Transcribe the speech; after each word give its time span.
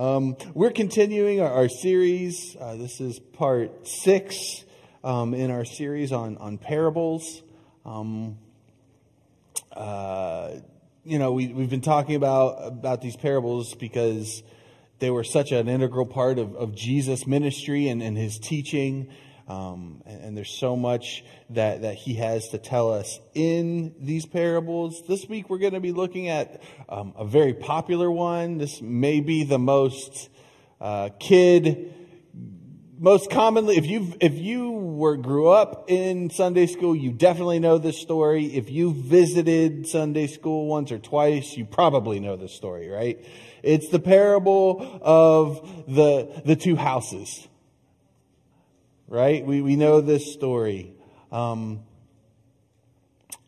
Um, 0.00 0.38
we're 0.54 0.70
continuing 0.70 1.42
our, 1.42 1.52
our 1.52 1.68
series. 1.68 2.56
Uh, 2.58 2.74
this 2.76 3.02
is 3.02 3.18
part 3.18 3.86
six 3.86 4.64
um, 5.04 5.34
in 5.34 5.50
our 5.50 5.66
series 5.66 6.10
on, 6.10 6.38
on 6.38 6.56
parables. 6.56 7.42
Um, 7.84 8.38
uh, 9.76 10.52
you 11.04 11.18
know, 11.18 11.32
we, 11.32 11.48
we've 11.48 11.68
been 11.68 11.82
talking 11.82 12.14
about, 12.14 12.66
about 12.66 13.02
these 13.02 13.14
parables 13.14 13.74
because 13.74 14.42
they 15.00 15.10
were 15.10 15.22
such 15.22 15.52
an 15.52 15.68
integral 15.68 16.06
part 16.06 16.38
of, 16.38 16.54
of 16.54 16.74
Jesus' 16.74 17.26
ministry 17.26 17.88
and, 17.88 18.02
and 18.02 18.16
his 18.16 18.38
teaching. 18.38 19.06
Um, 19.50 20.02
and, 20.06 20.22
and, 20.22 20.36
there's 20.36 20.56
so 20.56 20.76
much 20.76 21.24
that, 21.50 21.82
that 21.82 21.96
he 21.96 22.14
has 22.14 22.50
to 22.50 22.58
tell 22.58 22.92
us 22.92 23.18
in 23.34 23.92
these 23.98 24.24
parables. 24.24 25.02
This 25.08 25.28
week 25.28 25.50
we're 25.50 25.58
going 25.58 25.72
to 25.72 25.80
be 25.80 25.90
looking 25.90 26.28
at 26.28 26.62
um, 26.88 27.14
a 27.16 27.24
very 27.24 27.54
popular 27.54 28.08
one. 28.08 28.58
This 28.58 28.80
may 28.80 29.18
be 29.18 29.42
the 29.42 29.58
most 29.58 30.28
uh, 30.80 31.08
kid, 31.18 31.92
most 32.96 33.28
commonly, 33.28 33.76
if 33.76 33.86
you 33.86 34.14
if 34.20 34.34
you 34.34 34.70
were 34.70 35.16
grew 35.16 35.48
up 35.48 35.90
in 35.90 36.30
Sunday 36.30 36.66
school, 36.66 36.94
you 36.94 37.10
definitely 37.10 37.58
know 37.58 37.78
this 37.78 37.98
story. 37.98 38.54
If 38.54 38.70
you 38.70 38.92
visited 38.92 39.88
Sunday 39.88 40.28
school 40.28 40.68
once 40.68 40.92
or 40.92 40.98
twice, 40.98 41.56
you 41.56 41.64
probably 41.64 42.20
know 42.20 42.36
this 42.36 42.54
story, 42.54 42.88
right? 42.88 43.24
It's 43.64 43.88
the 43.88 43.98
parable 43.98 45.00
of 45.02 45.86
the 45.88 46.40
the 46.44 46.54
two 46.54 46.76
houses 46.76 47.48
right? 49.10 49.44
We, 49.44 49.60
we 49.60 49.76
know 49.76 50.00
this 50.00 50.32
story. 50.32 50.94
Um, 51.30 51.80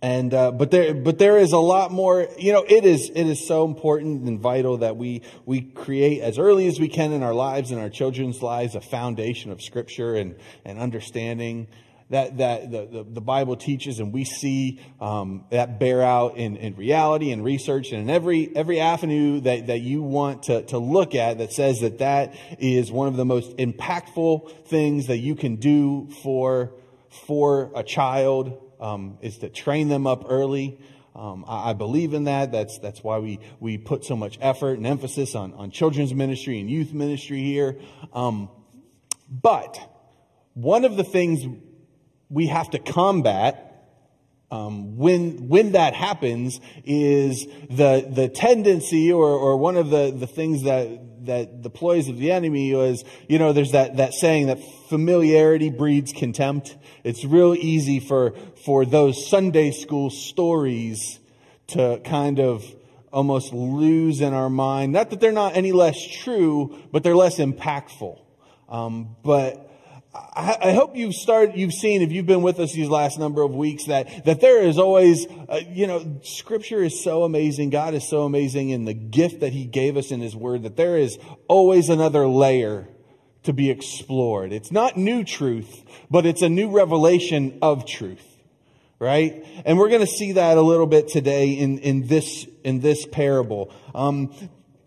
and 0.02 0.35
uh, 0.35 0.51
but 0.51 0.73
there 0.73 0.93
but 0.93 1.19
there 1.19 1.38
is 1.38 1.52
a 1.52 1.59
lot 1.59 1.93
more 1.93 2.29
you 2.37 2.52
know 2.52 2.65
it 2.69 2.85
is 2.85 3.09
it 3.09 3.25
is 3.25 3.47
so 3.47 3.65
important 3.65 4.25
and 4.25 4.41
vital 4.41 4.79
that 4.79 4.97
we 4.97 5.23
we 5.47 5.61
create 5.61 6.21
as 6.21 6.38
early 6.38 6.66
as 6.66 6.80
we 6.80 6.88
can 6.88 7.12
in 7.12 7.23
our 7.23 7.33
lives 7.33 7.71
and 7.71 7.80
our 7.80 7.88
children's 7.88 8.43
lives 8.43 8.75
a 8.75 8.80
foundation 8.80 9.52
of 9.52 9.62
scripture 9.62 10.16
and 10.16 10.35
and 10.65 10.80
understanding 10.80 11.68
that, 12.13 12.37
that 12.37 12.71
the, 12.71 12.87
the, 12.87 13.05
the, 13.05 13.21
Bible 13.23 13.57
teaches 13.57 13.99
and 13.99 14.13
we 14.13 14.24
see 14.24 14.79
um, 15.01 15.46
that 15.49 15.80
bear 15.80 16.02
out 16.02 16.37
in, 16.37 16.59
in 16.59 16.77
reality 16.77 17.32
and 17.32 17.43
research 17.43 17.91
and 17.91 18.02
in 18.02 18.10
every, 18.10 18.55
every 18.55 18.80
avenue 18.80 19.41
that, 19.41 19.68
that 19.68 19.80
you 19.80 20.02
want 20.02 20.43
to, 20.45 20.63
to 20.65 20.77
look 20.77 21.15
at 21.15 21.38
that 21.38 21.55
says 21.55 21.80
that 21.80 21.99
that 22.01 22.35
is 22.59 22.93
one 22.93 23.09
of 23.09 23.16
the 23.16 23.24
most 23.24 23.57
impactful 23.57 24.66
things 24.66 25.07
that 25.07 25.16
you 25.18 25.35
can 25.35 25.57
do 25.57 26.10
for, 26.23 26.74
for 27.27 27.71
a 27.74 27.83
child 27.83 28.60
um, 28.79 29.16
is 29.23 29.38
to 29.38 29.49
train 29.49 29.88
them 29.88 30.07
up 30.07 30.27
early. 30.29 30.79
Um, 31.16 31.46
I, 31.49 31.71
I, 31.71 31.73
believe 31.73 32.13
in 32.13 32.24
that. 32.24 32.52
That's, 32.52 32.79
that's 32.79 33.02
why 33.02 33.21
we, 33.21 33.40
we 33.59 33.79
put 33.79 34.05
so 34.05 34.16
much 34.16 34.38
effort 34.43 34.74
and 34.74 34.87
emphasis 34.87 35.35
on, 35.35 35.55
on 35.55 35.71
children's 35.71 36.13
ministry 36.13 36.60
and 36.60 36.71
youth 36.71 36.93
ministry 36.93 37.43
here. 37.43 37.79
Um, 38.13 38.51
but 39.30 39.79
one 40.52 40.85
of 40.85 40.96
the 40.96 41.05
things 41.05 41.46
we 42.33 42.47
have 42.47 42.71
to 42.71 42.79
combat 42.79 43.69
um, 44.52 44.99
when 44.99 45.49
when 45.49 45.73
that 45.73 45.95
happens 45.95 46.61
is 46.85 47.47
the 47.71 48.07
the 48.09 48.29
tendency 48.29 49.11
or 49.11 49.27
or 49.27 49.57
one 49.57 49.77
of 49.77 49.89
the 49.89 50.11
the 50.11 50.27
things 50.27 50.65
that 50.65 51.24
that 51.24 51.63
the 51.63 51.71
ploys 51.71 52.09
of 52.09 52.19
the 52.19 52.33
enemy 52.33 52.74
was 52.74 53.02
you 53.29 53.39
know 53.39 53.52
there's 53.55 53.73
that 53.73 53.97
that 53.97 54.13
saying 54.13 54.49
that 54.49 54.59
familiarity 54.91 55.71
breeds 55.71 56.13
contempt. 56.13 56.77
It's 57.02 57.24
real 57.24 57.55
easy 57.55 57.99
for 57.99 58.35
for 58.65 58.85
those 58.85 59.29
sunday 59.29 59.71
school 59.71 60.11
stories 60.11 61.19
to 61.69 62.01
kind 62.05 62.39
of 62.39 62.63
almost 63.11 63.55
lose 63.55 64.21
in 64.21 64.34
our 64.34 64.50
mind. 64.50 64.93
Not 64.93 65.11
that 65.11 65.21
they're 65.21 65.33
not 65.33 65.56
any 65.56 65.72
less 65.72 65.97
true 66.06 66.78
but 66.93 67.03
they're 67.03 67.17
less 67.17 67.39
impactful. 67.39 68.19
Um, 68.69 69.17
but 69.22 69.62
I, 70.15 70.72
hope 70.72 70.94
you've 70.94 71.15
started, 71.15 71.56
you've 71.56 71.72
seen, 71.72 72.03
if 72.03 72.12
you've 72.12 72.27
been 72.27 72.43
with 72.43 72.60
us 72.60 72.72
these 72.75 72.88
last 72.88 73.19
number 73.19 73.43
of 73.43 73.55
weeks, 73.55 73.87
that, 73.87 74.27
that 74.27 74.43
there 74.43 74.62
is 74.62 74.78
always, 74.78 75.27
uh, 75.49 75.61
you 75.71 75.87
know, 75.87 76.21
scripture 76.23 76.83
is 76.83 77.03
so 77.03 77.23
amazing. 77.23 77.71
God 77.71 77.95
is 77.95 78.06
so 78.06 78.25
amazing 78.25 78.69
in 78.69 78.84
the 78.84 78.93
gift 78.93 79.41
that 79.41 79.55
he 79.55 79.65
gave 79.65 79.97
us 79.97 80.11
in 80.11 80.21
his 80.21 80.37
word 80.37 80.65
that 80.65 80.77
there 80.77 80.99
is 80.99 81.19
always 81.49 81.89
another 81.89 82.27
layer 82.27 82.89
to 83.45 83.55
be 83.55 83.71
explored. 83.71 84.53
It's 84.53 84.71
not 84.71 84.99
new 84.99 85.25
truth, 85.25 85.83
but 86.11 86.27
it's 86.27 86.43
a 86.43 86.49
new 86.49 86.71
revelation 86.71 87.59
of 87.62 87.87
truth. 87.87 88.27
Right? 88.99 89.44
And 89.65 89.79
we're 89.79 89.89
going 89.89 90.03
to 90.03 90.06
see 90.06 90.33
that 90.33 90.59
a 90.59 90.62
little 90.62 90.87
bit 90.87 91.09
today 91.09 91.53
in, 91.53 91.79
in 91.79 92.06
this, 92.06 92.47
in 92.65 92.81
this 92.81 93.06
parable. 93.06 93.75
Um, 93.94 94.33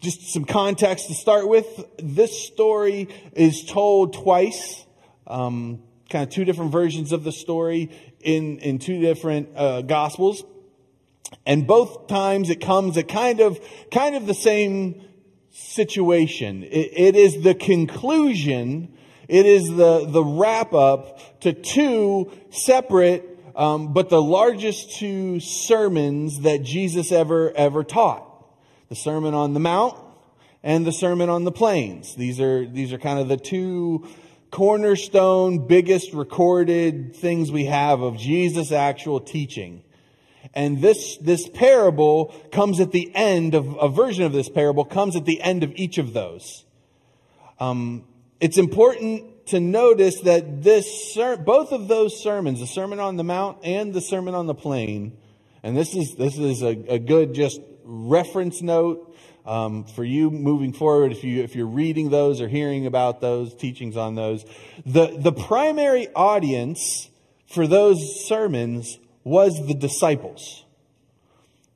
just 0.02 0.32
some 0.32 0.46
context 0.46 1.08
to 1.08 1.16
start 1.16 1.50
with. 1.50 1.66
This 1.98 2.46
story 2.46 3.10
is 3.34 3.66
told 3.66 4.14
twice 4.14 4.85
um, 5.28 5.82
kind 6.10 6.24
of 6.24 6.30
two 6.30 6.46
different 6.46 6.72
versions 6.72 7.12
of 7.12 7.24
the 7.24 7.32
story 7.32 7.92
in, 8.22 8.60
in 8.60 8.80
two 8.80 9.00
different 9.00 9.50
uh, 9.56 9.82
gospels. 9.82 10.44
And 11.46 11.66
both 11.66 12.08
times 12.08 12.50
it 12.50 12.62
comes 12.62 12.98
a 12.98 13.04
kind 13.04 13.40
of, 13.40 13.60
kind 13.92 14.16
of 14.16 14.28
the 14.28 14.34
same 14.34 15.02
situation. 15.52 16.64
it, 16.64 16.92
it 16.94 17.16
is 17.16 17.42
the 17.42 17.56
conclusion, 17.56 18.94
it 19.28 19.46
is 19.46 19.70
the, 19.70 20.06
the 20.06 20.24
wrap 20.24 20.74
up 20.74 21.40
to 21.42 21.54
two 21.54 22.32
separate, 22.52 23.24
um, 23.56 23.94
but 23.94 24.10
the 24.10 24.22
largest 24.22 24.98
two 24.98 25.40
sermons 25.40 26.42
that 26.42 26.62
Jesus 26.64 27.12
ever, 27.12 27.52
ever 27.56 27.84
taught. 27.84 28.24
The 28.90 28.96
Sermon 28.96 29.34
on 29.34 29.54
the 29.54 29.60
Mount 29.60 29.98
and 30.62 30.86
the 30.86 30.92
Sermon 30.92 31.30
on 31.30 31.44
the 31.44 31.52
Plains. 31.52 32.16
These 32.16 32.40
are, 32.40 32.68
these 32.68 32.94
are 32.94 33.00
kind 33.00 33.20
of 33.20 33.28
the 33.28 33.38
two 33.38 34.08
cornerstone, 34.56 35.68
biggest 35.68 36.14
recorded 36.14 37.14
things 37.14 37.52
we 37.52 37.66
have 37.66 38.00
of 38.00 38.18
Jesus' 38.18 38.72
actual 38.72 39.20
teaching. 39.20 39.84
And 40.54 40.82
this, 40.82 41.18
this 41.18 41.50
parable 41.50 42.34
comes 42.54 42.80
at 42.80 42.94
the 42.94 43.12
end 43.14 43.54
of, 43.54 43.76
a 43.82 43.90
version 43.90 44.24
of 44.24 44.32
this 44.32 44.48
parable 44.48 44.86
comes 44.86 45.18
at 45.18 45.26
the 45.26 45.42
end 45.42 45.64
of 45.64 45.74
each 45.76 45.98
of 45.98 46.14
those. 46.14 46.64
Um, 47.60 48.06
it's 48.40 48.58
important 48.58 49.48
to 49.48 49.60
notice 49.60 50.22
that 50.22 50.64
this, 50.64 51.18
both 51.44 51.74
of 51.74 51.90
those 51.90 52.24
sermons, 52.24 52.62
the 52.62 52.68
Sermon 52.68 53.02
on 53.02 53.18
the 53.18 53.26
Mount 53.26 53.58
and 53.66 53.94
the 53.94 54.00
Sermon 54.00 54.36
on 54.36 54.48
the 54.48 54.56
Plain, 54.56 55.18
and 55.64 55.76
this 55.76 55.94
is, 55.94 56.16
this 56.16 56.38
is 56.38 56.64
a, 56.64 56.94
a 56.94 56.98
good 56.98 57.34
just 57.34 57.60
reference 57.84 58.62
note 58.62 59.15
um, 59.46 59.86
for 59.86 60.04
you 60.04 60.32
moving 60.32 60.74
forward, 60.74 61.12
if 61.12 61.24
you 61.24 61.44
if 61.44 61.56
you're 61.56 61.68
reading 61.68 62.10
those 62.10 62.42
or 62.42 62.48
hearing 62.48 62.86
about 62.86 63.22
those 63.22 63.54
teachings 63.54 63.96
on 63.96 64.16
those, 64.16 64.44
the 64.86 65.16
the 65.18 65.32
primary 65.32 66.08
audience 66.16 67.10
for 67.48 67.68
those 67.68 68.26
sermons 68.26 68.98
was 69.24 69.66
the 69.68 69.74
disciples. 69.74 70.66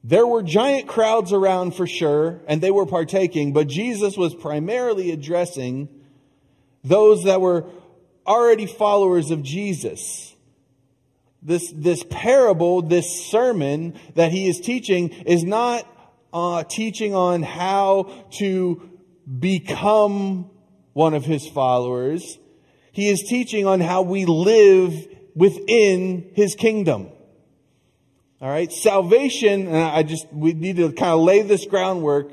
There 0.03 0.25
were 0.25 0.41
giant 0.41 0.87
crowds 0.87 1.33
around 1.33 1.75
for 1.75 1.85
sure, 1.85 2.39
and 2.47 2.61
they 2.61 2.71
were 2.71 2.85
partaking, 2.85 3.53
but 3.53 3.67
Jesus 3.67 4.15
was 4.15 4.33
primarily 4.33 5.11
addressing 5.11 5.89
those 6.83 7.23
that 7.25 7.41
were 7.41 7.65
already 8.25 8.65
followers 8.65 9.31
of 9.31 9.43
Jesus. 9.43 10.35
This, 11.41 11.71
this 11.75 12.03
parable, 12.09 12.81
this 12.81 13.25
sermon 13.29 13.99
that 14.15 14.31
he 14.31 14.47
is 14.47 14.59
teaching 14.59 15.09
is 15.09 15.43
not 15.43 15.85
uh, 16.33 16.63
teaching 16.63 17.15
on 17.15 17.43
how 17.43 18.11
to 18.37 18.89
become 19.39 20.49
one 20.93 21.13
of 21.13 21.25
his 21.25 21.47
followers. 21.47 22.37
He 22.91 23.09
is 23.09 23.21
teaching 23.23 23.65
on 23.65 23.79
how 23.79 24.01
we 24.01 24.25
live 24.25 24.93
within 25.35 26.31
his 26.33 26.55
kingdom. 26.55 27.09
All 28.41 28.49
right. 28.49 28.71
Salvation, 28.71 29.67
and 29.67 29.75
I 29.75 30.03
just, 30.03 30.31
we 30.31 30.53
need 30.53 30.77
to 30.77 30.91
kind 30.91 31.11
of 31.11 31.21
lay 31.21 31.41
this 31.41 31.65
groundwork 31.65 32.31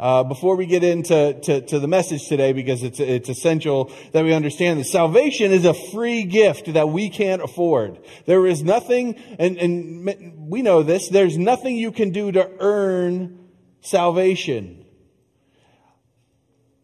uh, 0.00 0.22
before 0.22 0.56
we 0.56 0.66
get 0.66 0.84
into 0.84 1.34
to, 1.42 1.60
to, 1.62 1.80
the 1.80 1.88
message 1.88 2.28
today, 2.28 2.52
because 2.52 2.82
it's 2.82 3.00
it's 3.00 3.28
essential 3.28 3.92
that 4.12 4.24
we 4.24 4.32
understand 4.32 4.78
that 4.78 4.84
salvation 4.84 5.50
is 5.50 5.64
a 5.64 5.74
free 5.74 6.22
gift 6.22 6.72
that 6.72 6.88
we 6.88 7.10
can't 7.10 7.42
afford. 7.42 7.98
There 8.26 8.46
is 8.46 8.62
nothing, 8.62 9.16
and, 9.38 9.56
and 9.58 10.48
we 10.48 10.62
know 10.62 10.82
this. 10.82 11.08
There's 11.08 11.36
nothing 11.36 11.76
you 11.76 11.90
can 11.90 12.10
do 12.10 12.30
to 12.32 12.48
earn 12.60 13.48
salvation. 13.80 14.84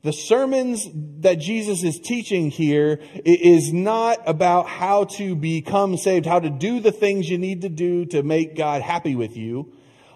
The 0.03 0.13
sermons 0.13 0.87
that 1.21 1.37
Jesus 1.37 1.83
is 1.83 1.99
teaching 1.99 2.51
here 2.51 3.01
is 3.25 3.73
not 3.73 4.19
about 4.27 4.67
how 4.67 5.05
to 5.05 5.35
become 5.35 5.97
saved, 5.97 6.27
how 6.27 6.41
to 6.41 6.51
do 6.51 6.81
the 6.81 6.93
things 6.93 7.31
you 7.31 7.39
need 7.39 7.63
to 7.63 7.71
do 7.71 8.05
to 8.07 8.23
make 8.23 8.55
God 8.55 8.83
happy 8.83 9.17
with 9.17 9.35
you. 9.35 9.73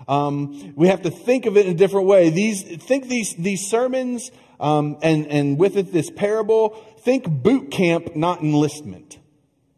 Um, 0.09 0.73
we 0.75 0.89
have 0.89 1.03
to 1.03 1.11
think 1.11 1.47
of 1.47 1.57
it 1.57 1.67
in 1.67 1.73
a 1.73 1.77
different 1.77 2.07
way. 2.07 2.31
These, 2.31 2.63
think 2.83 3.09
these, 3.09 3.35
these 3.37 3.69
sermons, 3.69 4.31
um, 4.59 4.97
and, 5.03 5.27
and 5.27 5.59
with 5.59 5.77
it 5.77 5.93
this 5.93 6.11
parable, 6.11 6.71
think 7.01 7.29
boot 7.29 7.71
camp, 7.71 8.17
not 8.17 8.41
enlistment. 8.41 9.19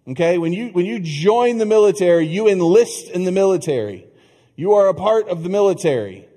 Okay? 0.08 0.38
When 0.38 0.52
you, 0.52 0.68
when 0.68 0.86
you 0.86 1.00
join 1.00 1.58
the 1.58 1.66
military, 1.66 2.26
you 2.26 2.48
enlist 2.48 3.10
in 3.10 3.24
the 3.24 3.32
military. 3.32 4.06
You 4.56 4.74
are 4.74 4.88
a 4.88 4.94
part 4.94 5.28
of 5.28 5.42
the 5.42 5.48
military. 5.48 6.28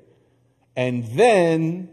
And 0.75 1.05
then 1.15 1.89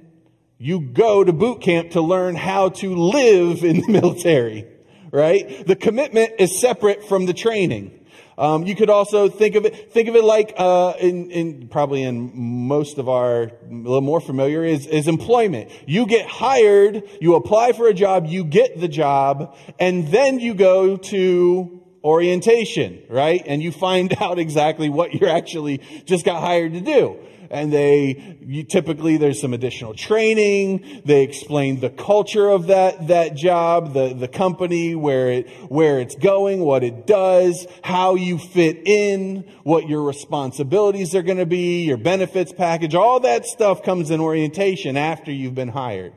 You 0.62 0.79
go 0.79 1.25
to 1.25 1.32
boot 1.32 1.62
camp 1.62 1.93
to 1.93 2.02
learn 2.02 2.35
how 2.35 2.69
to 2.69 2.94
live 2.94 3.64
in 3.64 3.81
the 3.81 3.88
military, 4.00 4.67
right? 5.11 5.67
The 5.67 5.75
commitment 5.75 6.32
is 6.38 6.61
separate 6.61 7.02
from 7.08 7.25
the 7.25 7.32
training. 7.32 7.99
Um, 8.41 8.65
you 8.65 8.75
could 8.75 8.89
also 8.89 9.29
think 9.29 9.55
of 9.55 9.67
it, 9.67 9.93
think 9.93 10.09
of 10.09 10.17
it 10.17 10.25
like, 10.25 10.55
uh, 10.57 10.95
in, 10.99 11.31
in, 11.31 11.69
probably 11.69 12.03
in 12.03 12.33
most 12.35 12.97
of 12.97 13.07
our, 13.07 13.43
a 13.43 13.53
little 13.69 14.01
more 14.01 14.19
familiar 14.19 14.65
is, 14.65 14.87
is 14.87 15.09
employment. 15.09 15.71
You 15.87 16.07
get 16.07 16.27
hired, 16.27 17.03
you 17.21 17.35
apply 17.35 17.73
for 17.73 17.87
a 17.87 17.93
job, 17.93 18.25
you 18.27 18.45
get 18.45 18.81
the 18.81 18.89
job, 18.89 19.55
and 19.79 20.09
then 20.09 20.41
you 20.41 20.55
go 20.55 20.97
to 20.97 21.83
orientation, 22.03 23.03
right? 23.11 23.43
And 23.45 23.63
you 23.63 23.73
find 23.73 24.11
out 24.23 24.39
exactly 24.39 24.89
what 24.89 25.13
you're 25.13 25.29
actually 25.29 25.83
just 26.07 26.25
got 26.25 26.41
hired 26.41 26.73
to 26.73 26.81
do 26.81 27.19
and 27.50 27.73
they 27.73 28.38
you, 28.41 28.62
typically 28.62 29.17
there's 29.17 29.41
some 29.41 29.52
additional 29.52 29.93
training. 29.93 31.02
They 31.05 31.23
explain 31.23 31.81
the 31.81 31.91
culture 31.91 32.49
of 32.49 32.69
that 32.69 33.08
that 33.08 33.35
job, 33.35 33.93
the 33.93 34.14
the 34.14 34.29
company, 34.29 34.94
where 34.94 35.31
it 35.31 35.50
where 35.69 35.99
it's 35.99 36.14
going, 36.14 36.61
what 36.61 36.85
it 36.85 37.06
does, 37.06 37.67
how 37.82 38.14
you 38.14 38.38
fit 38.38 38.87
in, 38.87 39.50
what 39.64 39.88
your 39.88 40.02
responsibilities 40.02 41.14
are 41.14 41.23
going 41.23 41.38
to 41.38 41.47
be, 41.47 41.82
your 41.82 41.97
benefits 41.97 42.52
package. 42.52 42.94
All 42.94 43.20
that 43.20 43.44
stuff 43.47 43.82
comes 43.82 44.11
in 44.11 44.20
orientation 44.20 44.97
after 44.97 45.32
you've 45.32 45.55
been 45.55 45.69
hired. 45.69 46.12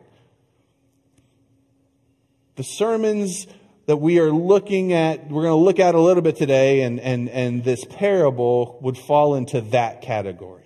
The 2.56 2.64
sermons 2.64 3.48
that 3.88 3.98
we 3.98 4.20
are 4.20 4.32
looking 4.32 4.94
at, 4.94 5.30
we're 5.30 5.42
going 5.42 5.60
to 5.60 5.64
look 5.66 5.80
at 5.80 5.96
a 5.96 6.00
little 6.00 6.22
bit 6.22 6.36
today, 6.36 6.82
and, 6.82 7.00
and, 7.00 7.30
and 7.30 7.64
this 7.64 7.84
parable 7.84 8.78
would 8.82 8.98
fall 8.98 9.36
into 9.36 9.60
that 9.62 10.02
category. 10.02 10.63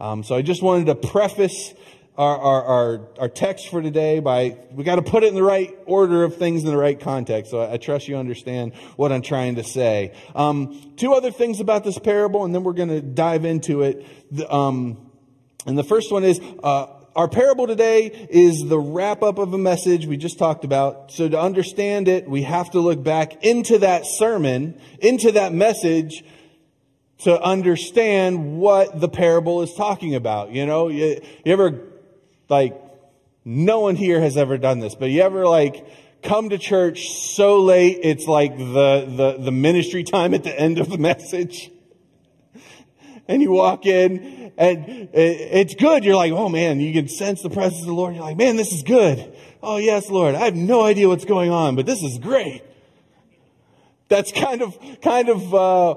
Um, 0.00 0.24
so 0.24 0.34
I 0.34 0.42
just 0.42 0.62
wanted 0.62 0.86
to 0.86 0.94
preface 0.94 1.72
our, 2.16 2.38
our, 2.38 2.62
our, 2.64 3.08
our, 3.18 3.28
text 3.28 3.68
for 3.68 3.82
today 3.82 4.20
by, 4.20 4.56
we 4.70 4.84
got 4.84 4.96
to 4.96 5.02
put 5.02 5.24
it 5.24 5.28
in 5.28 5.34
the 5.34 5.42
right 5.42 5.76
order 5.84 6.22
of 6.22 6.36
things 6.36 6.62
in 6.62 6.68
the 6.68 6.76
right 6.76 6.98
context. 6.98 7.50
So 7.50 7.60
I, 7.60 7.72
I 7.72 7.76
trust 7.76 8.06
you 8.06 8.16
understand 8.16 8.74
what 8.96 9.10
I'm 9.10 9.22
trying 9.22 9.56
to 9.56 9.64
say. 9.64 10.14
Um, 10.34 10.92
two 10.96 11.12
other 11.12 11.32
things 11.32 11.58
about 11.58 11.82
this 11.82 11.98
parable, 11.98 12.44
and 12.44 12.54
then 12.54 12.62
we're 12.62 12.72
going 12.72 12.90
to 12.90 13.00
dive 13.00 13.44
into 13.44 13.82
it. 13.82 14.06
The, 14.30 14.52
um, 14.52 15.10
and 15.66 15.76
the 15.76 15.82
first 15.82 16.12
one 16.12 16.22
is, 16.22 16.40
uh, 16.62 16.86
our 17.16 17.28
parable 17.28 17.66
today 17.66 18.06
is 18.28 18.64
the 18.64 18.78
wrap 18.78 19.22
up 19.22 19.38
of 19.38 19.52
a 19.52 19.58
message 19.58 20.06
we 20.06 20.16
just 20.16 20.38
talked 20.38 20.64
about. 20.64 21.12
So 21.12 21.28
to 21.28 21.40
understand 21.40 22.08
it, 22.08 22.28
we 22.28 22.42
have 22.42 22.72
to 22.72 22.80
look 22.80 23.02
back 23.02 23.44
into 23.44 23.78
that 23.78 24.04
sermon, 24.04 24.80
into 25.00 25.32
that 25.32 25.52
message 25.52 26.24
to 27.18 27.40
understand 27.40 28.58
what 28.58 29.00
the 29.00 29.08
parable 29.08 29.62
is 29.62 29.72
talking 29.74 30.14
about. 30.14 30.50
You 30.52 30.66
know, 30.66 30.88
you, 30.88 31.20
you 31.44 31.52
ever, 31.52 31.80
like, 32.48 32.80
no 33.44 33.80
one 33.80 33.96
here 33.96 34.20
has 34.20 34.36
ever 34.36 34.58
done 34.58 34.80
this, 34.80 34.94
but 34.94 35.10
you 35.10 35.22
ever, 35.22 35.46
like, 35.46 35.86
come 36.22 36.48
to 36.50 36.58
church 36.58 37.10
so 37.10 37.60
late, 37.60 38.00
it's 38.02 38.26
like 38.26 38.56
the, 38.56 39.06
the, 39.06 39.36
the 39.44 39.52
ministry 39.52 40.02
time 40.04 40.34
at 40.34 40.42
the 40.44 40.58
end 40.58 40.78
of 40.78 40.90
the 40.90 40.98
message? 41.10 41.70
and 43.28 43.42
you 43.42 43.50
walk 43.50 43.86
in 43.86 44.52
and 44.56 45.08
it's 45.12 45.74
good. 45.74 46.04
You're 46.04 46.16
like, 46.16 46.32
oh 46.32 46.48
man, 46.48 46.80
you 46.80 46.92
can 46.92 47.08
sense 47.08 47.42
the 47.42 47.50
presence 47.50 47.80
of 47.80 47.86
the 47.86 47.94
Lord. 47.94 48.14
You're 48.14 48.24
like, 48.24 48.36
man, 48.36 48.56
this 48.56 48.72
is 48.72 48.82
good. 48.82 49.34
Oh 49.62 49.78
yes, 49.78 50.10
Lord. 50.10 50.34
I 50.34 50.44
have 50.44 50.54
no 50.54 50.82
idea 50.82 51.08
what's 51.08 51.24
going 51.24 51.50
on, 51.50 51.76
but 51.76 51.86
this 51.86 52.02
is 52.02 52.18
great. 52.18 52.62
That's 54.08 54.32
kind 54.32 54.62
of, 54.62 54.78
kind 55.00 55.28
of, 55.28 55.54
uh, 55.54 55.94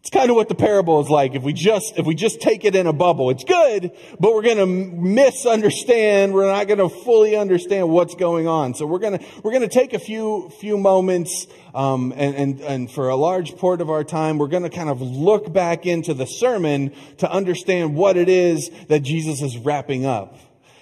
it's 0.00 0.10
kind 0.10 0.30
of 0.30 0.36
what 0.36 0.48
the 0.48 0.54
parable 0.54 1.00
is 1.00 1.10
like. 1.10 1.34
If 1.34 1.42
we 1.42 1.52
just, 1.52 1.98
if 1.98 2.06
we 2.06 2.14
just 2.14 2.40
take 2.40 2.64
it 2.64 2.76
in 2.76 2.86
a 2.86 2.92
bubble, 2.92 3.30
it's 3.30 3.44
good, 3.44 3.90
but 4.20 4.32
we're 4.32 4.42
going 4.42 4.58
to 4.58 4.66
misunderstand. 4.66 6.32
We're 6.32 6.50
not 6.50 6.68
going 6.68 6.78
to 6.78 6.88
fully 6.88 7.36
understand 7.36 7.88
what's 7.88 8.14
going 8.14 8.46
on. 8.46 8.74
So 8.74 8.86
we're 8.86 9.00
going 9.00 9.18
to, 9.18 9.24
we're 9.42 9.50
going 9.50 9.68
to 9.68 9.68
take 9.68 9.94
a 9.94 9.98
few, 9.98 10.50
few 10.60 10.78
moments, 10.78 11.48
um, 11.74 12.12
and, 12.16 12.34
and, 12.36 12.60
and 12.60 12.90
for 12.90 13.08
a 13.08 13.16
large 13.16 13.56
part 13.56 13.80
of 13.80 13.90
our 13.90 14.04
time, 14.04 14.38
we're 14.38 14.46
going 14.46 14.62
to 14.62 14.70
kind 14.70 14.88
of 14.88 15.02
look 15.02 15.52
back 15.52 15.84
into 15.84 16.14
the 16.14 16.26
sermon 16.26 16.94
to 17.18 17.30
understand 17.30 17.96
what 17.96 18.16
it 18.16 18.28
is 18.28 18.70
that 18.86 19.00
Jesus 19.00 19.42
is 19.42 19.58
wrapping 19.58 20.06
up. 20.06 20.38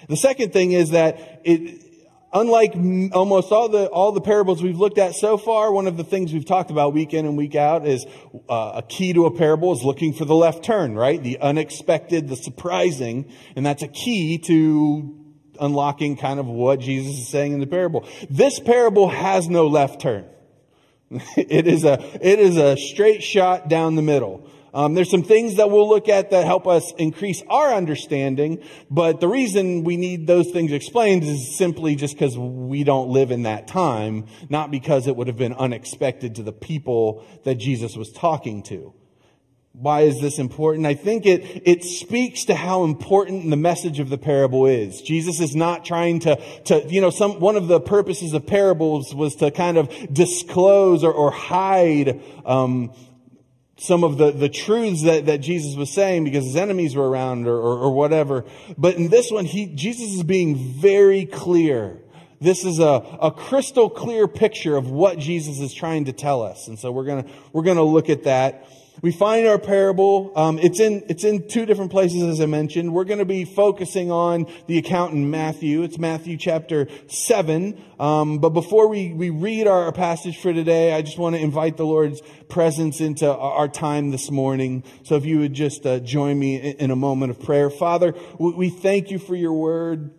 The 0.07 0.15
second 0.15 0.53
thing 0.53 0.71
is 0.71 0.91
that 0.91 1.41
it, 1.43 1.86
unlike 2.39 2.73
almost 3.13 3.51
all 3.51 3.69
the 3.69 3.87
all 3.87 4.11
the 4.11 4.21
parables 4.21 4.61
we've 4.61 4.77
looked 4.77 4.97
at 4.97 5.15
so 5.15 5.37
far, 5.37 5.71
one 5.71 5.87
of 5.87 5.97
the 5.97 6.03
things 6.03 6.33
we've 6.33 6.45
talked 6.45 6.71
about 6.71 6.93
week 6.93 7.13
in 7.13 7.25
and 7.25 7.37
week 7.37 7.55
out 7.55 7.87
is 7.87 8.05
uh, 8.49 8.73
a 8.75 8.83
key 8.87 9.13
to 9.13 9.25
a 9.25 9.31
parable 9.31 9.73
is 9.73 9.83
looking 9.83 10.13
for 10.13 10.25
the 10.25 10.35
left 10.35 10.63
turn, 10.63 10.95
right? 10.95 11.21
The 11.21 11.39
unexpected, 11.39 12.27
the 12.27 12.35
surprising, 12.35 13.31
and 13.55 13.65
that's 13.65 13.83
a 13.83 13.87
key 13.87 14.37
to 14.39 15.23
unlocking 15.59 16.17
kind 16.17 16.39
of 16.39 16.45
what 16.45 16.79
Jesus 16.79 17.17
is 17.17 17.27
saying 17.27 17.53
in 17.53 17.59
the 17.59 17.67
parable. 17.67 18.07
This 18.29 18.59
parable 18.59 19.09
has 19.09 19.49
no 19.49 19.67
left 19.67 20.01
turn. 20.01 20.25
it 21.37 21.67
is 21.67 21.83
a 21.83 21.99
it 22.21 22.39
is 22.39 22.57
a 22.57 22.77
straight 22.77 23.23
shot 23.23 23.69
down 23.69 23.95
the 23.95 24.01
middle. 24.01 24.49
Um, 24.77 24.93
there's 24.93 25.09
some 25.09 25.23
things 25.23 25.55
that 25.55 25.71
we'll 25.71 25.89
look 25.89 26.07
at 26.07 26.29
that 26.29 26.45
help 26.45 26.67
us 26.67 26.93
increase 26.99 27.41
our 27.49 27.73
understanding, 27.73 28.63
but 28.91 29.19
the 29.19 29.27
reason 29.27 29.83
we 29.83 29.97
need 29.97 30.27
those 30.27 30.51
things 30.51 30.71
explained 30.71 31.23
is 31.23 31.57
simply 31.57 31.95
just 31.95 32.13
because 32.13 32.37
we 32.37 32.83
don't 32.83 33.09
live 33.09 33.31
in 33.31 33.41
that 33.41 33.67
time, 33.67 34.27
not 34.49 34.69
because 34.69 35.07
it 35.07 35.15
would 35.15 35.25
have 35.25 35.35
been 35.35 35.53
unexpected 35.53 36.35
to 36.35 36.43
the 36.43 36.53
people 36.53 37.25
that 37.43 37.55
Jesus 37.55 37.95
was 37.95 38.11
talking 38.11 38.61
to. 38.63 38.93
Why 39.79 40.01
is 40.01 40.19
this 40.21 40.39
important? 40.39 40.87
I 40.87 40.95
think 40.95 41.27
it, 41.27 41.61
it 41.67 41.83
speaks 41.83 42.45
to 42.45 42.55
how 42.55 42.83
important 42.83 43.49
the 43.49 43.57
message 43.57 43.99
of 43.99 44.09
the 44.09 44.17
parable 44.17 44.65
is. 44.65 45.01
Jesus 45.01 45.39
is 45.39 45.55
not 45.55 45.85
trying 45.85 46.19
to, 46.21 46.35
to, 46.65 46.83
you 46.87 46.99
know, 46.99 47.11
some, 47.11 47.39
one 47.39 47.57
of 47.57 47.67
the 47.67 47.79
purposes 47.79 48.33
of 48.33 48.47
parables 48.47 49.13
was 49.13 49.35
to 49.35 49.51
kind 49.51 49.77
of 49.77 49.91
disclose 50.11 51.03
or, 51.03 51.13
or 51.13 51.29
hide, 51.29 52.21
um, 52.43 52.91
some 53.77 54.03
of 54.03 54.17
the, 54.17 54.31
the 54.31 54.49
truths 54.49 55.03
that, 55.03 55.27
that 55.27 55.37
Jesus 55.37 55.75
was 55.75 55.91
saying 55.91 56.23
because 56.23 56.45
his 56.45 56.55
enemies 56.55 56.95
were 56.95 57.07
around 57.07 57.47
or, 57.47 57.55
or, 57.55 57.77
or 57.77 57.93
whatever. 57.93 58.43
But 58.77 58.95
in 58.95 59.09
this 59.09 59.31
one, 59.31 59.45
he, 59.45 59.67
Jesus 59.67 60.13
is 60.13 60.23
being 60.23 60.55
very 60.55 61.25
clear. 61.25 61.97
This 62.39 62.65
is 62.65 62.79
a, 62.79 63.17
a 63.21 63.31
crystal 63.31 63.89
clear 63.89 64.27
picture 64.27 64.75
of 64.75 64.89
what 64.89 65.17
Jesus 65.17 65.59
is 65.59 65.73
trying 65.73 66.05
to 66.05 66.13
tell 66.13 66.43
us. 66.43 66.67
And 66.67 66.77
so 66.77 66.91
we're 66.91 67.05
gonna, 67.05 67.25
we're 67.53 67.63
gonna 67.63 67.83
look 67.83 68.09
at 68.09 68.23
that. 68.23 68.67
We 69.01 69.11
find 69.11 69.45
our 69.45 69.59
parable. 69.59 70.31
Um, 70.35 70.57
it's 70.57 70.79
in 70.79 71.03
it's 71.07 71.23
in 71.23 71.47
two 71.47 71.67
different 71.67 71.91
places, 71.91 72.23
as 72.23 72.41
I 72.41 72.47
mentioned. 72.47 72.91
We're 72.91 73.03
going 73.03 73.19
to 73.19 73.25
be 73.25 73.45
focusing 73.45 74.11
on 74.11 74.47
the 74.65 74.79
account 74.79 75.13
in 75.13 75.29
Matthew. 75.29 75.83
It's 75.83 75.99
Matthew 75.99 76.35
chapter 76.35 76.87
seven. 77.05 77.79
Um, 77.99 78.39
but 78.39 78.49
before 78.49 78.87
we 78.87 79.13
we 79.13 79.29
read 79.29 79.67
our, 79.67 79.91
passage 79.91 80.37
for 80.39 80.51
today, 80.51 80.93
I 80.93 81.01
just 81.01 81.17
want 81.17 81.35
to 81.35 81.41
invite 81.41 81.77
the 81.77 81.85
Lord's 81.85 82.21
presence 82.49 82.99
into 82.99 83.31
our 83.31 83.67
time 83.67 84.09
this 84.11 84.31
morning. 84.31 84.83
So 85.03 85.15
if 85.15 85.25
you 85.25 85.39
would 85.39 85.53
just 85.53 85.85
uh, 85.85 85.99
join 85.99 86.37
me 86.37 86.55
in, 86.55 86.77
in, 86.77 86.91
a 86.91 86.95
moment 86.95 87.31
of 87.31 87.39
prayer, 87.39 87.69
Father, 87.69 88.13
we, 88.37 88.51
we 88.53 88.69
thank 88.69 89.11
you 89.11 89.17
for 89.17 89.35
your 89.35 89.53
word. 89.53 90.11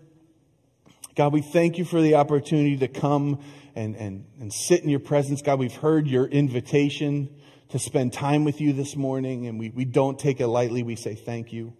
God, 1.14 1.32
we 1.32 1.42
thank 1.42 1.78
you 1.78 1.84
for 1.84 2.00
the 2.00 2.14
opportunity 2.16 2.76
to 2.78 2.88
come 2.88 3.40
and, 3.74 3.94
and, 3.96 4.24
and 4.40 4.52
sit 4.52 4.82
in 4.82 4.88
your 4.88 5.00
presence. 5.00 5.42
God, 5.42 5.58
we've 5.60 5.74
heard 5.74 6.08
your 6.08 6.26
invitation 6.26 7.28
to 7.70 7.78
spend 7.78 8.12
time 8.12 8.44
with 8.44 8.60
you 8.60 8.72
this 8.72 8.96
morning, 8.96 9.46
and 9.46 9.58
we, 9.58 9.68
we 9.70 9.84
don't 9.84 10.18
take 10.18 10.40
it 10.40 10.46
lightly. 10.46 10.82
We 10.82 10.96
say 10.96 11.14
thank 11.14 11.52
you. 11.52 11.74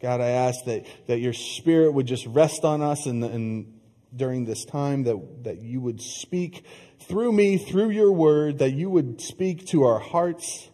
God, 0.00 0.22
I 0.22 0.28
ask 0.28 0.64
that, 0.64 0.86
that 1.08 1.18
your 1.18 1.34
spirit 1.34 1.92
would 1.92 2.06
just 2.06 2.24
rest 2.26 2.64
on 2.64 2.80
us 2.80 3.04
and, 3.04 3.22
and 3.22 3.80
during 4.16 4.46
this 4.46 4.64
time, 4.64 5.04
that, 5.04 5.44
that 5.44 5.60
you 5.60 5.80
would 5.80 6.00
speak 6.00 6.64
through 7.00 7.32
me, 7.32 7.58
through 7.58 7.90
your 7.90 8.10
word, 8.10 8.58
that 8.58 8.72
you 8.72 8.88
would 8.88 9.20
speak 9.20 9.66
to 9.68 9.84
our 9.84 9.98
hearts. 9.98 10.69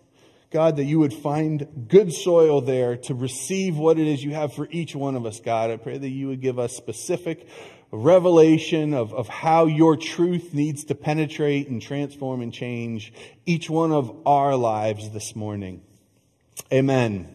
God, 0.51 0.77
that 0.77 0.85
you 0.85 0.99
would 1.01 1.13
find 1.13 1.87
good 1.89 2.13
soil 2.13 2.61
there 2.61 2.97
to 2.97 3.15
receive 3.15 3.77
what 3.77 3.99
it 3.99 4.07
is 4.07 4.23
you 4.23 4.35
have 4.35 4.55
for 4.55 4.69
each 4.71 4.95
one 4.95 5.17
of 5.17 5.27
us, 5.27 5.41
God. 5.41 5.71
I 5.71 5.77
pray 5.77 5.99
that 5.99 6.09
you 6.09 6.29
would 6.29 6.41
give 6.41 6.59
us 6.59 6.77
specific 6.77 7.49
revelation 7.91 8.95
of, 8.95 9.13
of 9.13 9.29
how 9.29 9.67
your 9.67 9.97
truth 9.97 10.55
needs 10.55 10.85
to 10.85 10.95
penetrate 10.95 11.69
and 11.69 11.81
transform 11.81 12.43
and 12.43 12.53
change 12.53 13.13
each 13.45 13.71
one 13.71 13.93
of 13.93 14.15
our 14.27 14.57
lives 14.57 15.11
this 15.11 15.35
morning. 15.35 15.83
Amen. 16.73 17.29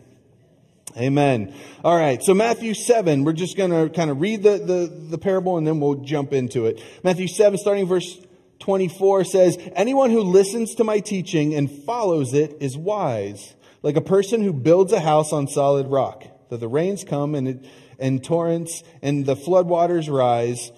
Amen. 0.98 1.54
All 1.86 1.98
right. 1.98 2.22
So 2.22 2.34
Matthew 2.34 2.74
7, 2.74 3.24
we're 3.24 3.34
just 3.34 3.56
going 3.56 3.72
to 3.72 3.94
kind 3.94 4.10
of 4.10 4.20
read 4.20 4.44
the, 4.44 4.58
the, 4.58 4.94
the 5.12 5.18
parable 5.18 5.58
and 5.58 5.66
then 5.66 5.80
we'll 5.80 5.96
jump 5.96 6.34
into 6.34 6.66
it. 6.66 6.82
Matthew 7.04 7.28
7, 7.28 7.58
starting 7.58 7.88
verse 7.88 8.20
24 8.62 9.26
says, 9.26 9.58
Anyone 9.76 10.12
who 10.12 10.22
listens 10.22 10.76
to 10.76 10.84
my 10.84 11.00
teaching 11.00 11.54
and 11.54 11.70
follows 11.70 12.34
it 12.34 12.58
is 12.62 12.78
wise, 12.78 13.56
like 13.84 13.98
a 13.98 14.02
person 14.02 14.42
who 14.42 14.54
builds 14.54 14.94
a 14.94 15.00
house 15.00 15.34
on 15.34 15.48
solid 15.48 15.88
rock. 15.88 16.24
That 16.50 16.60
the 16.60 16.68
rains 16.68 17.04
come 17.04 17.36
and 17.36 17.48
it, 17.48 17.66
and 18.00 18.24
torrents 18.24 18.84
and 19.02 19.26
the 19.26 19.36
floodwaters 19.36 20.12
rise. 20.12 20.72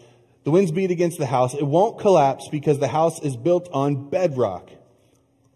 The 0.43 0.51
winds 0.51 0.71
beat 0.71 0.91
against 0.91 1.17
the 1.17 1.25
house. 1.25 1.53
It 1.53 1.65
won't 1.65 1.99
collapse 1.99 2.47
because 2.49 2.79
the 2.79 2.87
house 2.87 3.21
is 3.21 3.35
built 3.37 3.69
on 3.71 4.09
bedrock. 4.09 4.69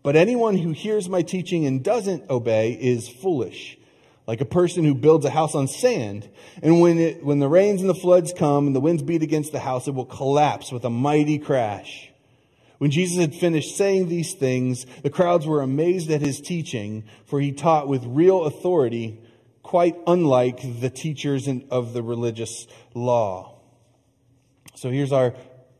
But 0.01 0.15
anyone 0.15 0.57
who 0.57 0.71
hears 0.71 1.09
my 1.09 1.21
teaching 1.21 1.65
and 1.65 1.83
doesn't 1.83 2.29
obey 2.29 2.71
is 2.71 3.09
foolish, 3.09 3.77
like 4.25 4.39
a 4.39 4.45
person 4.45 4.85
who 4.85 4.95
builds 4.95 5.25
a 5.25 5.29
house 5.29 5.53
on 5.53 5.67
sand. 5.67 6.29
And 6.63 6.79
when 6.79 6.97
it, 6.97 7.23
when 7.23 7.39
the 7.39 7.49
rains 7.49 7.81
and 7.81 7.89
the 7.89 7.95
floods 7.95 8.33
come 8.33 8.67
and 8.67 8.75
the 8.75 8.79
winds 8.79 9.03
beat 9.03 9.21
against 9.21 9.51
the 9.51 9.59
house, 9.59 9.87
it 9.87 9.93
will 9.93 10.05
collapse 10.05 10.71
with 10.71 10.85
a 10.85 10.89
mighty 10.89 11.37
crash. 11.37 12.09
When 12.77 12.91
Jesus 12.91 13.17
had 13.17 13.33
finished 13.33 13.75
saying 13.75 14.07
these 14.07 14.33
things, 14.33 14.85
the 15.01 15.09
crowds 15.09 15.47
were 15.47 15.61
amazed 15.61 16.11
at 16.11 16.21
his 16.21 16.39
teaching, 16.39 17.03
for 17.25 17.39
he 17.39 17.51
taught 17.51 17.87
with 17.87 18.03
real 18.05 18.45
authority, 18.45 19.19
quite 19.63 19.95
unlike 20.05 20.79
the 20.79 20.89
teachers 20.89 21.49
of 21.71 21.93
the 21.93 22.03
religious 22.03 22.67
law. 22.93 23.59
So 24.75 24.91
here's 24.91 25.11
our, 25.11 25.33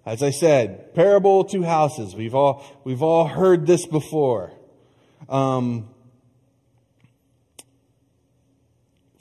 as 0.06 0.24
I 0.24 0.32
said, 0.32 0.96
parable 0.96 1.44
two 1.44 1.64
houses. 1.64 2.16
We've 2.16 2.34
all, 2.34 2.66
we've 2.84 3.04
all 3.04 3.28
heard 3.28 3.68
this 3.68 3.86
before. 3.86 4.52
Um, 5.30 5.90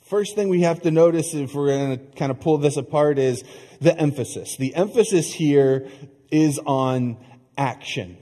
first 0.07 0.35
thing 0.35 0.49
we 0.49 0.63
have 0.63 0.81
to 0.83 0.91
notice 0.91 1.35
if 1.35 1.55
we're 1.55 1.67
going 1.67 1.99
to 1.99 2.17
kind 2.17 2.31
of 2.31 2.41
pull 2.41 2.57
this 2.57 2.79
apart 2.79 3.19
is 3.19 3.45
the 3.83 3.95
emphasis. 3.99 4.57
The 4.57 4.75
emphasis 4.75 5.31
here 5.31 5.89
is 6.31 6.59
on 6.65 7.19
action. 7.57 8.19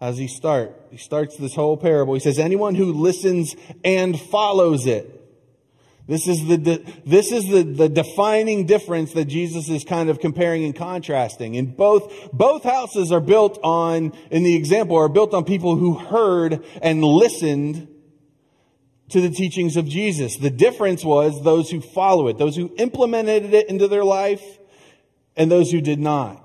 Does 0.00 0.18
he 0.18 0.28
start? 0.28 0.78
He 0.90 0.98
starts 0.98 1.36
this 1.36 1.54
whole 1.54 1.76
parable. 1.76 2.14
He 2.14 2.20
says, 2.20 2.38
anyone 2.38 2.74
who 2.74 2.92
listens 2.92 3.56
and 3.84 4.20
follows 4.20 4.86
it. 4.86 5.10
This 6.06 6.28
is 6.28 6.46
the, 6.46 6.84
this 7.06 7.32
is 7.32 7.46
the, 7.48 7.62
the 7.62 7.88
defining 7.88 8.66
difference 8.66 9.14
that 9.14 9.24
Jesus 9.24 9.70
is 9.70 9.84
kind 9.84 10.10
of 10.10 10.20
comparing 10.20 10.64
and 10.64 10.76
contrasting. 10.76 11.56
And 11.56 11.74
both, 11.74 12.30
both 12.30 12.62
houses 12.62 13.10
are 13.10 13.20
built 13.20 13.58
on, 13.62 14.12
in 14.30 14.42
the 14.42 14.54
example, 14.54 14.96
are 14.96 15.08
built 15.08 15.32
on 15.32 15.44
people 15.44 15.76
who 15.76 15.94
heard 15.94 16.62
and 16.82 17.02
listened 17.02 17.88
to 19.08 19.22
the 19.22 19.30
teachings 19.30 19.78
of 19.78 19.86
Jesus. 19.86 20.36
The 20.36 20.50
difference 20.50 21.02
was 21.02 21.42
those 21.42 21.70
who 21.70 21.80
follow 21.80 22.28
it, 22.28 22.36
those 22.36 22.56
who 22.56 22.74
implemented 22.76 23.54
it 23.54 23.70
into 23.70 23.88
their 23.88 24.04
life, 24.04 24.44
and 25.36 25.50
those 25.50 25.70
who 25.70 25.80
did 25.80 25.98
not. 25.98 26.43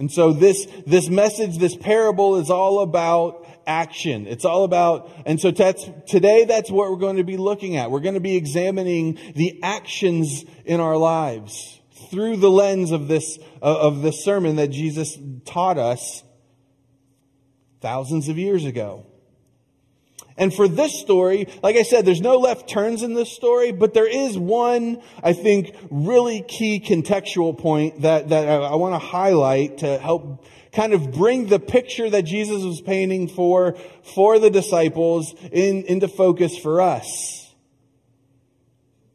And 0.00 0.10
so 0.10 0.32
this, 0.32 0.66
this 0.86 1.10
message, 1.10 1.58
this 1.58 1.76
parable 1.76 2.36
is 2.36 2.48
all 2.48 2.80
about 2.80 3.46
action. 3.66 4.26
It's 4.26 4.46
all 4.46 4.64
about, 4.64 5.12
and 5.26 5.38
so 5.38 5.50
that's, 5.50 5.86
today 6.06 6.46
that's 6.46 6.70
what 6.70 6.90
we're 6.90 6.96
going 6.96 7.18
to 7.18 7.24
be 7.24 7.36
looking 7.36 7.76
at. 7.76 7.90
We're 7.90 8.00
going 8.00 8.14
to 8.14 8.20
be 8.20 8.34
examining 8.34 9.18
the 9.34 9.62
actions 9.62 10.46
in 10.64 10.80
our 10.80 10.96
lives 10.96 11.82
through 12.10 12.38
the 12.38 12.50
lens 12.50 12.92
of 12.92 13.08
this, 13.08 13.38
uh, 13.60 13.78
of 13.78 14.00
this 14.00 14.24
sermon 14.24 14.56
that 14.56 14.68
Jesus 14.68 15.18
taught 15.44 15.76
us 15.76 16.24
thousands 17.82 18.30
of 18.30 18.38
years 18.38 18.64
ago. 18.64 19.04
And 20.40 20.54
for 20.54 20.66
this 20.66 20.98
story, 20.98 21.48
like 21.62 21.76
I 21.76 21.82
said, 21.82 22.06
there's 22.06 22.22
no 22.22 22.38
left 22.38 22.66
turns 22.66 23.02
in 23.02 23.12
this 23.12 23.30
story, 23.30 23.72
but 23.72 23.92
there 23.92 24.08
is 24.08 24.38
one, 24.38 25.02
I 25.22 25.34
think, 25.34 25.76
really 25.90 26.40
key 26.40 26.80
contextual 26.80 27.58
point 27.58 28.00
that, 28.00 28.30
that 28.30 28.48
I, 28.48 28.54
I 28.54 28.74
want 28.76 28.94
to 28.94 29.06
highlight 29.06 29.78
to 29.78 29.98
help 29.98 30.42
kind 30.72 30.94
of 30.94 31.12
bring 31.12 31.48
the 31.48 31.58
picture 31.58 32.08
that 32.08 32.22
Jesus 32.22 32.64
was 32.64 32.80
painting 32.80 33.28
for, 33.28 33.76
for 34.14 34.38
the 34.38 34.48
disciples 34.48 35.34
in, 35.52 35.84
into 35.84 36.08
focus 36.08 36.56
for 36.56 36.80
us. 36.80 37.39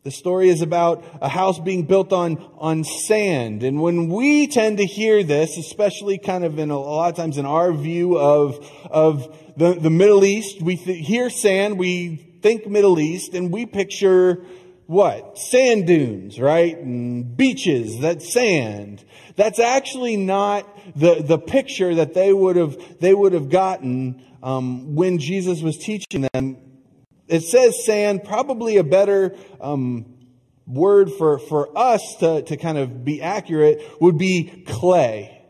The 0.06 0.12
story 0.12 0.50
is 0.50 0.62
about 0.62 1.04
a 1.20 1.28
house 1.28 1.58
being 1.58 1.88
built 1.88 2.14
on, 2.14 2.38
on 2.60 2.84
sand. 2.84 3.64
And 3.64 3.82
when 3.82 4.08
we 4.08 4.46
tend 4.46 4.78
to 4.78 4.86
hear 4.86 5.24
this, 5.24 5.58
especially 5.58 6.20
kind 6.20 6.44
of 6.44 6.60
in 6.60 6.70
a, 6.70 6.76
a 6.76 6.78
lot 6.78 7.10
of 7.10 7.16
times 7.16 7.40
in 7.40 7.48
our 7.48 7.74
view 7.74 8.16
of, 8.20 8.64
of 8.92 9.36
the, 9.58 9.74
the 9.74 9.90
Middle 9.90 10.24
East, 10.24 10.62
we 10.62 10.76
th- 10.76 11.08
hear 11.08 11.32
sand, 11.32 11.80
we 11.80 12.18
think 12.44 12.68
Middle 12.68 13.00
East, 13.00 13.34
and 13.34 13.52
we 13.52 13.66
picture 13.66 14.46
what? 14.86 15.40
Sand 15.40 15.88
dunes, 15.88 16.40
right? 16.40 16.78
And 16.78 17.36
beaches, 17.36 18.02
that 18.02 18.22
sand. 18.22 19.04
That's 19.36 19.58
actually 19.58 20.18
not 20.18 20.70
the, 20.96 21.24
the 21.24 21.40
picture 21.40 21.96
that 21.96 22.14
they 22.14 22.32
would 22.32 22.58
have, 22.58 23.00
they 23.00 23.16
would 23.16 23.34
have 23.34 23.50
gotten 23.50 24.24
um, 24.44 24.94
when 24.94 25.18
Jesus 25.18 25.64
was 25.64 25.80
teaching 25.80 26.28
them 26.32 26.58
it 27.28 27.42
says 27.44 27.86
sand, 27.86 28.24
probably 28.24 28.78
a 28.78 28.84
better 28.84 29.36
um, 29.60 30.06
word 30.68 31.12
for, 31.12 31.40
for 31.40 31.78
us 31.78 32.02
to, 32.20 32.42
to 32.44 32.58
kind 32.58 32.78
of 32.78 33.04
be 33.04 33.22
accurate 33.22 33.82
would 34.00 34.18
be 34.18 34.64
clay. 34.68 35.42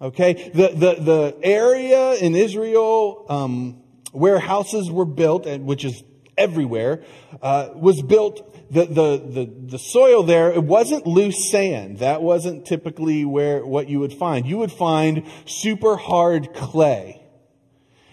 Okay? 0.00 0.50
The, 0.54 0.68
the, 0.68 0.94
the 1.02 1.38
area 1.42 2.14
in 2.14 2.34
Israel 2.34 3.26
um, 3.28 3.82
where 4.12 4.38
houses 4.38 4.90
were 4.90 5.04
built, 5.04 5.46
and 5.46 5.66
which 5.66 5.84
is 5.84 6.02
everywhere, 6.36 7.02
uh, 7.42 7.70
was 7.74 8.02
built 8.02 8.72
the, 8.72 8.86
the, 8.86 9.18
the, 9.18 9.54
the 9.66 9.78
soil 9.78 10.22
there, 10.22 10.52
it 10.52 10.62
wasn't 10.62 11.06
loose 11.06 11.50
sand. 11.50 11.98
That 11.98 12.22
wasn't 12.22 12.66
typically 12.66 13.24
where, 13.24 13.64
what 13.64 13.88
you 13.88 14.00
would 14.00 14.12
find. 14.12 14.46
You 14.46 14.58
would 14.58 14.72
find 14.72 15.24
super 15.46 15.96
hard 15.96 16.54
clay. 16.54 17.22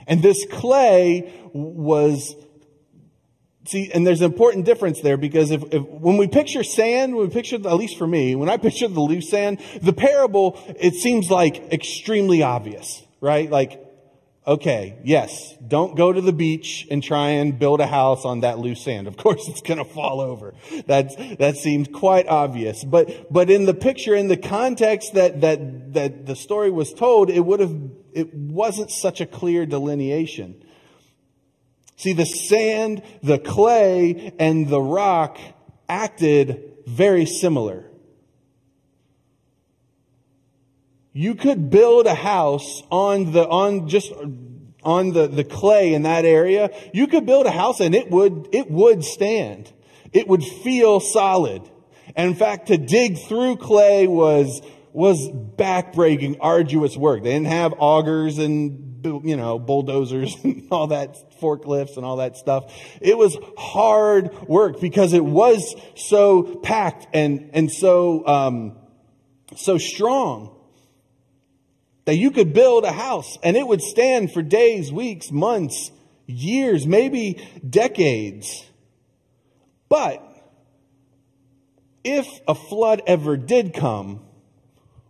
And 0.07 0.21
this 0.21 0.45
clay 0.45 1.31
was 1.53 2.35
See, 3.65 3.91
and 3.93 4.05
there's 4.05 4.21
an 4.21 4.31
important 4.31 4.65
difference 4.65 5.01
there 5.01 5.17
because 5.17 5.51
if, 5.51 5.63
if, 5.71 5.83
when 5.83 6.17
we 6.17 6.27
picture 6.27 6.63
sand, 6.63 7.15
when 7.15 7.27
we 7.27 7.33
picture, 7.33 7.55
at 7.57 7.75
least 7.75 7.97
for 7.97 8.07
me, 8.07 8.35
when 8.35 8.49
I 8.49 8.57
picture 8.57 8.87
the 8.87 8.99
loose 8.99 9.29
sand, 9.29 9.59
the 9.81 9.93
parable, 9.93 10.59
it 10.79 10.95
seems 10.95 11.29
like 11.29 11.71
extremely 11.71 12.41
obvious, 12.41 13.03
right? 13.19 13.49
Like, 13.51 13.79
okay, 14.47 14.97
yes, 15.03 15.55
don't 15.65 15.95
go 15.95 16.11
to 16.11 16.21
the 16.21 16.33
beach 16.33 16.87
and 16.89 17.03
try 17.03 17.29
and 17.29 17.59
build 17.59 17.81
a 17.81 17.85
house 17.85 18.25
on 18.25 18.39
that 18.39 18.57
loose 18.57 18.83
sand. 18.83 19.07
Of 19.07 19.15
course, 19.15 19.47
it's 19.47 19.61
going 19.61 19.77
to 19.77 19.85
fall 19.85 20.21
over. 20.21 20.55
That, 20.87 21.37
that 21.37 21.57
seems 21.57 21.87
quite 21.87 22.27
obvious. 22.27 22.83
But, 22.83 23.31
but 23.31 23.51
in 23.51 23.65
the 23.65 23.75
picture, 23.75 24.15
in 24.15 24.27
the 24.27 24.37
context 24.37 25.13
that, 25.13 25.41
that, 25.41 25.93
that 25.93 26.25
the 26.25 26.35
story 26.35 26.71
was 26.71 26.93
told, 26.93 27.29
it 27.29 27.41
would 27.41 27.59
have, 27.59 27.79
it 28.13 28.33
wasn't 28.33 28.89
such 28.89 29.21
a 29.21 29.27
clear 29.27 29.67
delineation. 29.67 30.60
See, 32.01 32.13
the 32.13 32.25
sand, 32.25 33.03
the 33.21 33.37
clay, 33.37 34.33
and 34.39 34.67
the 34.67 34.81
rock 34.81 35.37
acted 35.87 36.79
very 36.87 37.27
similar. 37.27 37.85
You 41.13 41.35
could 41.35 41.69
build 41.69 42.07
a 42.07 42.15
house 42.15 42.81
on 42.89 43.33
the, 43.33 43.47
on 43.47 43.87
just, 43.87 44.11
on 44.81 45.11
the, 45.11 45.27
the 45.27 45.43
clay 45.43 45.93
in 45.93 46.01
that 46.01 46.25
area. 46.25 46.71
You 46.91 47.05
could 47.05 47.27
build 47.27 47.45
a 47.45 47.51
house 47.51 47.79
and 47.79 47.93
it 47.93 48.09
would, 48.09 48.49
it 48.51 48.71
would 48.71 49.03
stand. 49.03 49.71
It 50.11 50.27
would 50.27 50.43
feel 50.43 51.01
solid. 51.01 51.61
And 52.15 52.31
in 52.31 52.35
fact, 52.35 52.69
to 52.69 52.79
dig 52.79 53.19
through 53.19 53.57
clay 53.57 54.07
was, 54.07 54.63
was 54.91 55.29
backbreaking, 55.29 56.37
arduous 56.41 56.97
work. 56.97 57.21
They 57.21 57.33
didn't 57.33 57.45
have 57.45 57.75
augers 57.77 58.39
and 58.39 58.90
you 59.03 59.35
know, 59.35 59.59
bulldozers 59.59 60.35
and 60.43 60.67
all 60.71 60.87
that, 60.87 61.39
forklifts 61.39 61.97
and 61.97 62.05
all 62.05 62.17
that 62.17 62.37
stuff. 62.37 62.73
It 63.01 63.17
was 63.17 63.37
hard 63.57 64.33
work 64.47 64.79
because 64.79 65.13
it 65.13 65.23
was 65.23 65.75
so 65.95 66.55
packed 66.57 67.07
and, 67.13 67.51
and 67.53 67.71
so, 67.71 68.25
um, 68.27 68.77
so 69.55 69.77
strong 69.77 70.55
that 72.05 72.15
you 72.15 72.31
could 72.31 72.53
build 72.53 72.83
a 72.83 72.91
house 72.91 73.37
and 73.43 73.55
it 73.55 73.67
would 73.67 73.81
stand 73.81 74.31
for 74.31 74.41
days, 74.41 74.91
weeks, 74.91 75.31
months, 75.31 75.91
years, 76.25 76.87
maybe 76.87 77.45
decades. 77.67 78.65
But 79.89 80.23
if 82.03 82.27
a 82.47 82.55
flood 82.55 83.01
ever 83.05 83.37
did 83.37 83.73
come, 83.73 84.21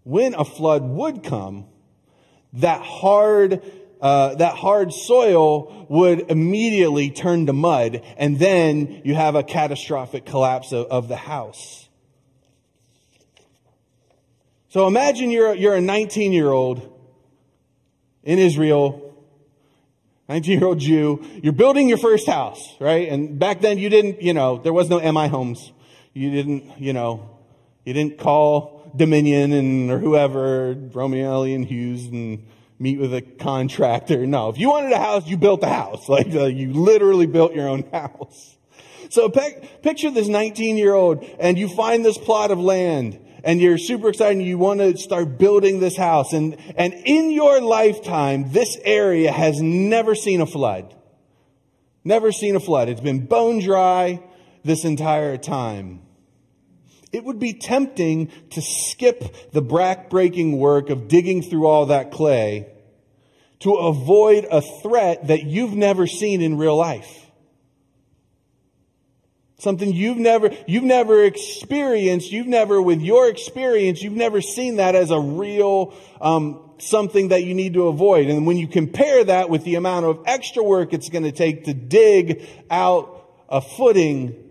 when 0.03 0.33
a 0.33 0.43
flood 0.43 0.83
would 0.83 1.24
come, 1.24 1.67
that 2.53 2.81
hard 2.81 3.62
uh, 4.01 4.36
that 4.36 4.55
hard 4.55 4.91
soil 4.91 5.86
would 5.89 6.31
immediately 6.31 7.12
turn 7.12 7.46
to 7.46 7.53
mud, 7.53 8.01
and 8.17 8.39
then 8.39 9.01
you 9.03 9.13
have 9.13 9.36
a 9.36 9.43
catastrophic 9.43 10.25
collapse 10.25 10.72
of, 10.72 10.88
of 10.88 11.08
the 11.08 11.15
house. 11.15 11.88
So 14.70 14.88
imagine 14.88 15.31
you're, 15.31 15.53
you're 15.53 15.75
a 15.75 15.81
19 15.81 16.31
year 16.31 16.50
old 16.50 16.98
in 18.24 18.39
Israel, 18.39 19.13
19 20.29 20.60
year 20.60 20.67
old 20.67 20.79
Jew. 20.79 21.24
You're 21.43 21.53
building 21.53 21.89
your 21.89 21.98
first 21.98 22.25
house, 22.25 22.75
right? 22.79 23.10
And 23.10 23.38
back 23.38 23.62
then 23.62 23.77
you 23.77 23.89
didn't, 23.89 24.22
you 24.22 24.34
know, 24.34 24.58
there 24.58 24.74
was 24.74 24.89
no 24.89 25.00
MI 25.00 25.27
homes. 25.27 25.74
You 26.13 26.31
didn't, 26.31 26.79
you 26.79 26.93
know, 26.93 27.29
you 27.86 27.93
didn't 27.93 28.17
call 28.17 28.91
Dominion 28.96 29.51
and 29.51 29.91
or 29.91 30.00
whoever, 30.00 30.74
Romanelli 30.74 31.53
and 31.53 31.65
Hughes 31.65 32.08
and 32.08 32.46
meet 32.81 33.00
with 33.00 33.13
a 33.13 33.21
contractor. 33.21 34.25
No, 34.25 34.50
if 34.50 34.57
you 34.57 34.69
wanted 34.69 34.91
a 34.91 34.97
house, 34.97 35.27
you 35.27 35.38
built 35.38 35.63
a 35.63 35.69
house. 35.69 36.09
Like 36.09 36.33
uh, 36.33 36.45
you 36.45 36.73
literally 36.73 37.27
built 37.27 37.53
your 37.53 37.69
own 37.69 37.89
house. 37.93 38.57
So 39.09 39.29
pe- 39.29 39.67
picture 39.81 40.09
this 40.09 40.27
19 40.27 40.77
year 40.77 40.93
old 40.93 41.23
and 41.39 41.57
you 41.57 41.67
find 41.67 42.03
this 42.03 42.17
plot 42.17 42.50
of 42.51 42.59
land 42.59 43.19
and 43.43 43.61
you're 43.61 43.77
super 43.77 44.09
excited 44.09 44.38
and 44.38 44.47
you 44.47 44.57
want 44.57 44.79
to 44.79 44.97
start 44.97 45.38
building 45.38 45.79
this 45.79 45.95
house. 45.95 46.33
And, 46.33 46.57
and 46.75 46.93
in 46.93 47.31
your 47.31 47.61
lifetime, 47.61 48.51
this 48.51 48.77
area 48.83 49.31
has 49.31 49.61
never 49.61 50.15
seen 50.15 50.41
a 50.41 50.45
flood. 50.45 50.95
Never 52.03 52.31
seen 52.31 52.55
a 52.55 52.59
flood. 52.59 52.89
It's 52.89 53.01
been 53.01 53.25
bone 53.25 53.59
dry 53.59 54.23
this 54.63 54.85
entire 54.85 55.38
time. 55.38 56.01
It 57.12 57.24
would 57.25 57.39
be 57.39 57.53
tempting 57.53 58.32
to 58.51 58.62
skip 58.62 59.51
the 59.51 59.62
back-breaking 59.62 60.58
work 60.58 60.89
of 60.89 61.08
digging 61.08 61.41
through 61.41 61.68
all 61.68 61.88
that 61.88 62.12
clay 62.12 62.68
to 63.60 63.74
avoid 63.74 64.46
a 64.50 64.62
threat 64.62 65.27
that 65.27 65.44
you've 65.44 65.74
never 65.74 66.08
seen 66.08 66.41
in 66.41 66.58
real 66.58 66.75
life. 66.75 67.27
Something 69.60 69.94
you've 69.94 70.18
never, 70.18 70.50
you've 70.68 70.84
never 70.84 71.24
experienced, 71.24 72.32
you've 72.32 72.48
never, 72.48 72.82
with 72.82 73.01
your 73.01 73.30
experience, 73.30 74.01
you've 74.01 74.13
never 74.13 74.41
seen 74.41 74.77
that 74.77 74.96
as 74.96 75.12
a 75.12 75.20
real, 75.20 75.94
um, 76.20 76.72
something 76.80 77.27
that 77.27 77.44
you 77.44 77.53
need 77.53 77.75
to 77.75 77.88
avoid. 77.88 78.27
And 78.27 78.48
when 78.48 78.58
you 78.58 78.68
compare 78.68 79.24
that 79.25 79.51
with 79.51 79.63
the 79.63 79.75
amount 79.75 80.08
of 80.08 80.24
extra 80.25 80.63
work 80.63 80.94
it's 80.94 81.10
going 81.10 81.25
to 81.25 81.32
take 81.32 81.65
to 81.65 81.75
dig 81.75 82.44
out 82.72 83.30
a 83.50 83.62
footing 83.62 84.50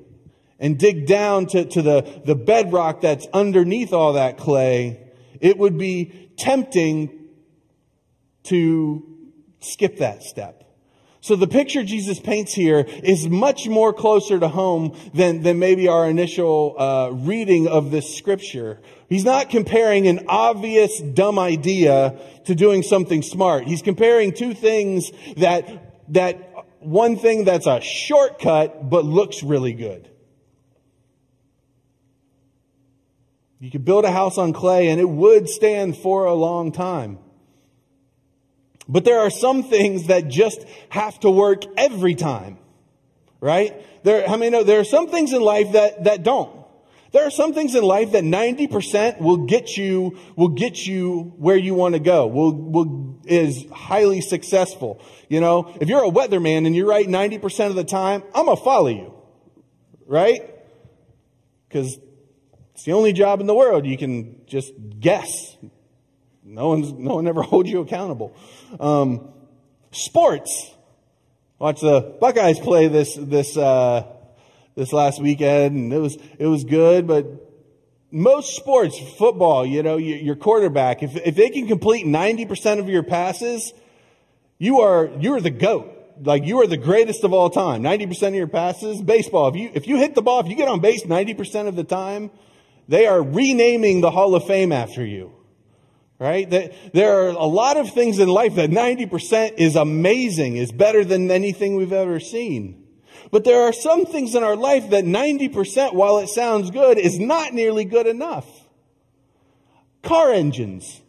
and 0.61 0.79
dig 0.79 1.07
down 1.07 1.47
to, 1.47 1.65
to 1.65 1.83
the, 1.83 2.23
the 2.25 2.37
bedrock 2.37 3.01
that's 3.01 3.27
underneath 3.33 3.93
all 3.93 4.13
that 4.13 4.37
clay, 4.37 5.01
it 5.41 5.59
would 5.59 5.79
be 5.79 6.31
tempting 6.37 7.29
to 8.45 9.07
skip 9.61 9.99
that 9.99 10.23
step. 10.23 10.61
So 11.23 11.37
the 11.37 11.47
picture 11.47 11.83
Jesus 11.85 12.19
paints 12.19 12.55
here 12.55 12.81
is 13.03 13.29
much 13.29 13.69
more 13.69 13.93
closer 13.93 14.39
to 14.39 14.49
home 14.49 14.97
than, 15.13 15.43
than 15.43 15.59
maybe 15.59 15.87
our 15.87 16.09
initial 16.09 16.77
uh, 16.79 17.11
reading 17.11 17.69
of 17.69 17.91
this 17.91 18.17
scripture. 18.17 18.81
He's 19.09 19.25
not 19.25 19.51
comparing 19.51 20.09
an 20.09 20.27
obvious 20.29 20.99
dumb 20.99 21.39
idea 21.39 22.19
to 22.47 22.55
doing 22.55 22.83
something 22.83 23.21
smart. 23.21 23.65
He's 23.65 23.83
comparing 23.83 24.33
two 24.33 24.55
things 24.55 25.11
that, 25.37 26.13
that 26.15 26.55
one 26.79 27.17
thing 27.17 27.45
that's 27.45 27.67
a 27.67 27.83
shortcut 27.83 28.89
but 28.89 29.05
looks 29.05 29.43
really 29.43 29.75
good. 29.75 30.10
You 33.61 33.71
could 33.71 33.85
build 33.85 34.07
a 34.07 34.11
house 34.11 34.39
on 34.39 34.55
clay 34.55 34.89
and 34.89 34.99
it 34.99 35.09
would 35.09 35.49
stand 35.49 35.97
for 35.99 36.25
a 36.25 36.35
long 36.35 36.73
time. 36.73 37.19
But 38.89 39.05
there 39.05 39.21
are 39.21 39.31
some 39.31 39.63
things 39.63 40.07
that 40.07 40.29
just 40.29 40.65
have 40.89 41.21
to 41.21 41.31
work 41.31 41.63
every 41.77 42.15
time, 42.15 42.59
right? 43.39 43.75
There, 44.03 44.27
I 44.27 44.37
mean, 44.37 44.65
there 44.65 44.81
are 44.81 44.85
some 44.85 45.09
things 45.09 45.35
in 45.35 45.43
life 45.43 45.73
that, 45.73 46.05
that 46.05 46.23
don't. 46.23 46.59
There 47.13 47.27
are 47.27 47.31
some 47.31 47.53
things 47.53 47.75
in 47.75 47.85
life 47.85 48.13
that 48.13 48.25
90% 48.25 49.21
will 49.21 49.39
get 49.39 49.77
you, 49.77 50.17
will 50.37 50.49
get 50.49 50.87
you 50.87 51.35
where 51.37 51.57
you 51.57 51.75
want 51.75 51.95
to 51.95 52.01
go, 52.01 52.27
will, 52.29 52.53
will, 52.53 53.21
is 53.27 53.67
highly 53.71 54.23
successful. 54.23 55.03
You 55.29 55.41
know, 55.41 55.77
if 55.81 55.89
you're 55.89 56.05
a 56.05 56.11
weatherman 56.11 56.67
and 56.67 56.75
you're 56.75 56.87
right 56.87 57.07
90% 57.07 57.67
of 57.67 57.75
the 57.75 57.85
time, 57.85 58.23
I'm 58.35 58.47
going 58.47 58.57
to 58.57 58.63
follow 58.63 58.89
you, 58.89 59.13
right? 60.07 60.55
Because 61.69 61.99
it's 62.81 62.87
the 62.87 62.93
only 62.93 63.13
job 63.13 63.43
in 63.43 63.47
the 63.47 63.55
world 63.55 63.85
you 63.85 63.99
can 63.99 64.41
just 64.47 64.73
guess. 64.99 65.55
No 66.43 66.69
one's, 66.69 66.91
no 66.91 67.17
one 67.17 67.29
ever 67.29 67.43
holds 67.53 67.69
you 67.69 67.83
accountable. 67.83 68.35
Um, 68.81 69.29
sports. 69.91 70.71
Watch 71.59 71.83
the 71.83 72.17
Buckeyes 72.19 72.59
play 72.59 72.89
this 72.89 73.17
this 73.17 73.55
uh, 73.59 74.07
this 74.77 74.95
last 74.95 75.21
weekend, 75.21 75.77
and 75.77 75.93
it 75.93 75.99
was 75.99 76.17
it 76.39 76.47
was 76.47 76.65
good. 76.65 77.07
But 77.07 77.27
most 78.11 78.57
sports, 78.57 78.99
football, 79.19 79.67
you 79.67 79.83
know, 79.83 79.99
your 79.99 80.37
quarterback, 80.37 81.03
if 81.03 81.15
if 81.17 81.37
they 81.37 81.51
can 81.51 81.69
complete 81.69 82.07
ninety 82.07 82.47
percent 82.47 82.81
of 82.81 82.89
your 82.89 83.03
passes, 83.03 83.75
you 84.57 84.81
are 84.81 85.11
you 85.21 85.35
are 85.35 85.41
the 85.43 85.51
goat. 85.51 85.99
Like 86.23 86.47
you 86.47 86.63
are 86.63 86.67
the 86.67 86.79
greatest 86.79 87.25
of 87.25 87.35
all 87.35 87.51
time. 87.51 87.83
Ninety 87.83 88.07
percent 88.07 88.35
of 88.35 88.39
your 88.39 88.49
passes. 88.49 89.03
Baseball, 89.03 89.49
if 89.49 89.57
you 89.57 89.71
if 89.75 89.87
you 89.87 89.99
hit 89.99 90.15
the 90.15 90.23
ball, 90.23 90.41
if 90.41 90.49
you 90.49 90.57
get 90.57 90.67
on 90.67 90.81
base 90.81 91.05
ninety 91.05 91.35
percent 91.35 91.69
of 91.69 91.77
the 91.77 91.85
time, 91.85 92.31
they 92.91 93.07
are 93.07 93.23
renaming 93.23 94.03
the 94.03 94.11
Hall 94.11 94.35
of 94.35 94.47
Fame 94.47 94.73
after 94.73 95.05
you 95.05 95.33
right? 96.21 96.51
There 96.93 97.19
are 97.19 97.29
a 97.29 97.47
lot 97.47 97.79
of 97.79 97.93
things 97.95 98.19
in 98.19 98.29
life 98.29 98.57
that 98.57 98.71
90% 98.71 99.55
is 99.57 99.75
amazing, 99.75 100.59
is 100.59 100.71
better 100.71 101.03
than 101.03 101.31
anything 101.31 101.77
we've 101.77 101.95
ever 101.95 102.21
seen. 102.21 102.87
But 103.33 103.45
there 103.45 103.63
are 103.63 103.73
some 103.73 104.05
things 104.05 104.35
in 104.35 104.45
our 104.45 104.55
life 104.55 104.91
that 104.91 105.05
90%, 105.05 105.95
while 105.95 106.19
it 106.19 106.29
sounds 106.29 106.71
good, 106.71 106.99
is 106.99 107.19
not 107.19 107.55
nearly 107.55 107.87
good 107.87 108.07
enough. 108.07 108.47
Car 110.03 110.33
engines. 110.33 111.01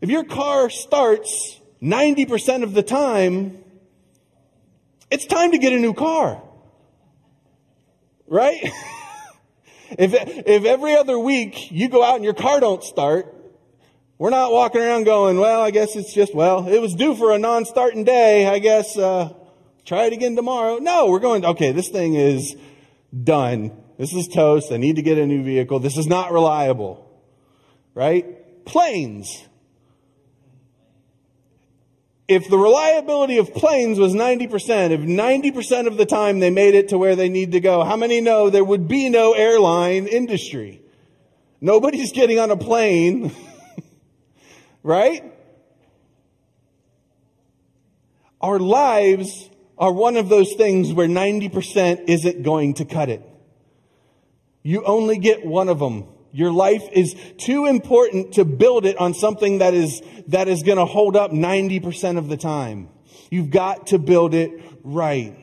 If 0.00 0.08
your 0.08 0.24
car 0.24 0.70
starts 0.70 1.60
90% 1.82 2.62
of 2.62 2.72
the 2.72 2.82
time, 2.82 3.62
it's 5.10 5.26
time 5.26 5.52
to 5.52 5.58
get 5.58 5.74
a 5.74 5.78
new 5.78 5.92
car. 5.92 6.42
Right? 8.26 8.70
if, 9.98 10.12
if 10.46 10.64
every 10.64 10.96
other 10.96 11.18
week 11.18 11.70
you 11.70 11.88
go 11.88 12.02
out 12.02 12.16
and 12.16 12.24
your 12.24 12.34
car 12.34 12.60
don't 12.60 12.82
start, 12.82 13.34
we're 14.18 14.30
not 14.30 14.52
walking 14.52 14.80
around 14.80 15.04
going, 15.04 15.38
well, 15.38 15.60
I 15.60 15.70
guess 15.70 15.96
it's 15.96 16.14
just, 16.14 16.34
well, 16.34 16.68
it 16.68 16.80
was 16.80 16.94
due 16.94 17.14
for 17.16 17.32
a 17.32 17.38
non-starting 17.38 18.04
day. 18.04 18.46
I 18.46 18.58
guess, 18.60 18.96
uh, 18.96 19.32
try 19.84 20.04
it 20.04 20.12
again 20.12 20.36
tomorrow. 20.36 20.78
No, 20.78 21.10
we're 21.10 21.18
going, 21.18 21.44
okay, 21.44 21.72
this 21.72 21.88
thing 21.88 22.14
is 22.14 22.56
done. 23.22 23.72
This 23.98 24.12
is 24.12 24.28
toast. 24.28 24.72
I 24.72 24.76
need 24.76 24.96
to 24.96 25.02
get 25.02 25.18
a 25.18 25.26
new 25.26 25.42
vehicle. 25.42 25.78
This 25.78 25.96
is 25.96 26.06
not 26.06 26.32
reliable. 26.32 27.00
Right? 27.94 28.64
Planes. 28.64 29.46
If 32.26 32.48
the 32.48 32.56
reliability 32.56 33.38
of 33.38 33.52
planes 33.52 33.98
was 33.98 34.14
90%, 34.14 34.90
if 34.90 35.00
90% 35.00 35.86
of 35.86 35.96
the 35.98 36.06
time 36.06 36.38
they 36.38 36.50
made 36.50 36.74
it 36.74 36.88
to 36.88 36.98
where 36.98 37.16
they 37.16 37.28
need 37.28 37.52
to 37.52 37.60
go, 37.60 37.84
how 37.84 37.96
many 37.96 38.20
know 38.20 38.48
there 38.48 38.64
would 38.64 38.88
be 38.88 39.10
no 39.10 39.32
airline 39.32 40.06
industry? 40.06 40.80
Nobody's 41.60 42.12
getting 42.12 42.38
on 42.38 42.50
a 42.50 42.56
plane 42.56 43.34
right? 44.84 45.24
Our 48.40 48.60
lives 48.60 49.50
are 49.76 49.90
one 49.90 50.16
of 50.16 50.28
those 50.28 50.54
things 50.54 50.92
where 50.92 51.08
90% 51.08 52.04
isn't 52.06 52.42
going 52.44 52.74
to 52.74 52.84
cut 52.84 53.08
it. 53.08 53.22
You 54.62 54.84
only 54.84 55.18
get 55.18 55.44
one 55.44 55.68
of 55.68 55.80
them. 55.80 56.06
Your 56.34 56.50
life 56.50 56.82
is 56.90 57.14
too 57.38 57.66
important 57.66 58.34
to 58.34 58.44
build 58.44 58.86
it 58.86 58.98
on 58.98 59.14
something 59.14 59.58
that 59.58 59.72
is, 59.72 60.02
that 60.26 60.48
is 60.48 60.64
going 60.64 60.78
to 60.78 60.84
hold 60.84 61.14
up 61.14 61.30
90% 61.30 62.18
of 62.18 62.28
the 62.28 62.36
time. 62.36 62.88
You've 63.30 63.50
got 63.50 63.86
to 63.88 64.00
build 64.00 64.34
it 64.34 64.50
right. 64.82 65.36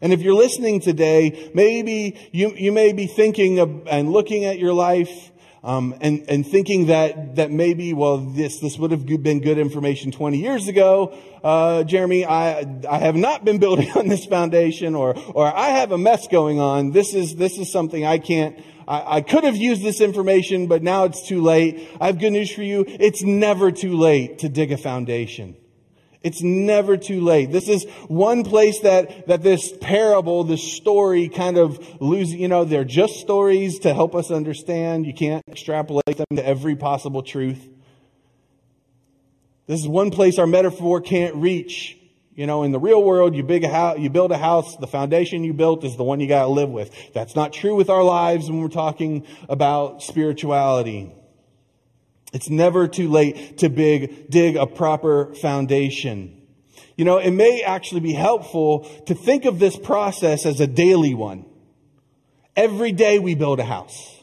And 0.00 0.12
if 0.12 0.20
you're 0.20 0.36
listening 0.36 0.78
today, 0.78 1.50
maybe 1.54 2.30
you, 2.30 2.54
you 2.56 2.70
may 2.70 2.92
be 2.92 3.08
thinking 3.08 3.58
of, 3.58 3.88
and 3.88 4.12
looking 4.12 4.44
at 4.44 4.60
your 4.60 4.74
life 4.74 5.32
um, 5.64 5.94
and, 6.00 6.24
and 6.28 6.46
thinking 6.46 6.86
that, 6.86 7.36
that 7.36 7.52
maybe, 7.52 7.92
well, 7.92 8.18
this, 8.18 8.58
this 8.58 8.76
would 8.78 8.90
have 8.90 9.06
been 9.06 9.40
good 9.40 9.58
information 9.58 10.10
20 10.10 10.38
years 10.38 10.66
ago. 10.66 11.16
Uh, 11.44 11.84
Jeremy, 11.84 12.24
I, 12.26 12.66
I 12.88 12.98
have 12.98 13.14
not 13.14 13.44
been 13.44 13.58
building 13.58 13.90
on 13.96 14.08
this 14.08 14.26
foundation 14.26 14.96
or, 14.96 15.16
or 15.34 15.46
I 15.46 15.68
have 15.68 15.92
a 15.92 15.98
mess 15.98 16.26
going 16.26 16.58
on. 16.58 16.90
This 16.90 17.14
is, 17.14 17.36
this 17.36 17.58
is 17.58 17.70
something 17.70 18.04
I 18.04 18.18
can't, 18.18 18.58
I, 18.88 19.16
I 19.16 19.20
could 19.20 19.44
have 19.44 19.56
used 19.56 19.82
this 19.82 20.00
information, 20.00 20.66
but 20.66 20.82
now 20.82 21.04
it's 21.04 21.26
too 21.28 21.40
late. 21.40 21.88
I 22.00 22.06
have 22.06 22.18
good 22.18 22.32
news 22.32 22.50
for 22.50 22.62
you. 22.62 22.84
It's 22.88 23.22
never 23.22 23.70
too 23.70 23.96
late 23.96 24.40
to 24.40 24.48
dig 24.48 24.72
a 24.72 24.76
foundation. 24.76 25.56
It's 26.22 26.40
never 26.40 26.96
too 26.96 27.20
late. 27.20 27.50
This 27.50 27.68
is 27.68 27.84
one 28.06 28.44
place 28.44 28.80
that, 28.80 29.26
that 29.26 29.42
this 29.42 29.72
parable, 29.80 30.44
this 30.44 30.72
story 30.72 31.28
kind 31.28 31.58
of 31.58 32.00
loses, 32.00 32.34
you 32.34 32.48
know, 32.48 32.64
they're 32.64 32.84
just 32.84 33.16
stories 33.16 33.80
to 33.80 33.92
help 33.92 34.14
us 34.14 34.30
understand. 34.30 35.06
You 35.06 35.14
can't 35.14 35.42
extrapolate 35.48 36.16
them 36.16 36.36
to 36.36 36.46
every 36.46 36.76
possible 36.76 37.22
truth. 37.22 37.68
This 39.66 39.80
is 39.80 39.88
one 39.88 40.10
place 40.10 40.38
our 40.38 40.46
metaphor 40.46 41.00
can't 41.00 41.34
reach. 41.36 41.98
You 42.34 42.46
know, 42.46 42.62
in 42.62 42.72
the 42.72 42.80
real 42.80 43.02
world, 43.02 43.34
you, 43.34 43.42
big 43.42 43.62
a 43.64 43.68
house, 43.68 43.98
you 43.98 44.08
build 44.08 44.32
a 44.32 44.38
house, 44.38 44.76
the 44.76 44.86
foundation 44.86 45.44
you 45.44 45.52
built 45.52 45.84
is 45.84 45.96
the 45.96 46.04
one 46.04 46.18
you 46.18 46.28
gotta 46.28 46.48
live 46.48 46.70
with. 46.70 47.12
That's 47.12 47.36
not 47.36 47.52
true 47.52 47.74
with 47.74 47.90
our 47.90 48.02
lives 48.02 48.48
when 48.48 48.62
we're 48.62 48.68
talking 48.68 49.26
about 49.50 50.02
spirituality. 50.02 51.12
It's 52.32 52.48
never 52.48 52.88
too 52.88 53.10
late 53.10 53.58
to 53.58 53.68
big, 53.68 54.30
dig 54.30 54.56
a 54.56 54.66
proper 54.66 55.34
foundation. 55.34 56.42
You 56.96 57.04
know, 57.04 57.18
it 57.18 57.30
may 57.30 57.62
actually 57.62 58.00
be 58.00 58.12
helpful 58.12 58.88
to 59.06 59.14
think 59.14 59.44
of 59.44 59.58
this 59.58 59.76
process 59.76 60.46
as 60.46 60.60
a 60.60 60.66
daily 60.66 61.14
one. 61.14 61.44
Every 62.56 62.92
day 62.92 63.18
we 63.18 63.34
build 63.34 63.60
a 63.60 63.64
house. 63.64 64.22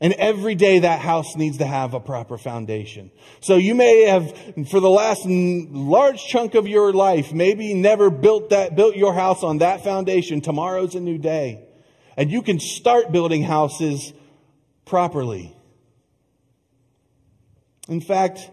And 0.00 0.12
every 0.14 0.54
day 0.54 0.80
that 0.80 1.00
house 1.00 1.36
needs 1.36 1.58
to 1.58 1.66
have 1.66 1.94
a 1.94 2.00
proper 2.00 2.36
foundation. 2.36 3.10
So 3.40 3.56
you 3.56 3.74
may 3.74 4.02
have, 4.02 4.68
for 4.68 4.78
the 4.78 4.90
last 4.90 5.24
large 5.24 6.22
chunk 6.26 6.54
of 6.54 6.68
your 6.68 6.92
life, 6.92 7.32
maybe 7.32 7.72
never 7.72 8.10
built 8.10 8.50
that, 8.50 8.76
built 8.76 8.94
your 8.94 9.14
house 9.14 9.42
on 9.42 9.58
that 9.58 9.82
foundation. 9.82 10.42
Tomorrow's 10.42 10.94
a 10.94 11.00
new 11.00 11.16
day. 11.16 11.66
And 12.16 12.30
you 12.30 12.42
can 12.42 12.60
start 12.60 13.10
building 13.10 13.42
houses 13.42 14.12
properly. 14.84 15.55
In 17.88 18.00
fact, 18.00 18.50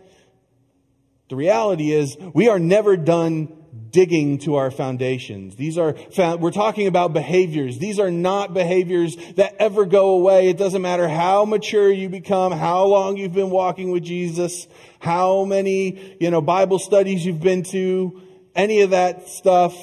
the 1.29 1.35
reality 1.35 1.91
is 1.91 2.15
we 2.33 2.49
are 2.49 2.59
never 2.59 2.95
done 2.95 3.63
digging 3.89 4.39
to 4.39 4.55
our 4.55 4.71
foundations. 4.71 5.55
These 5.55 5.77
are, 5.77 5.95
we're 6.37 6.51
talking 6.51 6.87
about 6.87 7.13
behaviors. 7.13 7.77
These 7.77 7.99
are 7.99 8.11
not 8.11 8.53
behaviors 8.53 9.15
that 9.35 9.55
ever 9.59 9.85
go 9.85 10.11
away. 10.11 10.49
It 10.49 10.57
doesn't 10.57 10.81
matter 10.81 11.07
how 11.07 11.45
mature 11.45 11.91
you 11.91 12.09
become, 12.09 12.51
how 12.51 12.85
long 12.85 13.17
you've 13.17 13.33
been 13.33 13.51
walking 13.51 13.91
with 13.91 14.03
Jesus, 14.03 14.67
how 14.99 15.45
many, 15.45 16.17
you 16.19 16.31
know, 16.31 16.41
Bible 16.41 16.79
studies 16.79 17.25
you've 17.25 17.41
been 17.41 17.63
to, 17.65 18.21
any 18.55 18.81
of 18.81 18.91
that 18.91 19.29
stuff. 19.29 19.75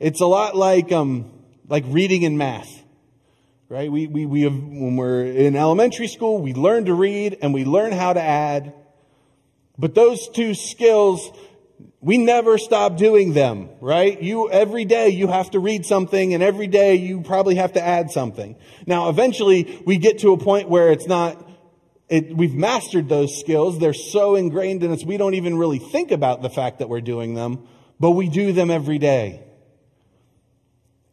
It's 0.00 0.20
a 0.20 0.26
lot 0.26 0.56
like, 0.56 0.92
um, 0.92 1.32
like 1.68 1.84
reading 1.88 2.24
and 2.24 2.36
math. 2.36 2.82
Right? 3.68 3.90
We, 3.90 4.06
we, 4.06 4.26
we 4.26 4.42
have, 4.42 4.52
when 4.52 4.96
we're 4.96 5.24
in 5.24 5.56
elementary 5.56 6.08
school, 6.08 6.40
we 6.40 6.54
learn 6.54 6.84
to 6.84 6.94
read 6.94 7.38
and 7.40 7.54
we 7.54 7.64
learn 7.64 7.92
how 7.92 8.12
to 8.12 8.20
add. 8.20 8.74
But 9.78 9.94
those 9.94 10.28
two 10.28 10.54
skills 10.54 11.30
we 12.04 12.18
never 12.18 12.58
stop 12.58 12.98
doing 12.98 13.32
them, 13.32 13.70
right? 13.80 14.20
You, 14.20 14.50
every 14.50 14.84
day 14.84 15.08
you 15.08 15.26
have 15.28 15.52
to 15.52 15.58
read 15.58 15.86
something 15.86 16.34
and 16.34 16.42
every 16.42 16.66
day 16.66 16.96
you 16.96 17.22
probably 17.22 17.54
have 17.54 17.72
to 17.72 17.82
add 17.82 18.10
something. 18.10 18.56
Now, 18.86 19.08
eventually 19.08 19.82
we 19.86 19.96
get 19.96 20.18
to 20.18 20.32
a 20.32 20.36
point 20.36 20.68
where 20.68 20.92
it's 20.92 21.06
not, 21.06 21.48
it, 22.10 22.36
we've 22.36 22.54
mastered 22.54 23.08
those 23.08 23.40
skills. 23.40 23.78
They're 23.78 23.94
so 23.94 24.34
ingrained 24.34 24.82
in 24.82 24.92
us, 24.92 25.02
we 25.02 25.16
don't 25.16 25.32
even 25.32 25.56
really 25.56 25.78
think 25.78 26.10
about 26.10 26.42
the 26.42 26.50
fact 26.50 26.80
that 26.80 26.90
we're 26.90 27.00
doing 27.00 27.32
them, 27.34 27.66
but 27.98 28.10
we 28.10 28.28
do 28.28 28.52
them 28.52 28.70
every 28.70 28.98
day. 28.98 29.42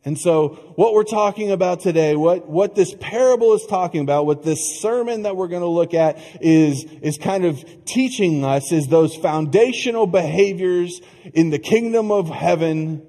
And 0.03 0.17
so 0.17 0.73
what 0.75 0.93
we're 0.93 1.03
talking 1.03 1.51
about 1.51 1.81
today, 1.81 2.15
what, 2.15 2.47
what 2.47 2.73
this 2.73 2.95
parable 2.99 3.53
is 3.53 3.65
talking 3.67 4.01
about, 4.01 4.25
what 4.25 4.41
this 4.41 4.79
sermon 4.81 5.23
that 5.23 5.35
we're 5.35 5.47
going 5.47 5.61
to 5.61 5.67
look 5.67 5.93
at 5.93 6.17
is, 6.41 6.85
is 7.01 7.19
kind 7.19 7.45
of 7.45 7.63
teaching 7.85 8.43
us 8.43 8.71
is 8.71 8.87
those 8.87 9.15
foundational 9.15 10.07
behaviors 10.07 11.01
in 11.33 11.51
the 11.51 11.59
kingdom 11.59 12.11
of 12.11 12.29
heaven 12.29 13.05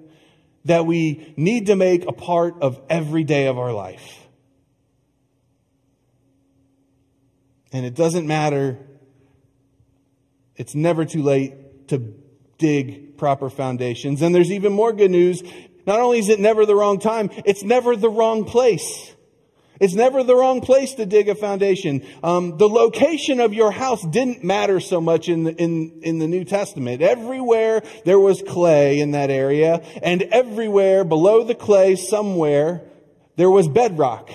that 0.66 0.84
we 0.84 1.32
need 1.36 1.66
to 1.66 1.76
make 1.76 2.06
a 2.06 2.12
part 2.12 2.60
of 2.60 2.80
every 2.90 3.24
day 3.24 3.46
of 3.46 3.58
our 3.58 3.72
life. 3.72 4.26
And 7.72 7.86
it 7.86 7.94
doesn't 7.94 8.26
matter. 8.26 8.78
It's 10.56 10.74
never 10.74 11.06
too 11.06 11.22
late 11.22 11.88
to 11.88 12.14
dig 12.58 13.16
proper 13.16 13.48
foundations. 13.48 14.20
And 14.20 14.34
there's 14.34 14.52
even 14.52 14.72
more 14.74 14.92
good 14.92 15.10
news. 15.10 15.42
Not 15.86 16.00
only 16.00 16.18
is 16.18 16.28
it 16.28 16.40
never 16.40 16.66
the 16.66 16.76
wrong 16.76 16.98
time, 16.98 17.30
it's 17.44 17.62
never 17.62 17.96
the 17.96 18.10
wrong 18.10 18.44
place. 18.44 19.12
It's 19.80 19.94
never 19.94 20.22
the 20.22 20.36
wrong 20.36 20.60
place 20.60 20.94
to 20.94 21.06
dig 21.06 21.28
a 21.28 21.34
foundation. 21.34 22.06
Um, 22.22 22.56
the 22.56 22.68
location 22.68 23.40
of 23.40 23.52
your 23.52 23.72
house 23.72 24.00
didn't 24.06 24.44
matter 24.44 24.78
so 24.78 25.00
much 25.00 25.28
in 25.28 25.42
the, 25.42 25.56
in, 25.56 26.02
in 26.02 26.18
the 26.20 26.28
New 26.28 26.44
Testament. 26.44 27.02
Everywhere 27.02 27.82
there 28.04 28.20
was 28.20 28.42
clay 28.46 29.00
in 29.00 29.10
that 29.10 29.28
area, 29.28 29.82
and 30.00 30.22
everywhere 30.22 31.02
below 31.02 31.42
the 31.42 31.56
clay 31.56 31.96
somewhere, 31.96 32.82
there 33.34 33.50
was 33.50 33.66
bedrock. 33.66 34.30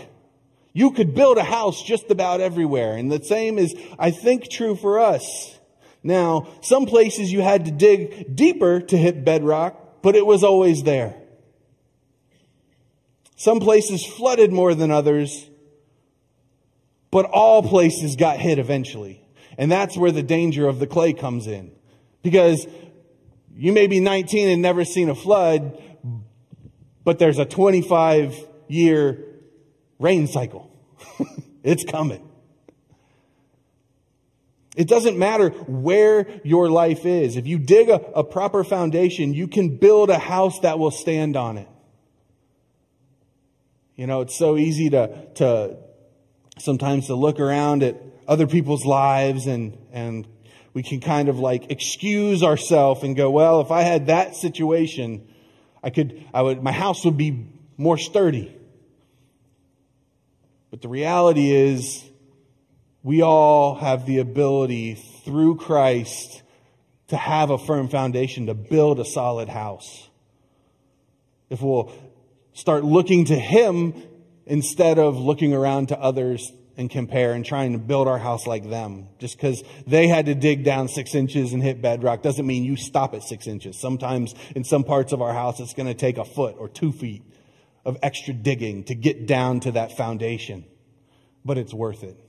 You 0.73 0.91
could 0.91 1.15
build 1.15 1.37
a 1.37 1.45
house 1.45 1.81
just 1.81 2.11
about 2.11 2.41
everywhere. 2.41 2.97
And 2.97 3.09
the 3.09 3.23
same 3.23 3.57
is, 3.57 3.73
I 3.97 4.11
think, 4.11 4.49
true 4.49 4.75
for 4.75 4.99
us. 4.99 5.57
Now, 6.03 6.49
some 6.61 6.85
places 6.85 7.31
you 7.31 7.41
had 7.41 7.65
to 7.65 7.71
dig 7.71 8.35
deeper 8.35 8.81
to 8.81 8.97
hit 8.97 9.23
bedrock, 9.23 10.01
but 10.01 10.15
it 10.15 10.25
was 10.25 10.43
always 10.43 10.83
there. 10.83 11.15
Some 13.37 13.59
places 13.59 14.03
flooded 14.03 14.51
more 14.51 14.73
than 14.73 14.89
others, 14.89 15.47
but 17.11 17.25
all 17.25 17.61
places 17.61 18.15
got 18.15 18.39
hit 18.39 18.57
eventually. 18.57 19.23
And 19.59 19.71
that's 19.71 19.95
where 19.95 20.11
the 20.11 20.23
danger 20.23 20.67
of 20.67 20.79
the 20.79 20.87
clay 20.87 21.13
comes 21.13 21.45
in. 21.45 21.71
Because 22.23 22.67
you 23.55 23.71
may 23.71 23.85
be 23.85 23.99
19 23.99 24.49
and 24.49 24.61
never 24.61 24.83
seen 24.83 25.09
a 25.09 25.15
flood, 25.15 25.81
but 27.03 27.19
there's 27.19 27.37
a 27.37 27.45
25 27.45 28.35
year 28.67 29.23
rain 29.99 30.25
cycle. 30.25 30.71
it's 31.63 31.83
coming. 31.83 32.27
It 34.75 34.87
doesn't 34.87 35.17
matter 35.17 35.49
where 35.49 36.27
your 36.43 36.69
life 36.69 37.05
is. 37.05 37.37
If 37.37 37.45
you 37.45 37.59
dig 37.59 37.89
a, 37.89 38.01
a, 38.15 38.23
proper 38.23 38.63
foundation, 38.63 39.33
you 39.33 39.47
can 39.47 39.77
build 39.77 40.09
a 40.09 40.19
house 40.19 40.59
that 40.59 40.77
will 40.77 40.91
stand 40.91 41.35
on 41.35 41.57
it. 41.57 41.67
You 43.97 44.05
know, 44.05 44.21
it's 44.21 44.37
so 44.37 44.57
easy 44.57 44.91
to, 44.91 45.27
to 45.35 45.77
sometimes 46.59 47.07
to 47.07 47.15
look 47.15 47.39
around 47.39 47.81
at 47.81 47.99
other 48.27 48.45
people's 48.45 48.85
lives 48.85 49.47
and, 49.47 49.75
and 49.91 50.27
we 50.73 50.83
can 50.83 50.99
kind 50.99 51.29
of 51.29 51.39
like 51.39 51.71
excuse 51.71 52.43
ourselves 52.43 53.01
and 53.01 53.15
go, 53.15 53.31
well, 53.31 53.59
if 53.61 53.71
I 53.71 53.81
had 53.81 54.05
that 54.07 54.35
situation, 54.35 55.27
I 55.83 55.89
could, 55.89 56.23
I 56.31 56.43
would, 56.43 56.61
my 56.61 56.71
house 56.71 57.03
would 57.05 57.17
be 57.17 57.47
more 57.75 57.97
sturdy. 57.97 58.55
But 60.69 60.83
the 60.83 60.89
reality 60.89 61.51
is, 61.51 62.03
we 63.01 63.23
all 63.23 63.75
have 63.75 64.05
the 64.05 64.19
ability 64.19 64.95
through 65.23 65.55
Christ 65.55 66.43
to 67.07 67.17
have 67.17 67.49
a 67.49 67.57
firm 67.57 67.87
foundation, 67.87 68.45
to 68.45 68.53
build 68.53 68.99
a 68.99 69.05
solid 69.05 69.49
house. 69.49 70.07
If 71.49 71.61
we'll 71.61 71.91
start 72.57 72.83
looking 72.83 73.25
to 73.25 73.35
Him 73.35 73.93
instead 74.47 74.97
of 74.97 75.15
looking 75.15 75.53
around 75.53 75.89
to 75.89 75.99
others 75.99 76.51
and 76.75 76.89
compare 76.89 77.33
and 77.33 77.45
trying 77.45 77.73
to 77.73 77.77
build 77.77 78.07
our 78.07 78.17
house 78.17 78.47
like 78.47 78.67
them. 78.67 79.07
Just 79.19 79.37
because 79.37 79.63
they 79.85 80.07
had 80.07 80.25
to 80.25 80.33
dig 80.33 80.63
down 80.63 80.87
six 80.87 81.13
inches 81.13 81.53
and 81.53 81.61
hit 81.61 81.81
bedrock 81.83 82.23
doesn't 82.23 82.45
mean 82.45 82.63
you 82.63 82.75
stop 82.75 83.13
at 83.13 83.21
six 83.21 83.45
inches. 83.45 83.79
Sometimes 83.79 84.33
in 84.55 84.63
some 84.63 84.83
parts 84.83 85.13
of 85.13 85.21
our 85.21 85.33
house, 85.33 85.59
it's 85.59 85.73
going 85.73 85.87
to 85.87 85.93
take 85.93 86.17
a 86.17 86.25
foot 86.25 86.55
or 86.57 86.67
two 86.67 86.91
feet 86.91 87.23
of 87.85 87.97
extra 88.01 88.33
digging 88.33 88.83
to 88.85 88.95
get 88.95 89.27
down 89.27 89.59
to 89.59 89.71
that 89.73 89.95
foundation, 89.95 90.65
but 91.45 91.59
it's 91.59 91.73
worth 91.73 92.03
it. 92.03 92.19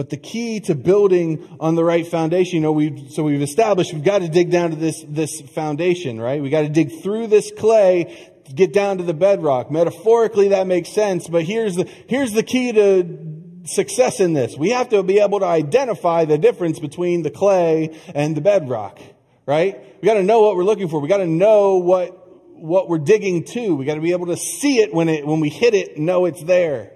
But 0.00 0.08
the 0.08 0.16
key 0.16 0.60
to 0.60 0.74
building 0.74 1.58
on 1.60 1.74
the 1.74 1.84
right 1.84 2.06
foundation, 2.06 2.54
you 2.54 2.60
know, 2.62 2.72
we've, 2.72 3.12
so 3.12 3.22
we've 3.22 3.42
established 3.42 3.92
we've 3.92 4.02
got 4.02 4.20
to 4.20 4.28
dig 4.28 4.50
down 4.50 4.70
to 4.70 4.76
this, 4.76 5.04
this 5.06 5.42
foundation, 5.42 6.18
right? 6.18 6.40
We 6.40 6.48
got 6.48 6.62
to 6.62 6.70
dig 6.70 7.02
through 7.02 7.26
this 7.26 7.52
clay 7.54 8.32
get 8.54 8.72
down 8.72 8.96
to 8.96 9.04
the 9.04 9.12
bedrock. 9.12 9.70
Metaphorically, 9.70 10.48
that 10.48 10.66
makes 10.66 10.88
sense, 10.88 11.28
but 11.28 11.42
here's 11.42 11.76
the, 11.76 11.84
here's 12.06 12.32
the 12.32 12.42
key 12.42 12.72
to 12.72 13.60
success 13.64 14.20
in 14.20 14.32
this. 14.32 14.56
We 14.56 14.70
have 14.70 14.88
to 14.88 15.02
be 15.02 15.18
able 15.18 15.40
to 15.40 15.46
identify 15.46 16.24
the 16.24 16.38
difference 16.38 16.78
between 16.78 17.20
the 17.20 17.30
clay 17.30 17.94
and 18.14 18.34
the 18.34 18.40
bedrock, 18.40 19.00
right? 19.44 19.84
We 20.00 20.06
got 20.06 20.14
to 20.14 20.22
know 20.22 20.40
what 20.40 20.56
we're 20.56 20.64
looking 20.64 20.88
for. 20.88 21.02
We 21.02 21.08
got 21.08 21.18
to 21.18 21.26
know 21.26 21.76
what, 21.76 22.10
what 22.54 22.88
we're 22.88 22.96
digging 23.00 23.44
to. 23.48 23.74
We 23.76 23.84
got 23.84 23.96
to 23.96 24.00
be 24.00 24.12
able 24.12 24.28
to 24.28 24.38
see 24.38 24.78
it 24.78 24.94
when 24.94 25.10
it, 25.10 25.26
when 25.26 25.40
we 25.40 25.50
hit 25.50 25.74
it, 25.74 25.98
know 25.98 26.24
it's 26.24 26.42
there. 26.42 26.92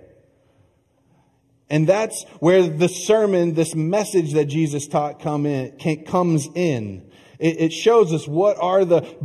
And 1.70 1.86
that's 1.88 2.24
where 2.40 2.68
the 2.68 2.88
sermon, 2.88 3.54
this 3.54 3.74
message 3.74 4.34
that 4.34 4.46
Jesus 4.46 4.86
taught 4.86 5.20
come 5.20 5.46
in, 5.46 6.04
comes 6.04 6.48
in. 6.54 7.10
It, 7.38 7.60
it 7.60 7.72
shows 7.72 8.12
us 8.12 8.28
what 8.28 8.56
are 8.60 8.84
the 8.84 9.16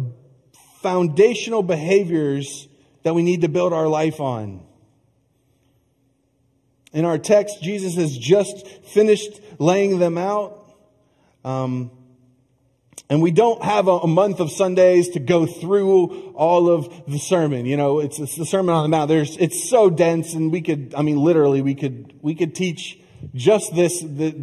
foundational 0.81 1.63
behaviors 1.63 2.67
that 3.03 3.13
we 3.13 3.23
need 3.23 3.41
to 3.41 3.49
build 3.49 3.73
our 3.73 3.87
life 3.87 4.19
on. 4.19 4.65
In 6.91 7.05
our 7.05 7.17
text, 7.17 7.61
Jesus 7.61 7.95
has 7.95 8.17
just 8.17 8.67
finished 8.85 9.39
laying 9.59 9.99
them 9.99 10.17
out. 10.17 10.73
Um, 11.43 11.91
and 13.09 13.23
we 13.23 13.31
don't 13.31 13.63
have 13.63 13.87
a, 13.87 14.05
month 14.05 14.39
of 14.39 14.51
Sundays 14.51 15.09
to 15.09 15.19
go 15.19 15.47
through 15.47 16.31
all 16.35 16.69
of 16.69 17.05
the 17.07 17.17
sermon. 17.17 17.65
You 17.65 17.75
know, 17.75 17.99
it's, 17.99 18.19
it's 18.19 18.35
the 18.35 18.45
Sermon 18.45 18.75
on 18.75 18.83
the 18.83 18.89
Mount. 18.89 19.07
There's, 19.07 19.35
it's 19.37 19.67
so 19.67 19.89
dense 19.89 20.35
and 20.35 20.51
we 20.51 20.61
could, 20.61 20.93
I 20.95 21.01
mean, 21.01 21.17
literally 21.17 21.63
we 21.63 21.73
could, 21.73 22.13
we 22.21 22.35
could 22.35 22.53
teach 22.53 22.99
just 23.33 23.73
this, 23.73 23.99
the, 24.01 24.35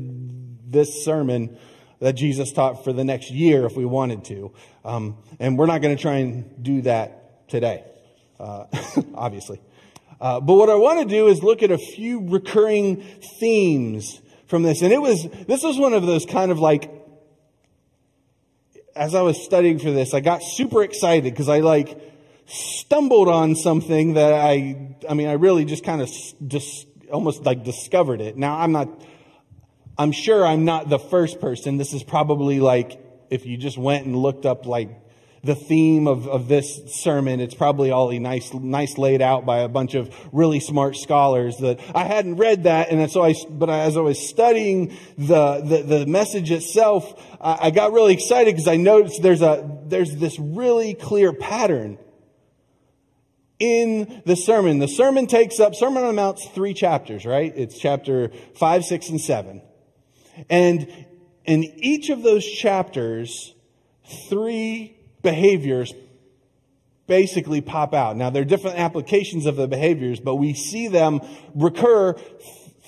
this 0.67 1.05
sermon 1.05 1.57
that 2.01 2.15
Jesus 2.15 2.53
taught 2.53 2.83
for 2.83 2.93
the 2.93 3.05
next 3.05 3.31
year 3.31 3.67
if 3.67 3.77
we 3.77 3.85
wanted 3.85 4.25
to. 4.27 4.53
Um, 4.85 5.19
and 5.39 5.57
we're 5.57 5.67
not 5.67 5.81
going 5.81 5.97
to 5.97 6.03
try 6.03 6.17
and 6.17 6.63
do 6.63 6.83
that 6.83 7.49
today, 7.49 7.85
uh, 8.41 8.65
obviously. 9.15 9.61
Uh, 10.21 10.41
but 10.41 10.55
what 10.55 10.71
I 10.71 10.75
want 10.75 11.09
to 11.09 11.15
do 11.15 11.29
is 11.29 11.41
look 11.41 11.63
at 11.63 11.71
a 11.71 11.79
few 11.79 12.29
recurring 12.29 13.03
themes 13.39 14.21
from 14.49 14.65
this. 14.65 14.83
And 14.83 14.93
it 14.93 15.01
was, 15.01 15.29
this 15.47 15.63
was 15.63 15.79
one 15.79 15.93
of 15.93 16.05
those 16.05 16.27
kind 16.27 16.51
of 16.51 16.59
like 16.59 16.91
as 18.97 19.15
I 19.15 19.23
was 19.23 19.45
studying 19.45 19.79
for 19.79 19.91
this, 19.91 20.15
I 20.15 20.21
got 20.21 20.43
super 20.43 20.83
excited 20.83 21.25
because 21.33 21.49
I 21.49 21.61
like 21.61 22.01
stumbled 22.47 23.29
on 23.29 23.55
something 23.55 24.15
that 24.15 24.33
I, 24.33 24.97
I 25.09 25.15
mean, 25.15 25.29
I 25.29 25.33
really 25.33 25.65
just 25.65 25.85
kind 25.85 26.01
of 26.01 26.11
just 26.47 26.87
almost 27.13 27.45
like 27.45 27.63
discovered 27.63 28.21
it. 28.21 28.37
Now 28.37 28.59
I'm 28.59 28.73
not, 28.73 28.89
I'm 29.99 30.13
sure 30.13 30.47
I'm 30.47 30.65
not 30.65 30.89
the 30.89 30.99
first 30.99 31.41
person. 31.41 31.77
This 31.77 31.93
is 31.93 32.03
probably 32.03 32.61
like 32.61 33.01
if 33.31 33.47
you 33.47 33.57
just 33.57 33.77
went 33.77 34.07
and 34.07 34.17
looked 34.17 34.47
up 34.47 34.67
like 34.67 34.91
the 35.47 35.55
theme 35.55 36.07
of, 36.07 36.29
of 36.29 36.49
this 36.49 36.81
sermon. 37.03 37.41
It's 37.41 37.55
probably 37.55 37.91
all 37.91 38.11
nice, 38.11 38.53
nice 38.53 38.99
laid 38.99 39.23
out 39.23 39.47
by 39.47 39.61
a 39.61 39.69
bunch 39.69 39.95
of 39.95 40.15
really 40.33 40.61
smart 40.61 40.97
scholars 40.97 41.57
that 41.59 41.81
I 41.95 42.05
hadn't 42.05 42.37
read 42.37 42.65
that. 42.65 42.91
And 42.91 43.11
so 43.11 43.25
I, 43.25 43.35
but 43.49 43.71
as 43.71 43.97
I 43.97 44.01
was 44.01 44.29
studying 44.29 44.97
the, 45.17 45.61
the, 45.61 45.83
the 45.83 46.07
message 46.07 46.51
itself, 46.51 47.23
I, 47.41 47.59
I 47.67 47.71
got 47.71 47.93
really 47.93 48.13
excited 48.13 48.55
because 48.55 48.69
I 48.69 48.77
noticed 48.77 49.23
there's 49.23 49.43
a, 49.43 49.81
there's 49.85 50.17
this 50.17 50.39
really 50.39 50.95
clear 50.95 51.33
pattern 51.33 51.99
in 53.59 54.23
the 54.27 54.37
sermon. 54.37 54.79
The 54.79 54.89
sermon 54.89 55.27
takes 55.27 55.61
up, 55.61 55.75
Sermon 55.75 56.03
on 56.03 56.09
the 56.09 56.13
Mount's 56.15 56.47
three 56.49 56.75
chapters, 56.75 57.25
right? 57.25 57.53
It's 57.57 57.79
chapter 57.79 58.31
five, 58.57 58.85
six, 58.85 59.09
and 59.09 59.21
seven. 59.21 59.63
And 60.51 61.07
in 61.45 61.65
each 61.65 62.11
of 62.11 62.23
those 62.23 62.45
chapters, 62.45 63.55
three 64.29 64.96
behaviors 65.27 65.93
basically 67.09 67.61
pop 67.61 67.93
out. 67.95 68.17
Now, 68.17 68.31
there 68.31 68.43
are 68.43 68.47
different 68.55 68.79
applications 68.79 69.45
of 69.45 69.57
the 69.57 69.67
behaviors, 69.67 70.21
but 70.21 70.37
we 70.37 70.55
see 70.55 70.87
them 70.87 71.21
recur 71.55 72.15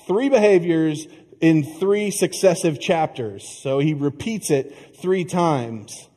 three 0.07 0.29
behaviors 0.29 1.05
in 1.41 1.63
three 1.63 2.11
successive 2.11 2.79
chapters. 2.79 3.43
So 3.61 3.79
he 3.79 3.93
repeats 3.93 4.51
it 4.51 4.95
three 5.01 5.25
times. 5.25 6.07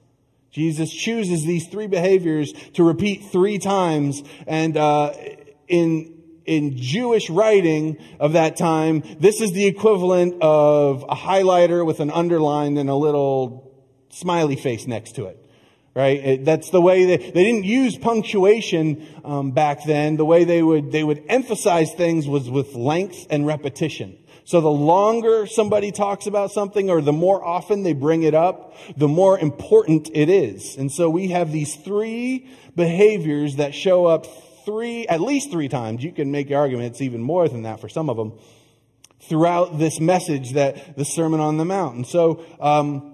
Jesus 0.53 0.93
chooses 0.93 1.45
these 1.45 1.67
three 1.67 1.89
behaviors 1.89 2.53
to 2.75 2.85
repeat 2.85 3.25
three 3.33 3.59
times, 3.59 4.23
and 4.47 4.77
uh, 4.77 5.13
in 5.67 6.23
in 6.45 6.77
Jewish 6.77 7.31
writing 7.31 7.97
of 8.21 8.35
that 8.35 8.57
time, 8.57 9.03
this 9.19 9.41
is 9.41 9.53
the 9.53 9.67
equivalent 9.67 10.43
of 10.43 11.05
a 11.09 11.15
highlighter 11.15 11.87
with 11.87 12.01
an 12.01 12.11
underline 12.11 12.77
and 12.77 12.91
a 12.91 12.95
little 12.95 13.73
smiley 14.11 14.57
face 14.57 14.87
next 14.87 15.13
to 15.17 15.27
it. 15.27 15.42
Right? 15.95 16.43
That's 16.43 16.71
the 16.71 16.81
way 16.81 17.05
they, 17.05 17.17
they 17.19 17.45
didn't 17.45 17.65
use 17.65 17.99
punctuation 17.99 19.07
um, 19.25 19.51
back 19.51 19.85
then. 19.85 20.17
The 20.17 20.25
way 20.25 20.45
they 20.45 20.63
would, 20.63 20.91
they 20.91 21.05
would 21.05 21.23
emphasize 21.29 21.93
things 21.93 22.27
was 22.27 22.49
with 22.49 22.75
length 22.75 23.27
and 23.29 23.47
repetition. 23.47 24.17
So 24.45 24.61
the 24.61 24.71
longer 24.71 25.47
somebody 25.47 25.93
talks 25.93 26.27
about 26.27 26.51
something 26.51 26.91
or 26.91 27.01
the 27.01 27.13
more 27.13 27.45
often 27.45 27.83
they 27.83 27.93
bring 27.93 28.23
it 28.23 28.35
up, 28.35 28.75
the 28.97 29.07
more 29.07 29.39
important 29.39 30.11
it 30.15 30.29
is. 30.29 30.77
And 30.77 30.91
so 30.91 31.09
we 31.11 31.29
have 31.29 31.53
these 31.53 31.77
three 31.77 32.49
behaviors 32.75 33.57
that 33.57 33.75
show 33.75 34.07
up 34.07 34.27
three, 34.65 35.07
at 35.07 35.21
least 35.21 35.51
three 35.51 35.69
times. 35.69 36.03
You 36.03 36.13
can 36.13 36.33
make 36.33 36.49
the 36.49 36.55
argument 36.55 36.93
it's 36.93 37.03
even 37.03 37.23
more 37.23 37.49
than 37.49 37.63
that 37.63 37.81
for 37.81 37.89
some 37.89 38.11
of 38.11 38.17
them 38.17 38.33
throughout 39.21 39.79
this 39.79 40.01
message 40.01 40.53
that 40.53 40.97
the 40.97 41.05
Sermon 41.05 41.39
on 41.39 41.57
the 41.57 41.65
Mount. 41.65 41.97
And 41.97 42.07
so, 42.07 42.45
um, 42.61 43.12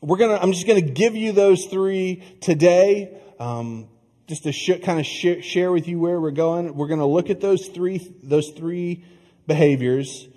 we're 0.00 0.18
gonna, 0.18 0.38
I'm 0.40 0.52
just 0.52 0.66
gonna 0.66 0.80
give 0.80 1.16
you 1.16 1.32
those 1.32 1.66
three 1.66 2.22
today. 2.40 3.18
Um, 3.38 3.88
just 4.30 4.44
to 4.44 4.52
sh- 4.52 4.80
kind 4.84 5.00
of 5.00 5.06
sh- 5.06 5.42
share 5.44 5.72
with 5.72 5.88
you 5.88 5.98
where 5.98 6.20
we're 6.20 6.30
going. 6.30 6.72
We're 6.76 6.86
going 6.86 7.00
to 7.00 7.06
look 7.06 7.30
at 7.30 7.40
those 7.40 7.66
three, 7.66 7.98
those 8.22 8.50
three 8.50 9.04
behaviors. 9.48 10.28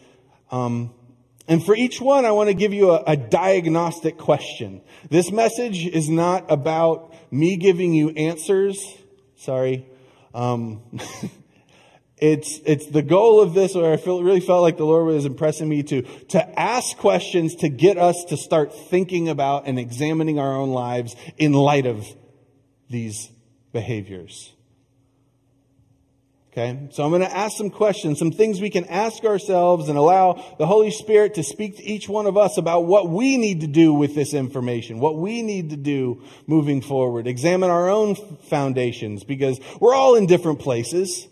Um, 0.50 0.96
and 1.48 1.64
for 1.64 1.76
each 1.76 2.02
one, 2.02 2.26
I 2.26 2.32
want 2.32 2.50
to 2.50 2.56
give 2.56 2.74
you 2.74 2.90
a, 2.90 3.04
a, 3.06 3.16
diagnostic 3.16 4.18
question. 4.18 4.82
This 5.12 5.32
message 5.32 5.86
is 5.86 6.10
not 6.10 6.52
about 6.52 7.14
me 7.32 7.56
giving 7.58 7.94
you 7.94 8.10
answers. 8.10 8.84
Sorry. 9.36 9.86
Um, 10.34 10.82
it's, 12.24 12.62
it's 12.66 12.86
the 12.86 13.02
goal 13.02 13.42
of 13.42 13.54
this, 13.54 13.76
where 13.76 13.92
I 13.92 13.98
feel, 13.98 14.24
really 14.24 14.40
felt 14.40 14.62
like 14.62 14.78
the 14.78 14.86
Lord 14.86 15.08
was 15.08 15.26
impressing 15.26 15.68
me 15.68 15.84
to, 15.84 16.04
to 16.30 16.60
ask 16.60 16.96
questions 16.96 17.56
to 17.56 17.68
get 17.68 17.98
us 17.98 18.24
to 18.30 18.38
start 18.38 18.74
thinking 18.74 19.28
about 19.28 19.68
and 19.68 19.78
examining 19.78 20.40
our 20.40 20.56
own 20.56 20.70
lives 20.70 21.18
in 21.38 21.52
light 21.52 21.86
of 21.86 22.08
these 22.90 23.30
behaviors. 23.74 24.54
Okay, 26.54 26.88
so 26.92 27.04
I'm 27.04 27.10
going 27.10 27.24
to 27.24 27.36
ask 27.36 27.58
some 27.58 27.70
questions, 27.70 28.20
some 28.20 28.32
things 28.32 28.62
we 28.62 28.70
can 28.70 28.86
ask 28.86 29.26
ourselves 29.26 29.90
and 29.90 29.98
allow 29.98 30.42
the 30.58 30.66
Holy 30.66 30.92
Spirit 30.92 31.34
to 31.34 31.44
speak 31.44 31.76
to 31.76 31.84
each 31.84 32.08
one 32.08 32.26
of 32.26 32.38
us 32.38 32.58
about 32.58 32.86
what 32.86 33.10
we 33.10 33.36
need 33.36 33.62
to 33.62 33.68
do 33.68 33.94
with 33.94 34.16
this 34.16 34.34
information, 34.34 35.00
what 35.00 35.18
we 35.18 35.42
need 35.42 35.72
to 35.72 35.78
do 35.78 36.24
moving 36.48 36.80
forward. 36.80 37.28
Examine 37.28 37.70
our 37.70 37.90
own 37.90 38.16
foundations 38.50 39.26
because 39.26 39.60
we're 39.82 39.94
all 39.94 40.16
in 40.16 40.26
different 40.26 40.60
places, 40.60 41.28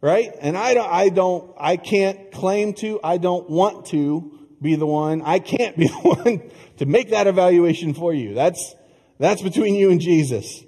right? 0.00 0.32
And 0.40 0.56
I 0.56 0.74
don't, 0.74 0.92
I 0.92 1.08
don't, 1.08 1.54
I 1.58 1.76
can't 1.76 2.32
claim 2.32 2.74
to, 2.74 3.00
I 3.02 3.18
don't 3.18 3.48
want 3.48 3.86
to 3.86 4.38
be 4.60 4.76
the 4.76 4.86
one, 4.86 5.22
I 5.22 5.38
can't 5.38 5.76
be 5.76 5.86
the 5.88 5.94
one 5.94 6.50
to 6.78 6.86
make 6.86 7.10
that 7.10 7.26
evaluation 7.26 7.94
for 7.94 8.12
you. 8.12 8.34
That's, 8.34 8.74
that's 9.18 9.42
between 9.42 9.74
you 9.74 9.90
and 9.90 10.00
Jesus. 10.00 10.64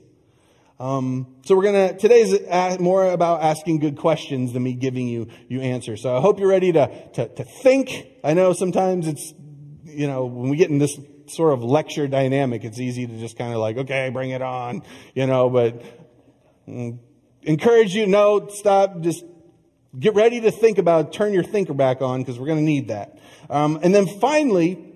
Um, 0.80 1.36
so 1.44 1.54
we're 1.54 1.64
gonna 1.64 1.98
today's 1.98 2.34
more 2.80 3.10
about 3.10 3.42
asking 3.42 3.80
good 3.80 3.98
questions 3.98 4.54
than 4.54 4.62
me 4.62 4.72
giving 4.72 5.08
you 5.08 5.28
you 5.46 5.60
answers. 5.60 6.00
So 6.00 6.16
I 6.16 6.22
hope 6.22 6.40
you're 6.40 6.48
ready 6.48 6.72
to, 6.72 7.10
to 7.12 7.28
to 7.28 7.44
think. 7.44 8.06
I 8.24 8.32
know 8.32 8.54
sometimes 8.54 9.06
it's 9.06 9.34
you 9.84 10.06
know 10.06 10.24
when 10.24 10.48
we 10.48 10.56
get 10.56 10.70
in 10.70 10.78
this 10.78 10.98
sort 11.26 11.52
of 11.52 11.62
lecture 11.62 12.08
dynamic, 12.08 12.64
it's 12.64 12.80
easy 12.80 13.06
to 13.06 13.18
just 13.18 13.36
kind 13.36 13.52
of 13.52 13.58
like 13.58 13.76
okay, 13.76 14.08
bring 14.08 14.30
it 14.30 14.40
on, 14.40 14.82
you 15.14 15.26
know. 15.26 15.50
But 15.50 15.82
mm, 16.66 16.98
encourage 17.42 17.94
you, 17.94 18.06
no, 18.06 18.48
stop, 18.48 19.00
just 19.00 19.24
get 19.98 20.14
ready 20.14 20.40
to 20.42 20.50
think 20.50 20.78
about. 20.78 21.12
Turn 21.12 21.32
your 21.32 21.42
thinker 21.42 21.74
back 21.74 22.02
on 22.02 22.20
because 22.20 22.38
we're 22.38 22.46
going 22.46 22.58
to 22.58 22.64
need 22.64 22.88
that. 22.88 23.18
Um, 23.48 23.80
and 23.82 23.94
then 23.94 24.06
finally, 24.06 24.94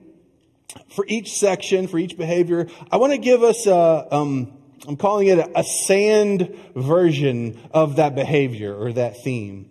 for 0.95 1.05
each 1.09 1.33
section, 1.33 1.89
for 1.89 1.99
each 1.99 2.17
behavior, 2.17 2.69
I 2.91 2.97
want 2.97 3.13
to 3.13 3.19
give 3.19 3.43
us 3.43 3.67
a. 3.67 4.09
Um, 4.11 4.59
I'm 4.87 4.97
calling 4.97 5.29
it 5.29 5.39
a, 5.55 5.65
sand 5.65 6.55
version 6.77 7.59
of 7.73 7.97
that 7.97 8.15
behavior 8.15 8.75
or 8.75 8.93
that 8.93 9.23
theme. 9.23 9.71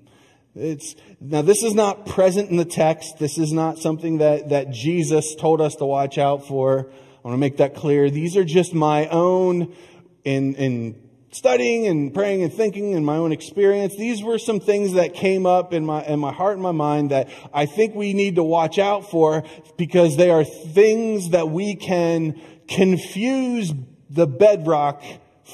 It's, 0.55 0.95
now 1.19 1.43
this 1.43 1.61
is 1.61 1.75
not 1.75 2.07
present 2.07 2.49
in 2.49 2.57
the 2.57 2.65
text. 2.65 3.19
This 3.19 3.37
is 3.37 3.53
not 3.53 3.77
something 3.77 4.19
that, 4.19 4.49
that 4.49 4.71
Jesus 4.71 5.35
told 5.35 5.61
us 5.61 5.75
to 5.75 5.85
watch 5.85 6.17
out 6.17 6.47
for. 6.47 6.89
I 6.89 7.27
want 7.27 7.35
to 7.35 7.37
make 7.37 7.57
that 7.57 7.75
clear. 7.75 8.09
These 8.09 8.35
are 8.37 8.43
just 8.43 8.73
my 8.73 9.07
own, 9.07 9.75
in, 10.23 10.55
in 10.55 11.02
studying 11.33 11.87
and 11.87 12.13
praying 12.13 12.43
and 12.43 12.53
thinking 12.53 12.91
in 12.91 13.03
my 13.03 13.17
own 13.17 13.31
experience. 13.31 13.95
These 13.95 14.23
were 14.23 14.37
some 14.37 14.59
things 14.59 14.93
that 14.93 15.13
came 15.13 15.45
up 15.45 15.73
in 15.73 15.85
my, 15.85 16.03
in 16.05 16.19
my 16.19 16.31
heart 16.31 16.53
and 16.53 16.63
my 16.63 16.71
mind 16.71 17.11
that 17.11 17.29
I 17.53 17.65
think 17.65 17.95
we 17.95 18.13
need 18.13 18.35
to 18.35 18.43
watch 18.43 18.79
out 18.79 19.09
for 19.09 19.43
because 19.77 20.17
they 20.17 20.29
are 20.29 20.43
things 20.43 21.31
that 21.31 21.49
we 21.49 21.75
can 21.75 22.41
confuse 22.67 23.73
the 24.09 24.27
bedrock 24.27 25.03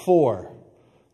for. 0.05 0.51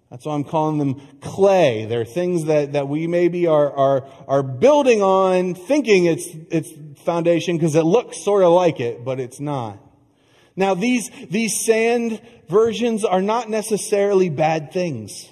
That's 0.09 0.25
why 0.25 0.35
I'm 0.35 0.43
calling 0.43 0.77
them 0.77 1.01
clay. 1.19 1.85
They're 1.85 2.05
things 2.05 2.45
that, 2.45 2.73
that 2.73 2.87
we 2.87 3.07
maybe 3.07 3.47
are, 3.47 3.71
are, 3.71 4.07
are 4.27 4.43
building 4.43 5.01
on, 5.01 5.55
thinking 5.55 6.05
it's, 6.05 6.25
it's 6.49 6.71
foundation 7.03 7.57
because 7.57 7.75
it 7.75 7.83
looks 7.83 8.23
sort 8.23 8.43
of 8.43 8.51
like 8.51 8.79
it, 8.79 9.03
but 9.03 9.19
it's 9.19 9.39
not. 9.39 9.79
Now 10.55 10.73
these, 10.73 11.09
these 11.29 11.65
sand 11.65 12.21
versions 12.47 13.03
are 13.03 13.21
not 13.21 13.49
necessarily 13.49 14.29
bad 14.29 14.71
things. 14.71 15.29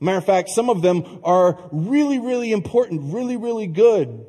Matter 0.00 0.18
of 0.18 0.24
fact, 0.24 0.48
some 0.48 0.68
of 0.70 0.82
them 0.82 1.20
are 1.22 1.58
really, 1.70 2.18
really 2.18 2.52
important, 2.52 3.12
really, 3.14 3.36
really 3.36 3.66
good. 3.66 4.26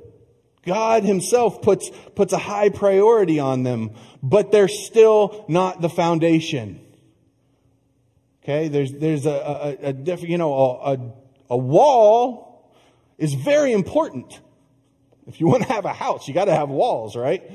God 0.65 1.03
himself 1.03 1.61
puts, 1.61 1.89
puts 2.15 2.31
a 2.31 2.37
high 2.37 2.69
priority 2.69 3.39
on 3.39 3.63
them, 3.63 3.91
but 4.21 4.51
they're 4.51 4.67
still 4.67 5.45
not 5.47 5.81
the 5.81 5.89
foundation. 5.89 6.79
Okay, 8.43 8.67
there's, 8.67 8.91
there's 8.91 9.25
a, 9.25 9.77
a, 9.81 9.87
a 9.87 9.93
different, 9.93 10.29
you 10.29 10.37
know, 10.37 10.53
a, 10.53 10.97
a 11.49 11.57
wall 11.57 12.71
is 13.17 13.33
very 13.33 13.71
important. 13.71 14.39
If 15.27 15.39
you 15.39 15.47
want 15.47 15.63
to 15.63 15.69
have 15.73 15.85
a 15.85 15.93
house, 15.93 16.27
you 16.27 16.33
got 16.33 16.45
to 16.45 16.55
have 16.55 16.69
walls, 16.69 17.15
right? 17.15 17.49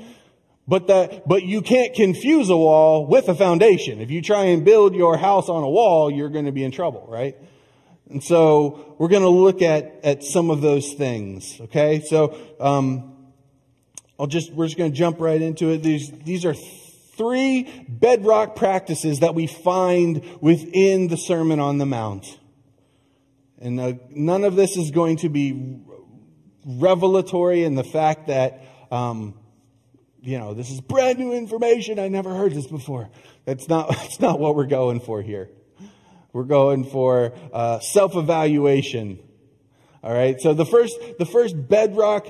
But 0.69 0.87
the, 0.87 1.23
but 1.27 1.45
you 1.45 1.63
can't 1.63 1.95
confuse 1.95 2.51
a 2.51 2.57
wall 2.57 3.07
with 3.07 3.29
a 3.31 3.35
foundation. 3.35 4.03
If 4.03 4.11
you 4.11 4.21
try 4.21 4.45
and 4.45 4.67
build 4.67 4.95
your 4.95 5.17
house 5.17 5.49
on 5.49 5.65
a 5.65 5.69
wall, 5.69 6.11
you're 6.11 6.29
going 6.29 6.45
to 6.45 6.53
be 6.53 6.63
in 6.63 6.71
trouble, 6.71 7.07
right? 7.09 7.35
And 8.11 8.23
so 8.23 8.95
we're 8.99 9.09
going 9.09 9.23
to 9.23 9.31
look 9.31 9.63
at, 9.63 10.01
at 10.05 10.23
some 10.23 10.51
of 10.51 10.61
those 10.61 10.93
things. 10.93 11.59
Okay. 11.59 12.03
So, 12.03 12.39
um, 12.61 13.15
I'll 14.21 14.27
just, 14.27 14.53
we're 14.53 14.67
just 14.67 14.77
going 14.77 14.91
to 14.91 14.97
jump 14.97 15.21
right 15.21 15.41
into 15.41 15.71
it. 15.71 15.83
These, 15.83 16.11
these 16.25 16.45
are 16.45 16.55
three 16.55 17.87
bedrock 17.89 18.57
practices 18.57 19.21
that 19.21 19.35
we 19.35 19.47
find 19.47 20.23
within 20.43 21.09
the 21.09 21.17
Sermon 21.17 21.61
on 21.61 21.79
the 21.79 21.87
Mount. 21.87 22.39
And 23.61 23.81
uh, 23.81 23.93
none 24.11 24.45
of 24.45 24.55
this 24.55 24.77
is 24.77 24.91
going 24.91 25.19
to 25.19 25.29
be 25.29 25.81
revelatory 26.67 27.65
in 27.65 27.75
the 27.75 27.85
fact 27.85 28.27
that, 28.27 28.63
um, 28.91 29.35
you 30.21 30.39
know, 30.39 30.55
this 30.55 30.71
is 30.71 30.81
brand 30.81 31.19
new 31.19 31.33
information. 31.33 31.99
I 31.99 32.09
never 32.09 32.35
heard 32.35 32.53
this 32.53 32.67
before. 32.67 33.09
That's 33.45 33.69
not, 33.69 33.89
that's 33.91 34.21
not 34.21 34.39
what 34.39 34.57
we're 34.57 34.67
going 34.67 35.01
for 35.01 35.23
here. 35.23 35.51
We're 36.33 36.45
going 36.45 36.85
for 36.85 37.33
uh, 37.53 37.81
self 37.81 38.17
evaluation. 38.17 39.19
All 40.03 40.13
right. 40.13 40.41
So 40.41 40.55
the 40.55 40.67
first, 40.67 40.97
the 41.19 41.27
first 41.27 41.69
bedrock 41.69 42.29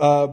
uh, 0.00 0.28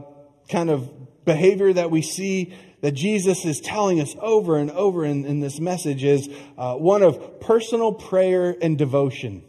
kind 0.48 0.70
of 0.70 1.24
behavior 1.24 1.72
that 1.72 1.90
we 1.90 2.02
see 2.02 2.54
that 2.80 2.92
Jesus 2.92 3.44
is 3.44 3.60
telling 3.60 4.00
us 4.00 4.14
over 4.20 4.56
and 4.58 4.70
over 4.70 5.04
in, 5.04 5.24
in 5.24 5.40
this 5.40 5.60
message 5.60 6.02
is 6.04 6.28
uh, 6.58 6.74
one 6.74 7.02
of 7.02 7.40
personal 7.40 7.92
prayer 7.92 8.56
and 8.60 8.76
devotion. 8.76 9.44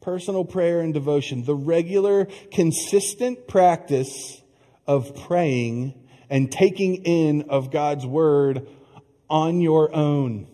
Personal 0.00 0.44
prayer 0.44 0.80
and 0.80 0.94
devotion. 0.94 1.44
The 1.44 1.54
regular, 1.54 2.26
consistent 2.52 3.48
practice 3.48 4.40
of 4.86 5.14
praying 5.26 5.99
and 6.30 6.50
taking 6.50 6.94
in 7.04 7.50
of 7.50 7.70
God's 7.70 8.06
word 8.06 8.66
on 9.28 9.60
your 9.60 9.94
own. 9.94 10.46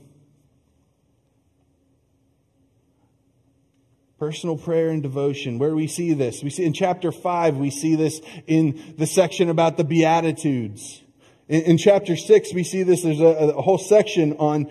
Personal 4.19 4.57
prayer 4.57 4.89
and 4.89 5.03
devotion. 5.03 5.59
Where 5.59 5.69
do 5.69 5.77
we 5.77 5.87
see 5.87 6.15
this? 6.15 6.43
We 6.43 6.49
see 6.49 6.65
in 6.65 6.73
chapter 6.73 7.13
5, 7.13 7.59
we 7.59 7.71
see 7.71 7.95
this 7.95 8.21
in 8.47 8.95
the 8.97 9.07
section 9.07 9.51
about 9.51 9.77
the 9.77 9.85
Beatitudes. 9.85 11.03
In, 11.49 11.63
in 11.63 11.79
chapter 11.79 12.17
6, 12.17 12.55
we 12.55 12.65
see 12.65 12.83
this. 12.83 13.03
There's 13.03 13.21
a, 13.21 13.55
a 13.55 13.61
whole 13.61 13.79
section 13.79 14.33
on 14.39 14.71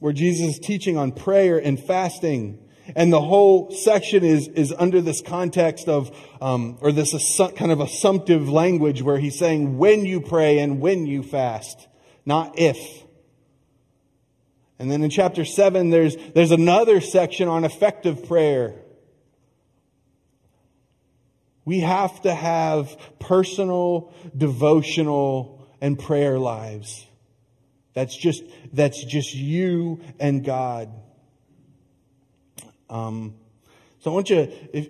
where 0.00 0.12
Jesus 0.12 0.56
is 0.56 0.58
teaching 0.58 0.96
on 0.96 1.12
prayer 1.12 1.58
and 1.58 1.78
fasting. 1.78 2.58
And 2.94 3.12
the 3.12 3.20
whole 3.20 3.70
section 3.70 4.24
is, 4.24 4.48
is 4.48 4.72
under 4.76 5.00
this 5.00 5.20
context 5.20 5.88
of, 5.88 6.16
um, 6.40 6.78
or 6.80 6.92
this 6.92 7.14
assu- 7.14 7.54
kind 7.56 7.72
of 7.72 7.80
assumptive 7.80 8.48
language 8.48 9.02
where 9.02 9.18
he's 9.18 9.38
saying 9.38 9.78
when 9.78 10.04
you 10.04 10.20
pray 10.20 10.58
and 10.58 10.80
when 10.80 11.06
you 11.06 11.22
fast, 11.22 11.88
not 12.26 12.58
if. 12.58 13.02
And 14.78 14.90
then 14.90 15.02
in 15.02 15.10
chapter 15.10 15.44
7, 15.44 15.90
there's, 15.90 16.16
there's 16.34 16.50
another 16.50 17.00
section 17.00 17.48
on 17.48 17.64
effective 17.64 18.26
prayer. 18.26 18.74
We 21.64 21.80
have 21.80 22.20
to 22.22 22.34
have 22.34 22.96
personal, 23.20 24.12
devotional, 24.36 25.68
and 25.80 25.98
prayer 25.98 26.38
lives. 26.38 27.06
That's 27.94 28.16
just, 28.16 28.42
that's 28.72 29.04
just 29.04 29.34
you 29.34 30.00
and 30.18 30.44
God. 30.44 30.90
Um, 32.92 33.34
so 34.00 34.10
I 34.10 34.14
want 34.14 34.28
you, 34.28 34.52
if, 34.72 34.88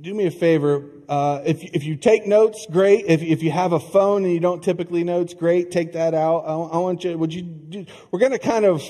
do 0.00 0.14
me 0.14 0.26
a 0.26 0.30
favor. 0.30 0.84
Uh, 1.08 1.40
if, 1.44 1.62
if 1.62 1.84
you 1.84 1.96
take 1.96 2.26
notes, 2.26 2.66
great. 2.70 3.06
If, 3.06 3.22
if 3.22 3.42
you 3.42 3.50
have 3.50 3.72
a 3.72 3.80
phone 3.80 4.24
and 4.24 4.32
you 4.32 4.40
don't 4.40 4.62
typically 4.62 5.04
notes, 5.04 5.34
great. 5.34 5.70
Take 5.70 5.94
that 5.94 6.14
out. 6.14 6.44
I, 6.46 6.52
I 6.52 6.78
want 6.78 7.02
you, 7.02 7.16
would 7.16 7.32
you 7.32 7.42
do, 7.42 7.86
we're 8.10 8.18
going 8.18 8.32
to 8.32 8.38
kind 8.38 8.66
of, 8.66 8.82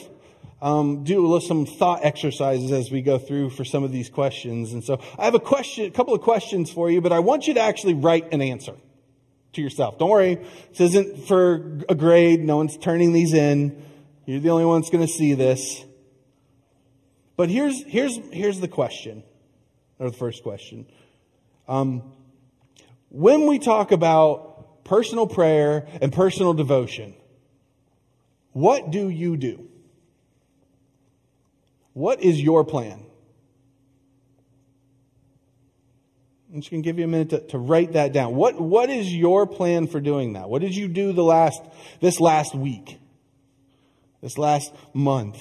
um, 0.63 1.05
do 1.05 1.41
some 1.41 1.65
thought 1.65 2.05
exercises 2.05 2.71
as 2.71 2.91
we 2.91 3.03
go 3.03 3.19
through 3.19 3.51
for 3.51 3.65
some 3.65 3.83
of 3.83 3.93
these 3.93 4.11
questions. 4.11 4.73
And 4.73 4.85
so 4.85 5.01
I 5.19 5.25
have 5.25 5.35
a 5.35 5.41
question, 5.41 5.87
a 5.87 5.91
couple 5.91 6.15
of 6.15 6.21
questions 6.21 6.71
for 6.71 6.91
you, 6.91 7.01
but 7.01 7.13
I 7.13 7.21
want 7.21 7.47
you 7.47 7.55
to 7.55 7.61
actually 7.61 7.95
write 7.95 8.33
an 8.35 8.43
answer 8.43 8.75
to 9.55 9.63
yourself. 9.63 9.99
Don't 9.99 10.11
worry. 10.11 10.37
This 10.71 10.81
isn't 10.95 11.27
for 11.27 11.79
a 11.89 11.95
grade. 11.95 12.41
No 12.41 12.59
one's 12.59 12.77
turning 12.77 13.13
these 13.13 13.33
in. 13.33 13.83
You're 14.27 14.41
the 14.41 14.51
only 14.51 14.67
one 14.67 14.81
that's 14.81 14.91
going 14.91 15.07
to 15.07 15.13
see 15.13 15.35
this. 15.35 15.85
But 17.41 17.49
here's, 17.49 17.83
here's, 17.85 18.19
here's 18.35 18.61
the 18.61 18.69
question, 18.69 19.23
or 19.99 20.11
the 20.11 20.17
first 20.19 20.43
question. 20.43 20.85
Um, 21.67 22.03
when 23.09 23.47
we 23.47 23.59
talk 23.59 23.93
about 23.93 24.85
personal 24.85 25.27
prayer 25.27 25.89
and 26.03 26.13
personal 26.13 26.53
devotion, 26.53 27.15
what 28.53 28.91
do 28.91 29.09
you 29.09 29.39
do? 29.39 29.71
What 31.95 32.23
is 32.23 32.39
your 32.39 32.63
plan? 32.63 33.07
I'm 36.53 36.61
just 36.61 36.71
going 36.71 36.83
to 36.83 36.87
give 36.87 36.99
you 36.99 37.07
a 37.07 37.09
minute 37.09 37.31
to, 37.31 37.41
to 37.53 37.59
write 37.59 37.95
that 37.95 38.13
down. 38.13 38.35
What, 38.35 38.61
what 38.61 38.91
is 38.91 39.11
your 39.11 39.47
plan 39.47 39.87
for 39.87 39.99
doing 39.99 40.35
that? 40.35 40.51
What 40.51 40.61
did 40.61 40.77
you 40.77 40.89
do 40.89 41.15
the 41.15 41.25
last, 41.25 41.63
this 42.03 42.21
last 42.21 42.55
week? 42.55 42.99
This 44.21 44.37
last 44.37 44.75
month? 44.93 45.39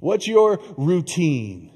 What's 0.00 0.26
your 0.26 0.60
routine? 0.76 1.72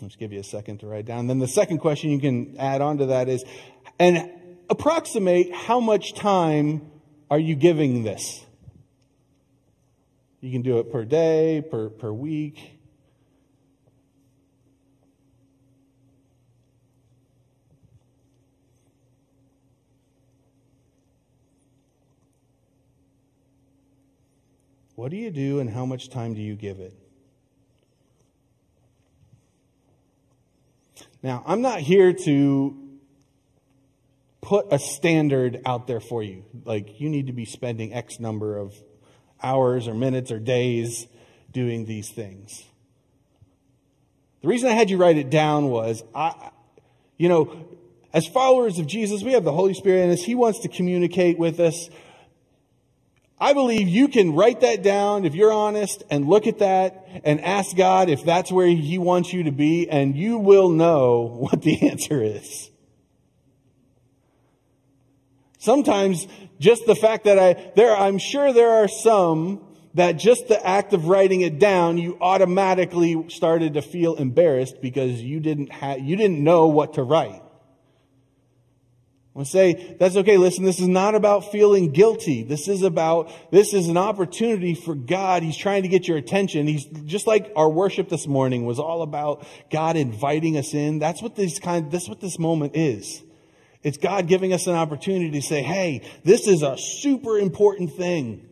Let's 0.00 0.16
give 0.16 0.32
you 0.32 0.40
a 0.40 0.44
second 0.44 0.78
to 0.78 0.88
write 0.88 1.06
down. 1.06 1.28
Then 1.28 1.38
the 1.38 1.46
second 1.46 1.78
question 1.78 2.10
you 2.10 2.18
can 2.18 2.56
add 2.58 2.80
on 2.80 2.98
to 2.98 3.06
that 3.06 3.28
is, 3.28 3.44
and 4.00 4.30
approximate 4.68 5.54
how 5.54 5.78
much 5.78 6.14
time 6.14 6.90
are 7.30 7.38
you 7.38 7.54
giving 7.54 8.02
this? 8.02 8.44
You 10.40 10.50
can 10.50 10.62
do 10.62 10.78
it 10.78 10.90
per 10.90 11.04
day, 11.04 11.62
per, 11.70 11.88
per 11.88 12.12
week. 12.12 12.80
What 25.02 25.10
do 25.10 25.16
you 25.16 25.32
do 25.32 25.58
and 25.58 25.68
how 25.68 25.84
much 25.84 26.10
time 26.10 26.34
do 26.34 26.40
you 26.40 26.54
give 26.54 26.78
it? 26.78 26.94
Now, 31.24 31.42
I'm 31.44 31.60
not 31.60 31.80
here 31.80 32.12
to 32.12 33.00
put 34.40 34.66
a 34.70 34.78
standard 34.78 35.60
out 35.66 35.88
there 35.88 35.98
for 35.98 36.22
you. 36.22 36.44
Like, 36.64 37.00
you 37.00 37.08
need 37.08 37.26
to 37.26 37.32
be 37.32 37.44
spending 37.44 37.92
X 37.92 38.20
number 38.20 38.56
of 38.56 38.76
hours 39.42 39.88
or 39.88 39.94
minutes 39.94 40.30
or 40.30 40.38
days 40.38 41.08
doing 41.50 41.84
these 41.84 42.12
things. 42.12 42.62
The 44.42 44.46
reason 44.46 44.68
I 44.68 44.74
had 44.74 44.88
you 44.88 44.98
write 44.98 45.16
it 45.16 45.30
down 45.30 45.66
was, 45.66 46.04
I, 46.14 46.50
you 47.16 47.28
know, 47.28 47.66
as 48.12 48.28
followers 48.28 48.78
of 48.78 48.86
Jesus, 48.86 49.24
we 49.24 49.32
have 49.32 49.42
the 49.42 49.50
Holy 49.50 49.74
Spirit 49.74 50.04
in 50.04 50.10
us. 50.10 50.22
He 50.22 50.36
wants 50.36 50.60
to 50.60 50.68
communicate 50.68 51.40
with 51.40 51.58
us. 51.58 51.90
I 53.42 53.54
believe 53.54 53.88
you 53.88 54.06
can 54.06 54.36
write 54.36 54.60
that 54.60 54.84
down 54.84 55.24
if 55.24 55.34
you're 55.34 55.52
honest 55.52 56.04
and 56.08 56.28
look 56.28 56.46
at 56.46 56.60
that 56.60 57.08
and 57.24 57.40
ask 57.40 57.76
God 57.76 58.08
if 58.08 58.24
that's 58.24 58.52
where 58.52 58.68
He 58.68 58.98
wants 58.98 59.32
you 59.32 59.42
to 59.42 59.50
be, 59.50 59.90
and 59.90 60.14
you 60.14 60.38
will 60.38 60.68
know 60.68 61.22
what 61.50 61.60
the 61.60 61.90
answer 61.90 62.22
is. 62.22 62.70
Sometimes 65.58 66.28
just 66.60 66.86
the 66.86 66.94
fact 66.94 67.24
that 67.24 67.36
I, 67.36 67.72
there, 67.74 67.96
I'm 67.96 68.18
sure 68.18 68.52
there 68.52 68.84
are 68.84 68.86
some 68.86 69.66
that 69.94 70.12
just 70.12 70.46
the 70.46 70.64
act 70.64 70.92
of 70.92 71.06
writing 71.06 71.40
it 71.40 71.58
down, 71.58 71.98
you 71.98 72.18
automatically 72.20 73.28
started 73.28 73.74
to 73.74 73.82
feel 73.82 74.14
embarrassed 74.14 74.80
because 74.80 75.20
you 75.20 75.40
didn't 75.40 75.72
have, 75.72 75.98
you 75.98 76.14
didn't 76.14 76.44
know 76.44 76.68
what 76.68 76.94
to 76.94 77.02
write. 77.02 77.42
I 79.34 79.44
say, 79.44 79.96
that's 79.98 80.16
okay. 80.16 80.36
Listen, 80.36 80.64
this 80.64 80.78
is 80.78 80.88
not 80.88 81.14
about 81.14 81.50
feeling 81.50 81.90
guilty. 81.90 82.42
This 82.42 82.68
is 82.68 82.82
about, 82.82 83.32
this 83.50 83.72
is 83.72 83.88
an 83.88 83.96
opportunity 83.96 84.74
for 84.74 84.94
God. 84.94 85.42
He's 85.42 85.56
trying 85.56 85.84
to 85.84 85.88
get 85.88 86.06
your 86.06 86.18
attention. 86.18 86.66
He's 86.66 86.84
just 86.84 87.26
like 87.26 87.50
our 87.56 87.70
worship 87.70 88.10
this 88.10 88.26
morning 88.26 88.66
was 88.66 88.78
all 88.78 89.00
about 89.00 89.46
God 89.70 89.96
inviting 89.96 90.58
us 90.58 90.74
in. 90.74 90.98
That's 90.98 91.22
what 91.22 91.34
this 91.34 91.58
kind, 91.58 91.90
that's 91.90 92.10
what 92.10 92.20
this 92.20 92.38
moment 92.38 92.76
is. 92.76 93.22
It's 93.82 93.96
God 93.96 94.28
giving 94.28 94.52
us 94.52 94.66
an 94.66 94.74
opportunity 94.74 95.30
to 95.30 95.42
say, 95.42 95.62
hey, 95.62 96.02
this 96.24 96.46
is 96.46 96.62
a 96.62 96.76
super 96.76 97.38
important 97.38 97.94
thing. 97.94 98.46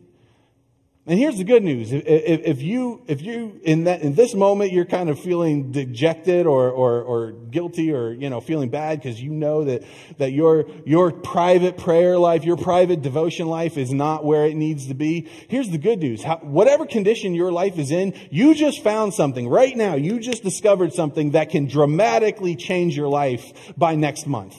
And 1.11 1.19
here's 1.19 1.37
the 1.37 1.43
good 1.43 1.61
news. 1.61 1.91
If, 1.91 2.05
if, 2.05 2.61
you, 2.61 3.01
if 3.05 3.21
you, 3.21 3.59
in 3.63 3.83
that, 3.83 4.01
in 4.01 4.15
this 4.15 4.33
moment, 4.33 4.71
you're 4.71 4.85
kind 4.85 5.09
of 5.09 5.19
feeling 5.19 5.73
dejected 5.73 6.47
or, 6.47 6.69
or, 6.69 7.01
or 7.01 7.31
guilty 7.33 7.91
or, 7.91 8.13
you 8.13 8.29
know, 8.29 8.39
feeling 8.39 8.69
bad 8.69 8.99
because 8.99 9.21
you 9.21 9.31
know 9.31 9.65
that, 9.65 9.83
that 10.19 10.31
your, 10.31 10.69
your 10.85 11.11
private 11.11 11.77
prayer 11.77 12.17
life, 12.17 12.45
your 12.45 12.55
private 12.55 13.01
devotion 13.01 13.47
life 13.47 13.77
is 13.77 13.91
not 13.91 14.23
where 14.23 14.45
it 14.45 14.55
needs 14.55 14.87
to 14.87 14.93
be. 14.93 15.27
Here's 15.49 15.69
the 15.69 15.77
good 15.77 15.99
news. 15.99 16.23
How, 16.23 16.37
whatever 16.37 16.85
condition 16.85 17.35
your 17.35 17.51
life 17.51 17.77
is 17.77 17.91
in, 17.91 18.13
you 18.29 18.55
just 18.55 18.81
found 18.81 19.13
something 19.13 19.49
right 19.49 19.75
now. 19.75 19.95
You 19.95 20.17
just 20.17 20.43
discovered 20.43 20.93
something 20.93 21.31
that 21.31 21.49
can 21.49 21.67
dramatically 21.67 22.55
change 22.55 22.95
your 22.95 23.09
life 23.09 23.73
by 23.75 23.95
next 23.95 24.27
month. 24.27 24.55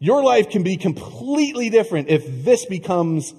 Your 0.00 0.24
life 0.24 0.50
can 0.50 0.64
be 0.64 0.76
completely 0.76 1.70
different 1.70 2.08
if 2.08 2.44
this 2.44 2.64
becomes 2.64 3.34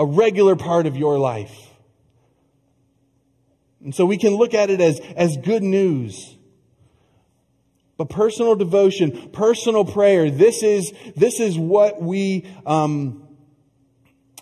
a 0.00 0.06
regular 0.06 0.56
part 0.56 0.86
of 0.86 0.96
your 0.96 1.18
life. 1.18 1.54
And 3.84 3.94
so 3.94 4.06
we 4.06 4.16
can 4.16 4.34
look 4.34 4.54
at 4.54 4.70
it 4.70 4.80
as, 4.80 4.98
as 5.14 5.36
good 5.36 5.62
news. 5.62 6.38
But 7.98 8.08
personal 8.08 8.54
devotion, 8.54 9.28
personal 9.30 9.84
prayer, 9.84 10.30
this 10.30 10.62
is, 10.62 10.94
this 11.16 11.38
is 11.38 11.58
what 11.58 12.00
we, 12.00 12.46
um, 12.64 13.28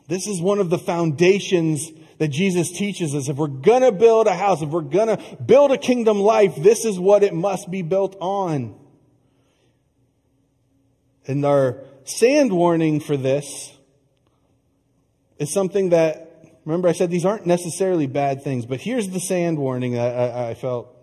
this 0.07 0.29
is 0.29 0.41
one 0.41 0.61
of 0.61 0.71
the 0.71 0.79
foundations 0.79 1.91
that 2.19 2.29
Jesus 2.29 2.71
teaches 2.71 3.13
us. 3.17 3.29
If 3.29 3.37
we're 3.37 3.49
gonna 3.49 3.91
build 3.91 4.29
a 4.29 4.37
house, 4.37 4.63
if 4.63 4.69
we're 4.69 4.83
gonna 4.83 5.19
build 5.45 5.73
a 5.73 5.79
kingdom 5.79 6.21
life, 6.21 6.55
this 6.55 6.85
is 6.85 7.01
what 7.01 7.25
it 7.25 7.35
must 7.35 7.69
be 7.69 7.83
built 7.83 8.17
on. 8.21 8.79
And 11.27 11.45
our 11.45 11.83
sand 12.05 12.53
warning 12.53 13.01
for 13.01 13.17
this 13.17 13.73
is 15.39 15.53
something 15.53 15.91
that 15.91 16.29
Remember, 16.69 16.87
I 16.87 16.93
said 16.93 17.11
these 17.11 17.25
aren't 17.25 17.47
necessarily 17.47 18.07
bad 18.07 18.43
things, 18.43 18.67
but 18.67 18.79
here's 18.79 19.09
the 19.09 19.21
sand 19.21 19.57
warning 19.57 19.93
that 19.93 20.37
I, 20.37 20.51
I 20.51 20.55
felt 20.55 20.95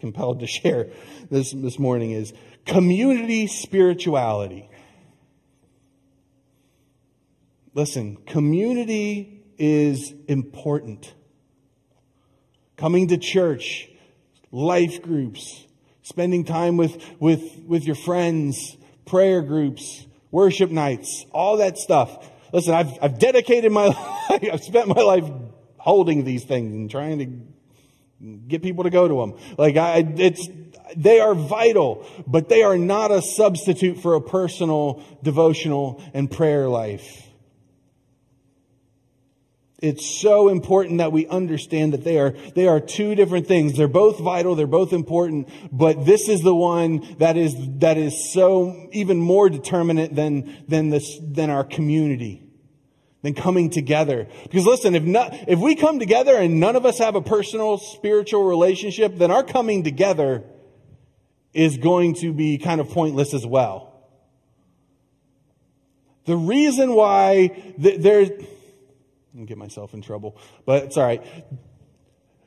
compelled 0.00 0.40
to 0.40 0.46
share 0.48 0.88
this, 1.30 1.52
this 1.52 1.78
morning 1.78 2.10
is 2.10 2.32
community 2.66 3.46
spirituality. 3.46 4.68
Listen, 7.74 8.16
community 8.26 9.44
is 9.56 10.12
important. 10.26 11.14
Coming 12.76 13.06
to 13.06 13.16
church, 13.16 13.88
life 14.50 15.00
groups, 15.00 15.64
spending 16.02 16.44
time 16.44 16.76
with, 16.76 17.00
with, 17.20 17.60
with 17.68 17.84
your 17.84 17.94
friends, 17.94 18.76
prayer 19.06 19.42
groups, 19.42 20.08
worship 20.32 20.72
nights, 20.72 21.24
all 21.30 21.58
that 21.58 21.78
stuff. 21.78 22.30
Listen, 22.54 22.72
I've, 22.72 22.96
I've 23.02 23.18
dedicated 23.18 23.72
my 23.72 23.86
life, 24.30 24.44
I've 24.52 24.62
spent 24.62 24.86
my 24.86 25.02
life 25.02 25.24
holding 25.76 26.22
these 26.22 26.44
things 26.44 26.72
and 26.72 26.88
trying 26.88 27.18
to 27.18 28.36
get 28.46 28.62
people 28.62 28.84
to 28.84 28.90
go 28.90 29.08
to 29.08 29.14
them. 29.16 29.56
Like 29.58 29.76
I, 29.76 30.04
it's, 30.16 30.48
they 30.96 31.18
are 31.18 31.34
vital, 31.34 32.06
but 32.28 32.48
they 32.48 32.62
are 32.62 32.78
not 32.78 33.10
a 33.10 33.22
substitute 33.22 33.98
for 33.98 34.14
a 34.14 34.20
personal 34.20 35.02
devotional 35.24 36.00
and 36.14 36.30
prayer 36.30 36.68
life. 36.68 37.24
It's 39.84 40.18
so 40.18 40.48
important 40.48 40.98
that 40.98 41.12
we 41.12 41.26
understand 41.26 41.92
that 41.92 42.04
they 42.04 42.18
are, 42.18 42.30
they 42.54 42.66
are 42.68 42.80
two 42.80 43.14
different 43.14 43.46
things. 43.46 43.76
They're 43.76 43.86
both 43.86 44.18
vital. 44.18 44.54
They're 44.54 44.66
both 44.66 44.94
important, 44.94 45.50
but 45.70 46.06
this 46.06 46.28
is 46.30 46.40
the 46.40 46.54
one 46.54 47.16
that 47.18 47.36
is, 47.36 47.54
that 47.80 47.98
is 47.98 48.32
so 48.32 48.88
even 48.92 49.18
more 49.18 49.50
determinate 49.50 50.14
than, 50.14 50.64
than 50.68 50.88
this, 50.88 51.18
than 51.20 51.50
our 51.50 51.64
community, 51.64 52.43
than 53.24 53.32
coming 53.32 53.70
together. 53.70 54.28
Because 54.42 54.66
listen, 54.66 54.94
if 54.94 55.02
not, 55.02 55.48
if 55.48 55.58
we 55.58 55.76
come 55.76 55.98
together 55.98 56.36
and 56.36 56.60
none 56.60 56.76
of 56.76 56.84
us 56.84 56.98
have 56.98 57.16
a 57.16 57.22
personal 57.22 57.78
spiritual 57.78 58.44
relationship, 58.44 59.16
then 59.16 59.30
our 59.30 59.42
coming 59.42 59.82
together 59.82 60.44
is 61.54 61.78
going 61.78 62.16
to 62.16 62.34
be 62.34 62.58
kind 62.58 62.82
of 62.82 62.90
pointless 62.90 63.32
as 63.32 63.46
well. 63.46 63.94
The 66.26 66.36
reason 66.36 66.92
why 66.94 67.48
th- 67.80 67.98
there's, 67.98 68.28
and 69.32 69.48
get 69.48 69.56
myself 69.56 69.94
in 69.94 70.02
trouble, 70.02 70.36
but 70.66 70.84
it's 70.84 70.98
all 70.98 71.04
right. 71.04 71.24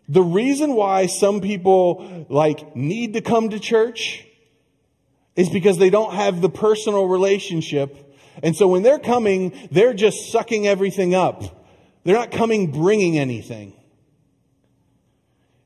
The 0.07 0.21
reason 0.21 0.75
why 0.75 1.07
some 1.07 1.41
people 1.41 2.27
like 2.29 2.75
need 2.75 3.13
to 3.13 3.21
come 3.21 3.49
to 3.49 3.59
church 3.59 4.27
is 5.35 5.49
because 5.49 5.79
they 5.79 5.89
don't 5.89 6.13
have 6.13 6.39
the 6.39 6.49
personal 6.49 7.07
relationship. 7.07 8.06
And 8.43 8.55
so 8.55 8.67
when 8.67 8.83
they're 8.83 8.99
coming, 8.99 9.67
they're 9.71 9.93
just 9.93 10.31
sucking 10.31 10.67
everything 10.67 11.15
up. 11.15 11.43
They're 12.03 12.15
not 12.15 12.31
coming 12.31 12.71
bringing 12.71 13.17
anything. 13.17 13.73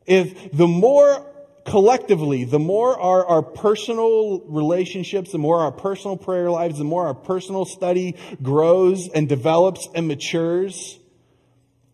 If 0.05 0.51
the 0.51 0.67
more 0.67 1.27
collectively, 1.65 2.43
the 2.43 2.59
more 2.59 2.99
our, 2.99 3.25
our 3.25 3.41
personal 3.41 4.41
relationships, 4.47 5.31
the 5.31 5.37
more 5.37 5.59
our 5.59 5.71
personal 5.71 6.17
prayer 6.17 6.49
lives, 6.49 6.77
the 6.77 6.83
more 6.83 7.07
our 7.07 7.13
personal 7.13 7.65
study 7.65 8.15
grows 8.41 9.07
and 9.07 9.29
develops 9.29 9.87
and 9.93 10.07
matures, 10.07 10.99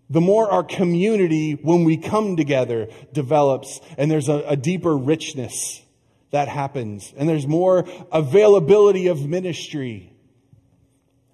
the 0.09 0.21
more 0.21 0.49
our 0.49 0.63
community, 0.63 1.53
when 1.53 1.83
we 1.83 1.97
come 1.97 2.37
together, 2.37 2.87
develops 3.11 3.81
and 3.97 4.09
there's 4.09 4.29
a, 4.29 4.43
a 4.47 4.55
deeper 4.55 4.95
richness 4.95 5.81
that 6.31 6.47
happens 6.47 7.13
and 7.17 7.27
there's 7.27 7.47
more 7.47 7.85
availability 8.11 9.07
of 9.07 9.25
ministry. 9.25 10.13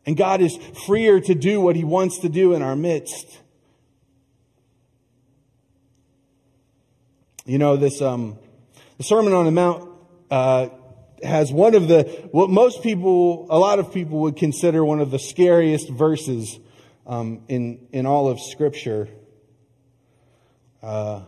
And 0.06 0.18
God 0.18 0.42
is 0.42 0.58
freer 0.86 1.20
to 1.22 1.34
do 1.34 1.62
what 1.62 1.76
he 1.76 1.84
wants 1.84 2.20
to 2.20 2.30
do 2.30 2.54
in 2.54 2.62
our 2.62 2.76
midst. 2.76 3.40
You 7.46 7.58
know, 7.58 7.78
this, 7.78 8.02
um, 8.02 8.38
the 8.98 9.04
Sermon 9.04 9.34
on 9.34 9.46
the 9.46 9.52
Mount, 9.52 9.90
uh, 10.32 10.70
has 11.24 11.52
one 11.52 11.76
of 11.76 11.88
the, 11.88 12.04
what 12.32 12.50
most 12.50 12.84
people, 12.84 13.48
a 13.50 13.58
lot 13.58 13.80
of 13.80 13.94
people 13.94 14.20
would 14.20 14.36
consider 14.36 14.84
one 14.84 15.00
of 15.00 15.12
the 15.12 15.20
scariest 15.20 15.90
verses 15.90 16.60
um, 17.08 17.44
in, 17.48 17.88
in 17.92 18.06
all 18.06 18.30
of 18.30 18.40
Scripture. 18.40 19.08
Uh, 20.82 21.22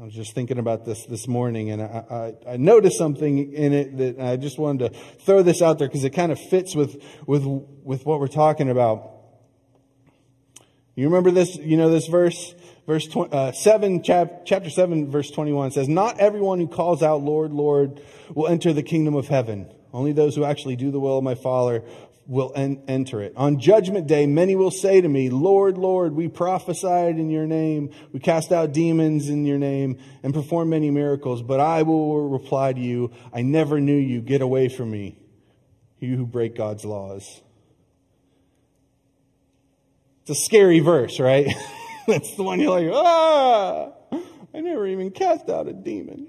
I 0.00 0.04
was 0.04 0.14
just 0.14 0.32
thinking 0.32 0.58
about 0.58 0.84
this 0.84 1.06
this 1.06 1.26
morning, 1.26 1.70
and 1.70 1.82
I, 1.82 2.34
I, 2.46 2.52
I, 2.52 2.56
noticed 2.56 2.96
something 2.96 3.52
in 3.52 3.72
it 3.72 3.96
that 3.96 4.20
I 4.20 4.36
just 4.36 4.56
wanted 4.56 4.92
to 4.92 4.98
throw 5.24 5.42
this 5.42 5.60
out 5.60 5.80
there 5.80 5.88
because 5.88 6.04
it 6.04 6.10
kind 6.10 6.30
of 6.30 6.38
fits 6.38 6.76
with, 6.76 7.02
with, 7.26 7.42
with 7.82 8.06
what 8.06 8.20
we're 8.20 8.28
talking 8.28 8.70
about. 8.70 9.10
You 10.94 11.06
remember 11.06 11.32
this? 11.32 11.56
You 11.56 11.76
know 11.76 11.90
this 11.90 12.06
verse? 12.06 12.54
Verse 12.86 13.08
20, 13.08 13.32
uh, 13.32 13.50
7, 13.50 14.04
chap, 14.04 14.42
chapter 14.46 14.70
7, 14.70 15.10
verse 15.10 15.32
21 15.32 15.72
says, 15.72 15.88
Not 15.88 16.20
everyone 16.20 16.60
who 16.60 16.68
calls 16.68 17.02
out, 17.02 17.22
Lord, 17.22 17.50
Lord, 17.50 18.00
will 18.32 18.46
enter 18.46 18.72
the 18.72 18.84
kingdom 18.84 19.16
of 19.16 19.26
heaven. 19.26 19.68
Only 19.92 20.12
those 20.12 20.36
who 20.36 20.44
actually 20.44 20.76
do 20.76 20.92
the 20.92 21.00
will 21.00 21.18
of 21.18 21.24
my 21.24 21.34
Father 21.34 21.82
will 22.28 22.52
en- 22.54 22.82
enter 22.86 23.22
it. 23.22 23.32
On 23.36 23.58
judgment 23.58 24.06
day, 24.06 24.26
many 24.26 24.54
will 24.54 24.70
say 24.70 25.00
to 25.00 25.08
me, 25.08 25.30
Lord, 25.30 25.78
Lord, 25.78 26.12
we 26.12 26.28
prophesied 26.28 27.18
in 27.18 27.30
your 27.30 27.46
name, 27.46 27.90
we 28.12 28.20
cast 28.20 28.52
out 28.52 28.72
demons 28.72 29.30
in 29.30 29.46
your 29.46 29.58
name, 29.58 29.98
and 30.22 30.34
performed 30.34 30.70
many 30.70 30.90
miracles. 30.90 31.42
But 31.42 31.58
I 31.58 31.82
will 31.82 32.28
reply 32.28 32.74
to 32.74 32.80
you, 32.80 33.12
I 33.32 33.40
never 33.40 33.80
knew 33.80 33.96
you. 33.96 34.20
Get 34.20 34.42
away 34.42 34.68
from 34.68 34.90
me, 34.90 35.18
you 35.98 36.16
who 36.16 36.26
break 36.26 36.54
God's 36.54 36.84
laws. 36.84 37.40
It's 40.22 40.38
a 40.38 40.44
scary 40.44 40.80
verse, 40.80 41.18
right? 41.18 41.46
That's 42.06 42.34
the 42.36 42.42
one 42.42 42.60
you're 42.60 42.70
like, 42.70 42.90
ah, 42.92 43.92
I 44.52 44.60
never 44.60 44.86
even 44.86 45.10
cast 45.12 45.48
out 45.48 45.66
a 45.66 45.72
demon. 45.72 46.28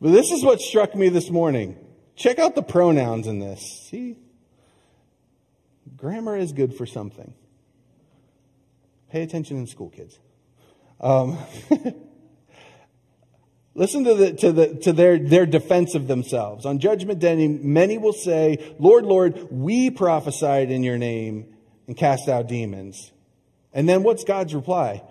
But 0.00 0.12
this 0.12 0.30
is 0.30 0.42
what 0.42 0.60
struck 0.60 0.94
me 0.94 1.10
this 1.10 1.30
morning. 1.30 1.76
Check 2.16 2.38
out 2.38 2.54
the 2.54 2.62
pronouns 2.62 3.26
in 3.26 3.38
this. 3.38 3.86
See? 3.90 4.16
Grammar 5.96 6.36
is 6.36 6.52
good 6.52 6.74
for 6.74 6.86
something. 6.86 7.34
Pay 9.10 9.22
attention 9.22 9.58
in 9.58 9.66
school, 9.66 9.90
kids. 9.90 10.18
Um, 11.00 11.38
listen 13.74 14.04
to, 14.04 14.14
the, 14.14 14.32
to, 14.34 14.52
the, 14.52 14.74
to 14.76 14.92
their, 14.92 15.18
their 15.18 15.46
defense 15.46 15.94
of 15.94 16.06
themselves. 16.06 16.64
On 16.64 16.78
judgment 16.78 17.18
day, 17.18 17.48
many 17.48 17.98
will 17.98 18.12
say, 18.12 18.74
Lord, 18.78 19.04
Lord, 19.04 19.48
we 19.50 19.90
prophesied 19.90 20.70
in 20.70 20.82
your 20.82 20.96
name 20.96 21.52
and 21.86 21.96
cast 21.96 22.28
out 22.28 22.48
demons. 22.48 23.12
And 23.72 23.88
then 23.88 24.02
what's 24.02 24.24
God's 24.24 24.54
reply? 24.54 25.02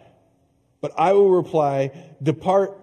But 0.81 0.93
I 0.97 1.13
will 1.13 1.29
reply, 1.29 1.91
Depart 2.23 2.78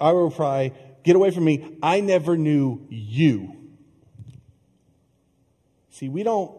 I 0.00 0.12
will 0.12 0.24
reply, 0.24 0.72
Get 1.04 1.16
away 1.16 1.30
from 1.30 1.44
me. 1.44 1.76
I 1.82 2.00
never 2.00 2.36
knew 2.36 2.86
you. 2.88 3.54
See, 5.90 6.08
we 6.08 6.22
don't 6.22 6.58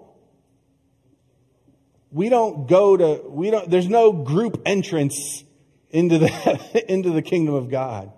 we 2.12 2.30
don't 2.30 2.68
go 2.68 2.96
to 2.96 3.22
we 3.28 3.50
don't 3.50 3.70
there's 3.70 3.90
no 3.90 4.14
group 4.14 4.62
entrance 4.66 5.44
into 5.90 6.20
the 6.20 6.86
into 6.88 7.10
the 7.10 7.24
kingdom 7.24 7.56
of 7.56 7.70
God. 7.70 8.12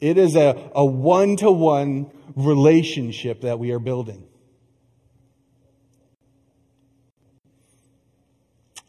It 0.00 0.16
is 0.16 0.36
a, 0.36 0.70
a 0.74 0.84
one-to-one 0.84 2.10
relationship 2.36 3.40
that 3.40 3.58
we 3.58 3.72
are 3.72 3.78
building. 3.78 4.28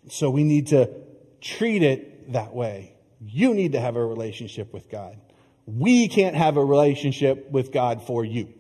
So 0.10 0.30
we 0.30 0.44
need 0.44 0.68
to 0.68 0.92
treat 1.40 1.82
it 1.82 2.34
that 2.34 2.54
way. 2.54 2.97
You 3.20 3.54
need 3.54 3.74
to 3.74 3.80
have 3.80 3.96
a 3.96 4.06
relationship 4.06 4.74
with 4.74 4.90
God. 4.90 5.18
We 5.66 6.08
can't 6.08 6.36
have 6.36 6.58
a 6.58 6.64
relationship 6.64 7.50
with 7.52 7.72
God 7.72 8.02
for 8.04 8.24
you. 8.24 8.54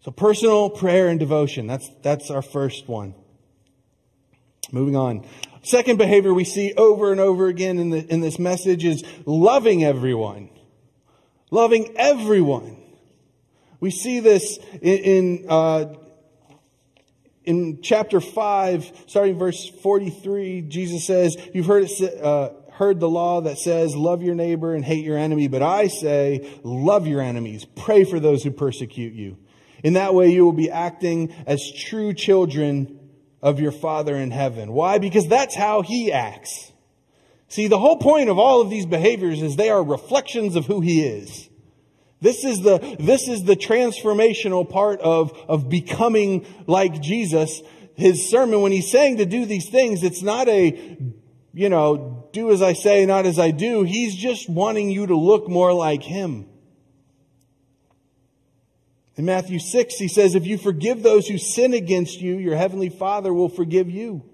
So 0.00 0.10
personal 0.10 0.70
prayer 0.70 1.08
and 1.08 1.18
devotion, 1.18 1.66
that's, 1.66 1.88
that's 2.02 2.30
our 2.30 2.42
first 2.42 2.88
one. 2.88 3.14
Moving 4.70 4.96
on. 4.96 5.26
Second 5.62 5.98
behavior 5.98 6.32
we 6.32 6.44
see 6.44 6.72
over 6.74 7.10
and 7.10 7.20
over 7.20 7.48
again 7.48 7.78
in, 7.78 7.90
the, 7.90 7.98
in 8.12 8.20
this 8.20 8.38
message 8.38 8.84
is 8.84 9.02
loving 9.24 9.82
everyone. 9.82 10.50
Loving 11.50 11.94
everyone. 11.96 12.76
We 13.80 13.90
see 13.90 14.20
this 14.20 14.58
in, 14.80 14.98
in, 14.98 15.46
uh, 15.48 15.94
in 17.46 17.80
chapter 17.80 18.20
5, 18.20 19.04
starting 19.06 19.38
verse 19.38 19.68
43, 19.68 20.62
Jesus 20.62 21.06
says, 21.06 21.36
You've 21.54 21.66
heard 21.66 21.84
it, 21.84 22.22
uh, 22.22 22.50
heard 22.72 23.00
the 23.00 23.08
law 23.08 23.40
that 23.42 23.58
says, 23.58 23.94
Love 23.94 24.22
your 24.22 24.34
neighbor 24.34 24.74
and 24.74 24.84
hate 24.84 25.04
your 25.04 25.16
enemy, 25.16 25.48
but 25.48 25.62
I 25.62 25.86
say, 25.86 26.60
Love 26.64 27.06
your 27.06 27.22
enemies, 27.22 27.64
pray 27.64 28.04
for 28.04 28.20
those 28.20 28.42
who 28.42 28.50
persecute 28.50 29.14
you. 29.14 29.38
In 29.84 29.92
that 29.92 30.12
way, 30.12 30.30
you 30.30 30.44
will 30.44 30.52
be 30.52 30.70
acting 30.70 31.32
as 31.46 31.70
true 31.72 32.12
children 32.12 32.98
of 33.40 33.60
your 33.60 33.72
Father 33.72 34.16
in 34.16 34.32
heaven. 34.32 34.72
Why? 34.72 34.98
Because 34.98 35.28
that's 35.28 35.54
how 35.54 35.82
He 35.82 36.12
acts. 36.12 36.72
See, 37.48 37.68
the 37.68 37.78
whole 37.78 37.98
point 37.98 38.28
of 38.28 38.38
all 38.40 38.60
of 38.60 38.70
these 38.70 38.86
behaviors 38.86 39.40
is 39.40 39.54
they 39.54 39.70
are 39.70 39.82
reflections 39.84 40.56
of 40.56 40.66
who 40.66 40.80
He 40.80 41.02
is. 41.02 41.45
This 42.26 42.42
is 42.42 42.60
the, 42.62 42.96
this 42.98 43.28
is 43.28 43.44
the 43.44 43.54
transformational 43.54 44.68
part 44.68 45.00
of, 45.00 45.32
of 45.46 45.68
becoming 45.68 46.44
like 46.66 47.00
Jesus. 47.00 47.62
His 47.94 48.28
sermon, 48.28 48.62
when 48.62 48.72
he's 48.72 48.90
saying 48.90 49.18
to 49.18 49.26
do 49.26 49.46
these 49.46 49.68
things, 49.68 50.02
it's 50.02 50.22
not 50.22 50.48
a, 50.48 50.98
you 51.54 51.68
know, 51.68 52.28
do 52.32 52.50
as 52.50 52.62
I 52.62 52.72
say, 52.72 53.06
not 53.06 53.26
as 53.26 53.38
I 53.38 53.52
do. 53.52 53.84
He's 53.84 54.16
just 54.16 54.50
wanting 54.50 54.90
you 54.90 55.06
to 55.06 55.14
look 55.14 55.48
more 55.48 55.72
like 55.72 56.02
him. 56.02 56.48
In 59.14 59.24
Matthew 59.24 59.60
6, 59.60 59.94
he 59.94 60.08
says, 60.08 60.34
If 60.34 60.48
you 60.48 60.58
forgive 60.58 61.04
those 61.04 61.28
who 61.28 61.38
sin 61.38 61.74
against 61.74 62.20
you, 62.20 62.38
your 62.38 62.56
heavenly 62.56 62.88
Father 62.88 63.32
will 63.32 63.48
forgive 63.48 63.88
you. 63.88 64.24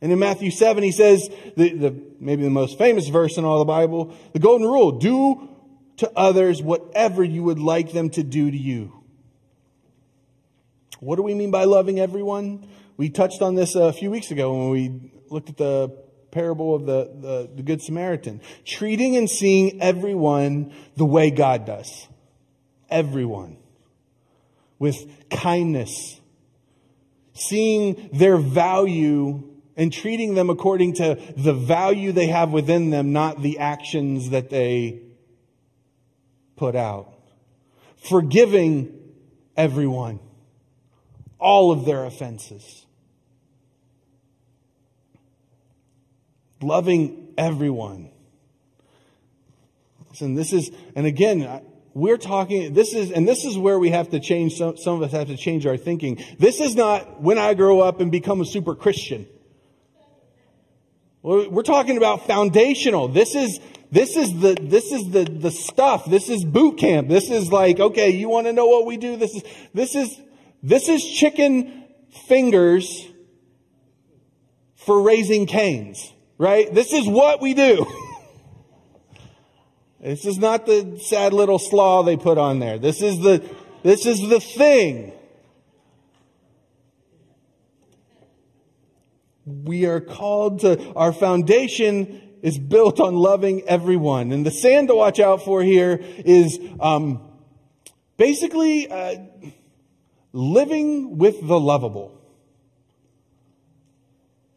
And 0.00 0.10
in 0.10 0.18
Matthew 0.18 0.50
7, 0.50 0.82
he 0.82 0.92
says, 0.92 1.28
the, 1.58 1.74
the, 1.74 2.02
maybe 2.18 2.42
the 2.42 2.50
most 2.50 2.78
famous 2.78 3.08
verse 3.08 3.36
in 3.36 3.44
all 3.44 3.58
the 3.58 3.66
Bible, 3.66 4.16
the 4.32 4.38
golden 4.38 4.66
rule 4.66 4.92
do 4.92 5.47
to 5.98 6.10
others 6.16 6.62
whatever 6.62 7.22
you 7.22 7.42
would 7.44 7.58
like 7.58 7.92
them 7.92 8.10
to 8.10 8.22
do 8.22 8.50
to 8.50 8.56
you. 8.56 8.92
What 11.00 11.16
do 11.16 11.22
we 11.22 11.34
mean 11.34 11.50
by 11.50 11.64
loving 11.64 12.00
everyone? 12.00 12.66
We 12.96 13.10
touched 13.10 13.42
on 13.42 13.54
this 13.54 13.74
a 13.74 13.92
few 13.92 14.10
weeks 14.10 14.30
ago 14.30 14.52
when 14.52 14.70
we 14.70 15.12
looked 15.30 15.48
at 15.50 15.56
the 15.56 15.96
parable 16.30 16.74
of 16.74 16.86
the, 16.86 17.10
the, 17.20 17.50
the 17.56 17.62
Good 17.62 17.82
Samaritan. 17.82 18.40
Treating 18.64 19.16
and 19.16 19.30
seeing 19.30 19.80
everyone 19.80 20.72
the 20.96 21.04
way 21.04 21.30
God 21.30 21.66
does. 21.66 22.08
Everyone. 22.90 23.56
With 24.78 24.96
kindness. 25.30 26.20
Seeing 27.32 28.10
their 28.12 28.36
value 28.36 29.44
and 29.76 29.92
treating 29.92 30.34
them 30.34 30.50
according 30.50 30.94
to 30.94 31.16
the 31.36 31.54
value 31.54 32.10
they 32.10 32.26
have 32.26 32.50
within 32.50 32.90
them, 32.90 33.12
not 33.12 33.42
the 33.42 33.60
actions 33.60 34.30
that 34.30 34.50
they 34.50 35.02
put 36.58 36.76
out. 36.76 37.12
Forgiving 38.08 38.94
everyone, 39.56 40.20
all 41.38 41.72
of 41.72 41.84
their 41.84 42.04
offenses. 42.04 42.86
Loving 46.60 47.32
everyone. 47.38 48.10
And 50.20 50.36
this 50.36 50.52
is, 50.52 50.70
and 50.96 51.06
again, 51.06 51.62
we're 51.94 52.16
talking, 52.16 52.74
this 52.74 52.94
is, 52.94 53.12
and 53.12 53.26
this 53.26 53.44
is 53.44 53.56
where 53.56 53.78
we 53.78 53.90
have 53.90 54.10
to 54.10 54.20
change, 54.20 54.56
some, 54.56 54.76
some 54.76 54.96
of 54.96 55.02
us 55.02 55.12
have 55.12 55.28
to 55.28 55.36
change 55.36 55.66
our 55.66 55.76
thinking. 55.76 56.22
This 56.38 56.60
is 56.60 56.74
not 56.74 57.20
when 57.20 57.38
I 57.38 57.54
grow 57.54 57.80
up 57.80 58.00
and 58.00 58.10
become 58.10 58.40
a 58.40 58.44
super 58.44 58.74
Christian. 58.74 59.26
We're 61.22 61.62
talking 61.62 61.96
about 61.96 62.26
foundational. 62.26 63.08
This 63.08 63.34
is, 63.34 63.60
this 63.90 64.16
is 64.16 64.38
the, 64.38 64.56
this 64.60 64.92
is 64.92 65.10
the, 65.10 65.24
the 65.24 65.50
stuff. 65.50 66.04
This 66.04 66.28
is 66.28 66.44
boot 66.44 66.78
camp. 66.78 67.08
This 67.08 67.30
is 67.30 67.50
like, 67.50 67.80
okay, 67.80 68.10
you 68.10 68.28
want 68.28 68.46
to 68.46 68.52
know 68.52 68.66
what 68.66 68.86
we 68.86 68.96
do? 68.96 69.16
This 69.16 69.34
is, 69.34 69.42
this 69.72 69.94
is, 69.94 70.20
this 70.62 70.88
is 70.88 71.04
chicken 71.04 71.84
fingers 72.26 73.06
for 74.76 75.02
Raising 75.02 75.46
Cane's, 75.46 76.12
right? 76.36 76.72
This 76.72 76.92
is 76.92 77.06
what 77.06 77.40
we 77.40 77.54
do. 77.54 77.86
this 80.00 80.26
is 80.26 80.38
not 80.38 80.66
the 80.66 81.00
sad 81.02 81.32
little 81.32 81.58
slaw 81.58 82.02
they 82.02 82.16
put 82.16 82.36
on 82.36 82.58
there. 82.58 82.78
This 82.78 83.00
is 83.00 83.18
the, 83.20 83.42
this 83.82 84.06
is 84.06 84.20
the 84.28 84.40
thing. 84.40 85.12
we 89.64 89.86
are 89.86 90.00
called 90.00 90.60
to, 90.60 90.92
our 90.94 91.12
foundation 91.12 92.27
is 92.42 92.58
built 92.58 93.00
on 93.00 93.14
loving 93.16 93.62
everyone. 93.68 94.32
And 94.32 94.44
the 94.44 94.50
sand 94.50 94.88
to 94.88 94.94
watch 94.94 95.20
out 95.20 95.44
for 95.44 95.62
here 95.62 95.98
is 96.00 96.58
um, 96.80 97.22
basically 98.16 98.90
uh, 98.90 99.16
living 100.32 101.18
with 101.18 101.46
the 101.46 101.58
lovable. 101.58 102.14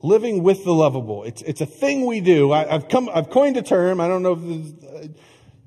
Living 0.01 0.43
with 0.43 0.63
the 0.63 0.73
lovable. 0.73 1.23
It's, 1.23 1.41
it's 1.43 1.61
a 1.61 1.65
thing 1.65 2.05
we 2.05 2.21
do. 2.21 2.51
I, 2.51 2.65
have 2.65 2.89
come, 2.89 3.09
I've 3.13 3.29
coined 3.29 3.57
a 3.57 3.61
term. 3.61 4.01
I 4.01 4.07
don't 4.07 4.23
know 4.23 4.33
if 4.33 4.41
this, 4.41 4.89
uh, 4.89 5.07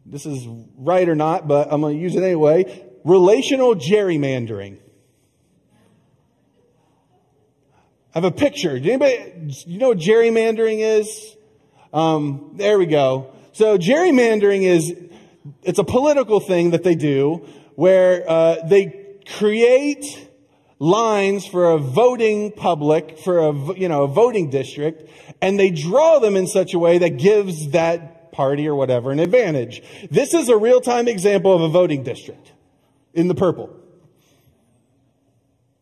this 0.06 0.26
is 0.26 0.46
right 0.76 1.08
or 1.08 1.14
not, 1.14 1.46
but 1.46 1.72
I'm 1.72 1.80
going 1.80 1.96
to 1.96 2.02
use 2.02 2.16
it 2.16 2.22
anyway. 2.22 2.84
Relational 3.04 3.74
gerrymandering. 3.74 4.78
I 8.14 8.18
have 8.20 8.24
a 8.24 8.30
picture. 8.30 8.78
Do 8.78 8.88
anybody, 8.88 9.52
you 9.66 9.78
know 9.78 9.88
what 9.88 9.98
gerrymandering 9.98 10.78
is? 10.78 11.36
Um, 11.94 12.50
there 12.54 12.76
we 12.76 12.86
go. 12.86 13.32
So 13.52 13.78
gerrymandering 13.78 14.62
is, 14.62 14.94
it's 15.62 15.78
a 15.78 15.84
political 15.84 16.40
thing 16.40 16.72
that 16.72 16.82
they 16.82 16.96
do 16.96 17.46
where 17.76 18.28
uh, 18.28 18.56
they 18.66 19.20
create 19.38 20.28
lines 20.80 21.46
for 21.46 21.70
a 21.70 21.78
voting 21.78 22.50
public, 22.50 23.16
for 23.20 23.38
a, 23.38 23.78
you 23.78 23.88
know, 23.88 24.02
a 24.02 24.08
voting 24.08 24.50
district, 24.50 25.08
and 25.40 25.56
they 25.56 25.70
draw 25.70 26.18
them 26.18 26.34
in 26.34 26.48
such 26.48 26.74
a 26.74 26.80
way 26.80 26.98
that 26.98 27.10
gives 27.10 27.70
that 27.70 28.32
party 28.32 28.66
or 28.66 28.74
whatever 28.74 29.12
an 29.12 29.20
advantage. 29.20 29.80
This 30.10 30.34
is 30.34 30.48
a 30.48 30.56
real-time 30.56 31.06
example 31.06 31.54
of 31.54 31.62
a 31.62 31.68
voting 31.68 32.02
district 32.02 32.50
in 33.12 33.28
the 33.28 33.36
purple. 33.36 33.70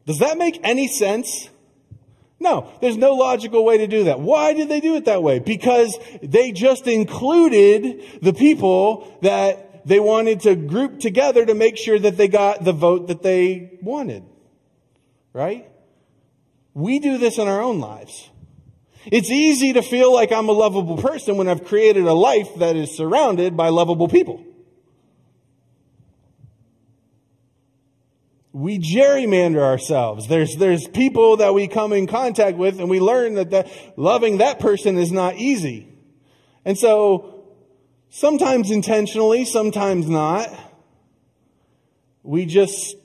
Does 0.05 0.19
that 0.19 0.37
make 0.37 0.61
any 0.63 0.89
sense? 0.89 1.49
No, 2.43 2.73
there's 2.81 2.97
no 2.97 3.15
logical 3.15 3.65
way 3.65 3.79
to 3.79 3.87
do 3.87 4.05
that. 4.05 4.19
Why 4.19 4.53
did 4.53 4.69
they 4.69 4.81
do 4.81 4.97
it 4.97 5.05
that 5.05 5.23
way? 5.23 5.39
Because 5.39 5.97
they 6.23 6.51
just 6.51 6.89
included 6.89 8.03
the 8.21 8.33
people 8.33 9.17
that 9.23 9.87
they 9.87 10.01
wanted 10.01 10.41
to 10.41 10.57
group 10.57 10.99
together 10.99 11.47
to 11.47 11.55
make 11.55 11.77
sure 11.77 12.01
that 12.01 12.17
they 12.17 12.27
got 12.27 12.65
the 12.65 12.73
vote 12.73 13.07
that 13.09 13.23
they 13.23 13.79
wanted. 13.81 14.25
Right? 15.33 15.71
We 16.75 16.99
do 16.99 17.17
this 17.17 17.39
in 17.39 17.47
our 17.47 17.63
own 17.63 17.79
lives. 17.79 18.29
It's 19.07 19.31
easy 19.31 19.73
to 19.75 19.83
feel 19.83 20.13
like 20.13 20.33
I'm 20.33 20.49
a 20.49 20.53
lovable 20.53 20.97
person 20.97 21.37
when 21.37 21.49
I've 21.49 21.65
created 21.65 22.07
a 22.07 22.13
life 22.13 22.49
that 22.57 22.75
is 22.75 22.97
surrounded 22.97 23.57
by 23.57 23.69
lovable 23.69 24.09
people. 24.09 24.45
We 28.53 28.79
gerrymander 28.79 29.61
ourselves. 29.61 30.29
There's, 30.29 30.57
there's 30.57 30.87
people 30.87 31.39
that 31.39 31.55
we 31.55 31.69
come 31.69 31.93
in 31.93 32.07
contact 32.07 32.59
with 32.59 32.79
and 32.79 32.91
we 32.91 33.01
learn 33.01 33.35
that, 33.35 33.51
that 33.51 33.69
loving 33.97 34.39
that 34.39 34.61
person 34.61 34.99
is 34.99 35.11
not 35.11 35.37
easy. 35.37 35.89
And 36.65 36.79
so, 36.79 37.45
sometimes 38.11 38.71
intentionally, 38.71 39.45
sometimes 39.45 40.09
not, 40.09 40.49
we 42.23 42.47
just 42.47 42.97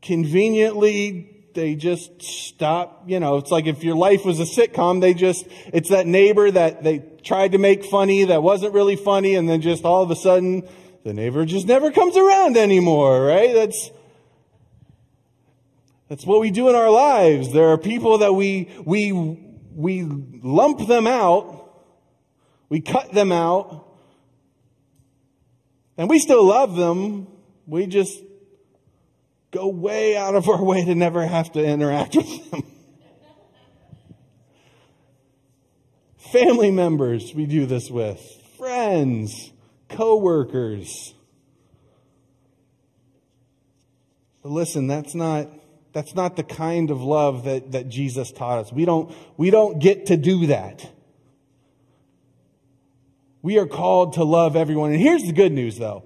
conveniently 0.00 1.34
they 1.54 1.74
just 1.74 2.22
stop 2.22 3.02
you 3.06 3.18
know 3.18 3.36
it's 3.36 3.50
like 3.50 3.66
if 3.66 3.82
your 3.82 3.96
life 3.96 4.24
was 4.24 4.38
a 4.38 4.44
sitcom 4.44 5.00
they 5.00 5.12
just 5.12 5.44
it's 5.66 5.90
that 5.90 6.06
neighbor 6.06 6.50
that 6.50 6.84
they 6.84 7.00
tried 7.24 7.52
to 7.52 7.58
make 7.58 7.84
funny 7.84 8.24
that 8.24 8.42
wasn't 8.42 8.72
really 8.72 8.94
funny 8.94 9.34
and 9.34 9.48
then 9.48 9.60
just 9.60 9.84
all 9.84 10.02
of 10.02 10.10
a 10.10 10.16
sudden 10.16 10.66
the 11.08 11.14
neighbor 11.14 11.46
just 11.46 11.66
never 11.66 11.90
comes 11.90 12.18
around 12.18 12.58
anymore, 12.58 13.24
right? 13.24 13.54
That's, 13.54 13.90
that's 16.10 16.26
what 16.26 16.40
we 16.40 16.50
do 16.50 16.68
in 16.68 16.74
our 16.74 16.90
lives. 16.90 17.50
There 17.50 17.68
are 17.68 17.78
people 17.78 18.18
that 18.18 18.34
we, 18.34 18.68
we, 18.84 19.12
we 19.74 20.02
lump 20.02 20.86
them 20.86 21.06
out. 21.06 21.82
We 22.68 22.82
cut 22.82 23.10
them 23.12 23.32
out. 23.32 23.86
And 25.96 26.10
we 26.10 26.18
still 26.18 26.44
love 26.44 26.76
them. 26.76 27.26
We 27.66 27.86
just 27.86 28.22
go 29.50 29.68
way 29.68 30.14
out 30.14 30.34
of 30.34 30.46
our 30.46 30.62
way 30.62 30.84
to 30.84 30.94
never 30.94 31.26
have 31.26 31.52
to 31.52 31.64
interact 31.64 32.16
with 32.16 32.50
them. 32.50 32.64
Family 36.32 36.70
members 36.70 37.32
we 37.34 37.46
do 37.46 37.64
this 37.64 37.90
with. 37.90 38.20
Friends 38.58 39.52
coworkers. 39.88 41.14
But 44.42 44.50
listen, 44.50 44.86
that's 44.86 45.14
not 45.14 45.48
that's 45.92 46.14
not 46.14 46.36
the 46.36 46.42
kind 46.42 46.90
of 46.90 47.02
love 47.02 47.44
that, 47.44 47.72
that 47.72 47.88
Jesus 47.88 48.30
taught 48.30 48.58
us. 48.58 48.72
We 48.72 48.84
don't, 48.84 49.12
we 49.36 49.50
don't 49.50 49.78
get 49.78 50.06
to 50.06 50.16
do 50.16 50.46
that. 50.46 50.88
We 53.42 53.58
are 53.58 53.66
called 53.66 54.14
to 54.14 54.24
love 54.24 54.56
everyone. 54.56 54.92
And 54.92 55.00
here's 55.00 55.22
the 55.22 55.32
good 55.32 55.52
news 55.52 55.78
though. 55.78 56.04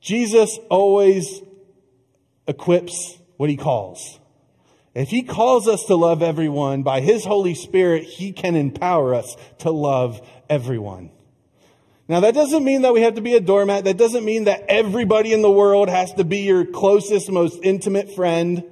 Jesus 0.00 0.58
always 0.70 1.40
equips 2.48 3.16
what 3.36 3.50
he 3.50 3.56
calls. 3.56 4.18
If 4.94 5.08
he 5.08 5.22
calls 5.22 5.68
us 5.68 5.84
to 5.84 5.94
love 5.94 6.22
everyone 6.22 6.82
by 6.82 7.00
his 7.00 7.24
Holy 7.24 7.54
Spirit, 7.54 8.04
he 8.04 8.32
can 8.32 8.56
empower 8.56 9.14
us 9.14 9.36
to 9.58 9.70
love 9.70 10.20
everyone. 10.50 11.10
Now, 12.12 12.20
that 12.20 12.34
doesn't 12.34 12.62
mean 12.62 12.82
that 12.82 12.92
we 12.92 13.00
have 13.00 13.14
to 13.14 13.22
be 13.22 13.36
a 13.36 13.40
doormat. 13.40 13.84
That 13.84 13.96
doesn't 13.96 14.22
mean 14.22 14.44
that 14.44 14.66
everybody 14.68 15.32
in 15.32 15.40
the 15.40 15.50
world 15.50 15.88
has 15.88 16.12
to 16.12 16.24
be 16.24 16.40
your 16.40 16.66
closest, 16.66 17.32
most 17.32 17.58
intimate 17.62 18.14
friend. 18.14 18.64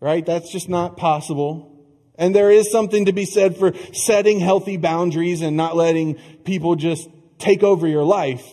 Right? 0.00 0.26
That's 0.26 0.52
just 0.52 0.68
not 0.68 0.98
possible. 0.98 1.82
And 2.16 2.34
there 2.34 2.50
is 2.50 2.70
something 2.70 3.06
to 3.06 3.14
be 3.14 3.24
said 3.24 3.56
for 3.56 3.72
setting 3.94 4.38
healthy 4.38 4.76
boundaries 4.76 5.40
and 5.40 5.56
not 5.56 5.76
letting 5.76 6.16
people 6.44 6.76
just 6.76 7.08
take 7.38 7.62
over 7.62 7.88
your 7.88 8.04
life. 8.04 8.44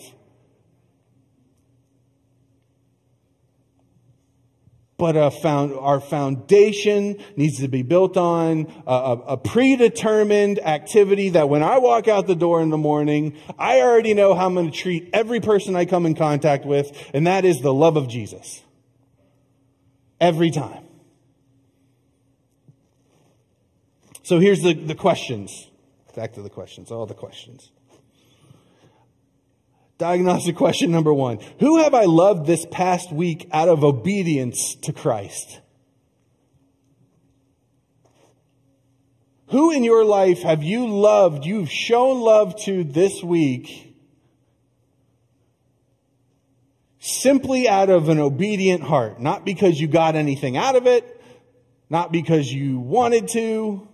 But 4.97 5.15
a 5.15 5.29
found, 5.29 5.73
our 5.73 5.99
foundation 5.99 7.23
needs 7.35 7.59
to 7.59 7.67
be 7.67 7.83
built 7.83 8.17
on 8.17 8.71
a, 8.87 9.17
a, 9.27 9.37
predetermined 9.37 10.57
activity 10.57 11.29
that 11.29 11.49
when 11.49 11.61
I 11.61 11.77
walk 11.77 12.07
out 12.07 12.25
the 12.25 12.35
door 12.35 12.61
in 12.61 12.69
the 12.69 12.77
morning, 12.77 13.37
I 13.59 13.81
already 13.81 14.15
know 14.15 14.33
how 14.33 14.47
I'm 14.47 14.55
going 14.55 14.71
to 14.71 14.75
treat 14.75 15.11
every 15.13 15.39
person 15.39 15.75
I 15.75 15.85
come 15.85 16.07
in 16.07 16.15
contact 16.15 16.65
with, 16.65 16.91
and 17.13 17.27
that 17.27 17.45
is 17.45 17.59
the 17.61 17.71
love 17.71 17.95
of 17.95 18.07
Jesus. 18.07 18.63
Every 20.19 20.49
time. 20.49 20.83
So 24.23 24.39
here's 24.39 24.61
the, 24.61 24.73
the 24.73 24.95
questions. 24.95 25.69
Back 26.15 26.33
to 26.33 26.41
the 26.41 26.49
questions, 26.49 26.91
all 26.91 27.05
the 27.05 27.13
questions. 27.13 27.71
Diagnostic 29.97 30.55
question 30.55 30.91
number 30.91 31.13
one 31.13 31.39
Who 31.59 31.79
have 31.79 31.93
I 31.93 32.05
loved 32.05 32.45
this 32.45 32.65
past 32.69 33.11
week 33.11 33.47
out 33.51 33.67
of 33.67 33.83
obedience 33.83 34.75
to 34.83 34.93
Christ? 34.93 35.59
Who 39.47 39.71
in 39.71 39.83
your 39.83 40.03
life 40.03 40.41
have 40.41 40.61
you 40.61 40.87
loved, 40.87 41.45
you've 41.45 41.71
shown 41.71 42.19
love 42.19 42.57
to 42.63 42.83
this 42.83 43.23
week 43.23 43.95
simply 46.99 47.67
out 47.67 47.89
of 47.89 48.09
an 48.09 48.19
obedient 48.19 48.83
heart? 48.83 49.21
Not 49.21 49.45
because 49.45 49.79
you 49.79 49.87
got 49.87 50.15
anything 50.15 50.57
out 50.57 50.75
of 50.75 50.85
it, 50.85 51.21
not 51.89 52.11
because 52.11 52.51
you 52.51 52.79
wanted 52.79 53.29
to, 53.29 53.87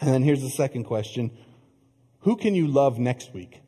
And 0.00 0.14
then 0.14 0.22
here's 0.22 0.40
the 0.40 0.50
second 0.50 0.84
question 0.84 1.30
Who 2.20 2.36
can 2.36 2.54
you 2.54 2.66
love 2.66 2.98
next 2.98 3.34
week? 3.34 3.60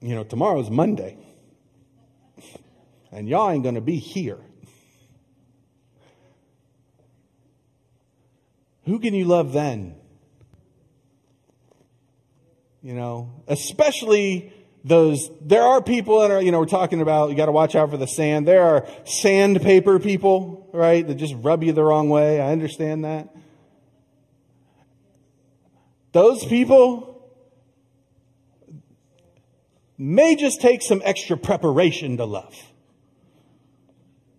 You 0.00 0.14
know, 0.14 0.24
tomorrow's 0.24 0.70
Monday. 0.70 1.18
And 3.10 3.28
y'all 3.28 3.50
ain't 3.50 3.62
going 3.62 3.74
to 3.74 3.80
be 3.80 3.96
here. 3.96 4.38
Who 8.84 9.00
can 9.00 9.14
you 9.14 9.24
love 9.24 9.52
then? 9.52 9.96
You 12.82 12.94
know, 12.94 13.42
especially 13.48 14.52
those, 14.84 15.30
there 15.40 15.62
are 15.62 15.82
people 15.82 16.20
that 16.20 16.30
are, 16.30 16.40
you 16.40 16.52
know, 16.52 16.60
we're 16.60 16.66
talking 16.66 17.00
about, 17.00 17.30
you 17.30 17.36
got 17.36 17.46
to 17.46 17.52
watch 17.52 17.74
out 17.74 17.90
for 17.90 17.96
the 17.96 18.06
sand. 18.06 18.46
There 18.46 18.62
are 18.62 18.86
sandpaper 19.04 19.98
people, 19.98 20.68
right, 20.72 21.06
that 21.06 21.16
just 21.16 21.34
rub 21.38 21.62
you 21.62 21.72
the 21.72 21.82
wrong 21.82 22.08
way. 22.08 22.40
I 22.40 22.52
understand 22.52 23.04
that. 23.04 23.34
Those 26.12 26.44
people 26.44 27.30
may 29.98 30.36
just 30.36 30.60
take 30.60 30.82
some 30.82 31.02
extra 31.04 31.36
preparation 31.36 32.16
to 32.16 32.24
love. 32.24 32.54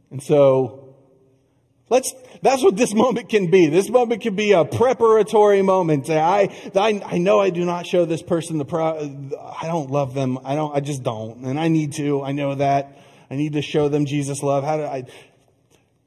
And 0.09 0.23
so, 0.23 0.88
let's, 1.89 2.13
that's 2.41 2.63
what 2.63 2.75
this 2.75 2.93
moment 3.05 3.29
can 3.29 3.51
be. 3.51 3.67
This 3.67 3.89
moment 3.89 4.21
can 4.21 4.35
be 4.35 4.51
a 4.53 4.65
preparatory 4.65 5.61
moment. 5.61 6.09
I, 6.09 6.49
I, 6.75 7.01
I 7.05 7.17
know 7.17 7.39
I 7.39 7.49
do 7.49 7.65
not 7.65 7.85
show 7.85 8.05
this 8.05 8.21
person 8.21 8.57
the 8.57 8.65
pro, 8.65 8.97
I 9.61 9.67
don't 9.67 9.89
love 9.89 10.13
them. 10.13 10.39
I 10.43 10.55
don't, 10.55 10.75
I 10.75 10.79
just 10.79 11.03
don't. 11.03 11.45
And 11.45 11.59
I 11.59 11.67
need 11.67 11.93
to. 11.93 12.23
I 12.23 12.31
know 12.31 12.55
that. 12.55 12.97
I 13.31 13.35
need 13.35 13.53
to 13.53 13.61
show 13.61 13.89
them 13.89 14.05
Jesus 14.05 14.41
love. 14.41 14.63
How 14.63 14.77
do 14.77 14.83
I, 14.83 15.05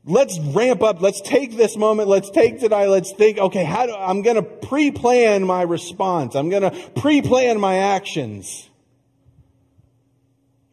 let's 0.04 0.38
ramp 0.38 0.82
up. 0.82 1.00
Let's 1.00 1.20
take 1.20 1.56
this 1.56 1.76
moment. 1.76 2.08
Let's 2.08 2.30
take 2.30 2.60
today. 2.60 2.86
Let's 2.88 3.12
think, 3.12 3.38
okay, 3.38 3.64
how 3.64 3.86
do, 3.86 3.94
I'm 3.94 4.22
going 4.22 4.36
to 4.36 4.42
pre-plan 4.42 5.44
my 5.44 5.62
response. 5.62 6.34
I'm 6.34 6.48
going 6.48 6.62
to 6.62 6.90
pre-plan 7.00 7.60
my 7.60 7.78
actions. 7.78 8.68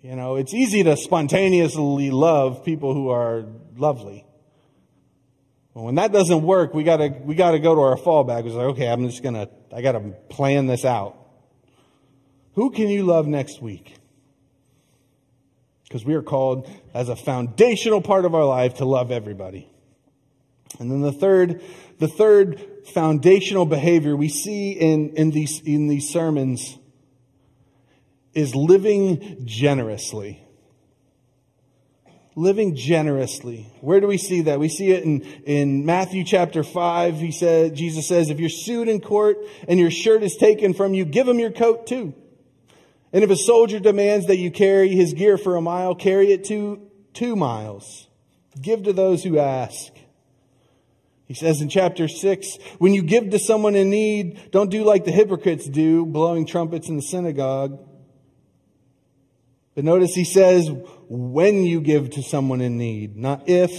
You 0.02 0.16
know, 0.16 0.38
it's 0.38 0.54
easy 0.54 0.84
to 0.84 0.96
spontaneously 0.96 2.10
love 2.10 2.64
people 2.64 2.94
who 2.94 3.10
are 3.10 3.46
lovely. 3.76 4.26
When 5.74 5.96
that 5.96 6.12
doesn't 6.12 6.42
work, 6.44 6.74
we 6.74 6.84
gotta, 6.84 7.16
we 7.24 7.36
gotta 7.36 7.60
go 7.60 7.76
to 7.76 7.82
our 7.82 7.96
fallback. 7.96 8.46
It's 8.46 8.56
like, 8.56 8.68
okay, 8.68 8.88
I'm 8.88 9.08
just 9.08 9.24
gonna, 9.24 9.50
I 9.74 9.82
gotta 9.82 10.00
plan 10.30 10.68
this 10.68 10.84
out. 10.84 11.16
Who 12.56 12.72
can 12.72 12.90
you 12.90 13.04
love 13.04 13.28
next 13.28 13.62
week? 13.62 13.96
Because 15.84 16.04
we 16.04 16.16
are 16.16 16.22
called 16.22 16.70
as 16.94 17.10
a 17.10 17.16
foundational 17.16 18.02
part 18.02 18.26
of 18.26 18.36
our 18.36 18.46
life 18.46 18.76
to 18.76 18.86
love 18.86 19.12
everybody. 19.12 19.70
And 20.80 20.92
then 20.92 21.02
the 21.02 21.12
third, 21.12 21.62
the 22.00 22.08
third 22.08 22.62
foundational 22.94 23.66
behavior 23.66 24.16
we 24.16 24.30
see 24.30 24.72
in, 24.72 25.12
in 25.16 25.32
these, 25.32 25.62
in 25.62 25.88
these 25.88 26.10
sermons 26.10 26.78
is 28.34 28.56
living 28.56 29.42
generously 29.46 30.44
living 32.40 32.74
generously. 32.74 33.68
Where 33.82 34.00
do 34.00 34.08
we 34.08 34.18
see 34.18 34.44
that? 34.44 34.62
We 34.62 34.70
see 34.70 34.92
it 34.92 35.04
in, 35.04 35.22
in 35.44 35.86
Matthew 35.86 36.24
chapter 36.24 36.64
5. 36.64 37.16
He 37.16 37.32
said, 37.32 37.76
Jesus 37.76 38.08
says, 38.08 38.30
if 38.30 38.40
you're 38.40 38.48
sued 38.48 38.88
in 38.88 39.02
court 39.02 39.38
and 39.68 39.78
your 39.78 39.92
shirt 39.92 40.24
is 40.24 40.38
taken 40.38 40.74
from 40.74 40.94
you, 40.94 41.04
give 41.04 41.28
him 41.28 41.38
your 41.38 41.52
coat 41.52 41.86
too. 41.86 42.14
And 43.12 43.26
if 43.26 43.30
a 43.30 43.36
soldier 43.36 43.80
demands 43.80 44.28
that 44.28 44.38
you 44.38 44.52
carry 44.52 44.90
his 44.90 45.14
gear 45.14 45.38
for 45.38 45.58
a 45.58 45.62
mile, 45.62 45.96
carry 45.96 46.32
it 46.32 46.46
to 46.46 46.82
two 47.14 47.36
miles. 47.36 48.08
Give 48.62 48.84
to 48.84 48.94
those 48.94 49.22
who 49.22 49.38
ask. 49.38 49.92
He 51.26 51.34
says 51.34 51.62
in 51.62 51.68
chapter 51.68 52.08
6, 52.08 52.58
when 52.78 52.94
you 52.94 53.02
give 53.02 53.32
to 53.32 53.40
someone 53.40 53.76
in 53.76 53.90
need, 53.90 54.52
don't 54.52 54.72
do 54.72 54.86
like 54.86 55.04
the 55.04 55.12
hypocrites 55.12 55.68
do, 55.68 56.06
blowing 56.06 56.46
trumpets 56.46 56.88
in 56.88 56.96
the 56.96 57.02
synagogue 57.02 57.80
but 59.80 59.86
notice 59.86 60.14
he 60.14 60.26
says, 60.26 60.70
when 61.10 61.64
you 61.64 61.82
give 61.82 62.12
to 62.12 62.24
someone 62.24 62.62
in 62.62 62.78
need, 62.78 63.18
not 63.18 63.50
if. 63.50 63.74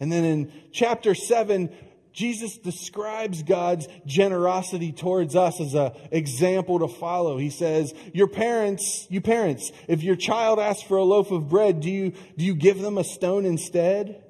And 0.00 0.10
then 0.10 0.24
in 0.24 0.52
chapter 0.72 1.14
7, 1.14 1.70
Jesus 2.12 2.58
describes 2.58 3.44
God's 3.44 3.86
generosity 4.04 4.90
towards 4.92 5.36
us 5.36 5.60
as 5.60 5.74
an 5.74 5.92
example 6.10 6.80
to 6.80 6.88
follow. 6.88 7.38
He 7.38 7.50
says, 7.50 7.94
Your 8.12 8.26
parents, 8.26 9.06
you 9.10 9.20
parents, 9.20 9.70
if 9.86 10.02
your 10.02 10.16
child 10.16 10.58
asks 10.58 10.82
for 10.82 10.96
a 10.96 11.04
loaf 11.04 11.30
of 11.30 11.48
bread, 11.48 11.80
do 11.80 11.90
you, 11.90 12.12
do 12.36 12.44
you 12.44 12.56
give 12.56 12.80
them 12.80 12.98
a 12.98 13.04
stone 13.04 13.46
instead? 13.46 14.24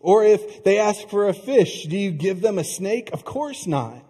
Or 0.00 0.24
if 0.24 0.64
they 0.64 0.78
ask 0.78 1.08
for 1.08 1.28
a 1.28 1.34
fish, 1.34 1.84
do 1.86 1.96
you 1.96 2.10
give 2.10 2.40
them 2.40 2.58
a 2.58 2.64
snake? 2.64 3.10
Of 3.12 3.24
course 3.24 3.66
not. 3.66 4.05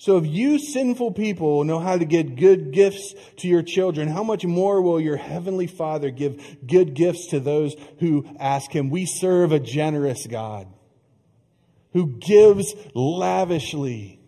So 0.00 0.16
if 0.16 0.26
you 0.26 0.58
sinful 0.58 1.12
people 1.12 1.62
know 1.64 1.78
how 1.78 1.98
to 1.98 2.06
get 2.06 2.36
good 2.36 2.70
gifts 2.72 3.14
to 3.36 3.48
your 3.48 3.60
children, 3.60 4.08
how 4.08 4.22
much 4.22 4.46
more 4.46 4.80
will 4.80 4.98
your 4.98 5.18
heavenly 5.18 5.66
Father 5.66 6.08
give 6.08 6.42
good 6.66 6.94
gifts 6.94 7.26
to 7.26 7.38
those 7.38 7.74
who 7.98 8.26
ask 8.38 8.70
him? 8.70 8.88
We 8.88 9.04
serve 9.04 9.52
a 9.52 9.60
generous 9.60 10.26
God 10.26 10.68
who 11.92 12.16
gives 12.16 12.74
lavishly. 12.94 14.20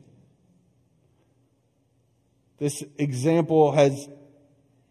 This 2.59 2.85
example 2.99 3.73
has 3.73 4.11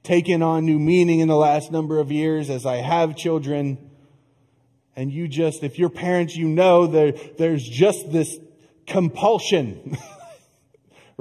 taken 0.01 0.41
on 0.41 0.65
new 0.65 0.79
meaning 0.79 1.19
in 1.19 1.27
the 1.27 1.35
last 1.35 1.71
number 1.71 1.99
of 1.99 2.11
years 2.11 2.49
as 2.49 2.65
I 2.65 2.77
have 2.77 3.15
children. 3.15 3.77
And 4.95 5.11
you 5.11 5.27
just, 5.27 5.61
if 5.61 5.77
you're 5.77 5.91
parents, 5.91 6.35
you 6.35 6.47
know 6.47 6.87
there, 6.87 7.11
there's 7.37 7.63
just 7.63 8.11
this 8.11 8.35
compulsion 8.87 9.95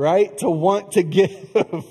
right? 0.01 0.39
To 0.39 0.49
want 0.49 0.93
to 0.93 1.03
give. 1.19 1.85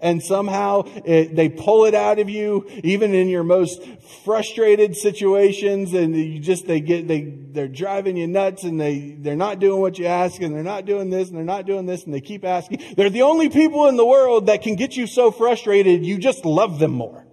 and 0.00 0.22
somehow 0.22 0.84
it, 1.04 1.36
they 1.36 1.50
pull 1.50 1.84
it 1.84 1.94
out 1.94 2.18
of 2.18 2.30
you, 2.30 2.66
even 2.82 3.14
in 3.14 3.28
your 3.28 3.44
most 3.44 3.82
frustrated 4.24 4.96
situations, 4.96 5.92
and 5.92 6.16
you 6.16 6.40
just 6.40 6.66
they 6.66 6.80
get 6.80 7.06
they 7.06 7.20
they're 7.22 7.68
driving 7.68 8.16
you 8.16 8.26
nuts, 8.26 8.64
and 8.64 8.80
they 8.80 9.16
they're 9.18 9.36
not 9.36 9.58
doing 9.58 9.80
what 9.80 9.98
you 9.98 10.06
ask, 10.06 10.40
and 10.40 10.54
they're 10.54 10.62
not 10.62 10.86
doing 10.86 11.10
this, 11.10 11.28
and 11.28 11.36
they're 11.36 11.44
not 11.44 11.66
doing 11.66 11.84
this, 11.84 12.04
and 12.04 12.14
they 12.14 12.22
keep 12.22 12.44
asking. 12.44 12.82
They're 12.96 13.10
the 13.10 13.22
only 13.22 13.50
people 13.50 13.86
in 13.88 13.96
the 13.96 14.06
world 14.06 14.46
that 14.46 14.62
can 14.62 14.76
get 14.76 14.96
you 14.96 15.06
so 15.06 15.30
frustrated 15.30 16.04
you 16.04 16.18
just 16.18 16.46
love 16.46 16.78
them 16.78 16.92
more, 16.92 17.26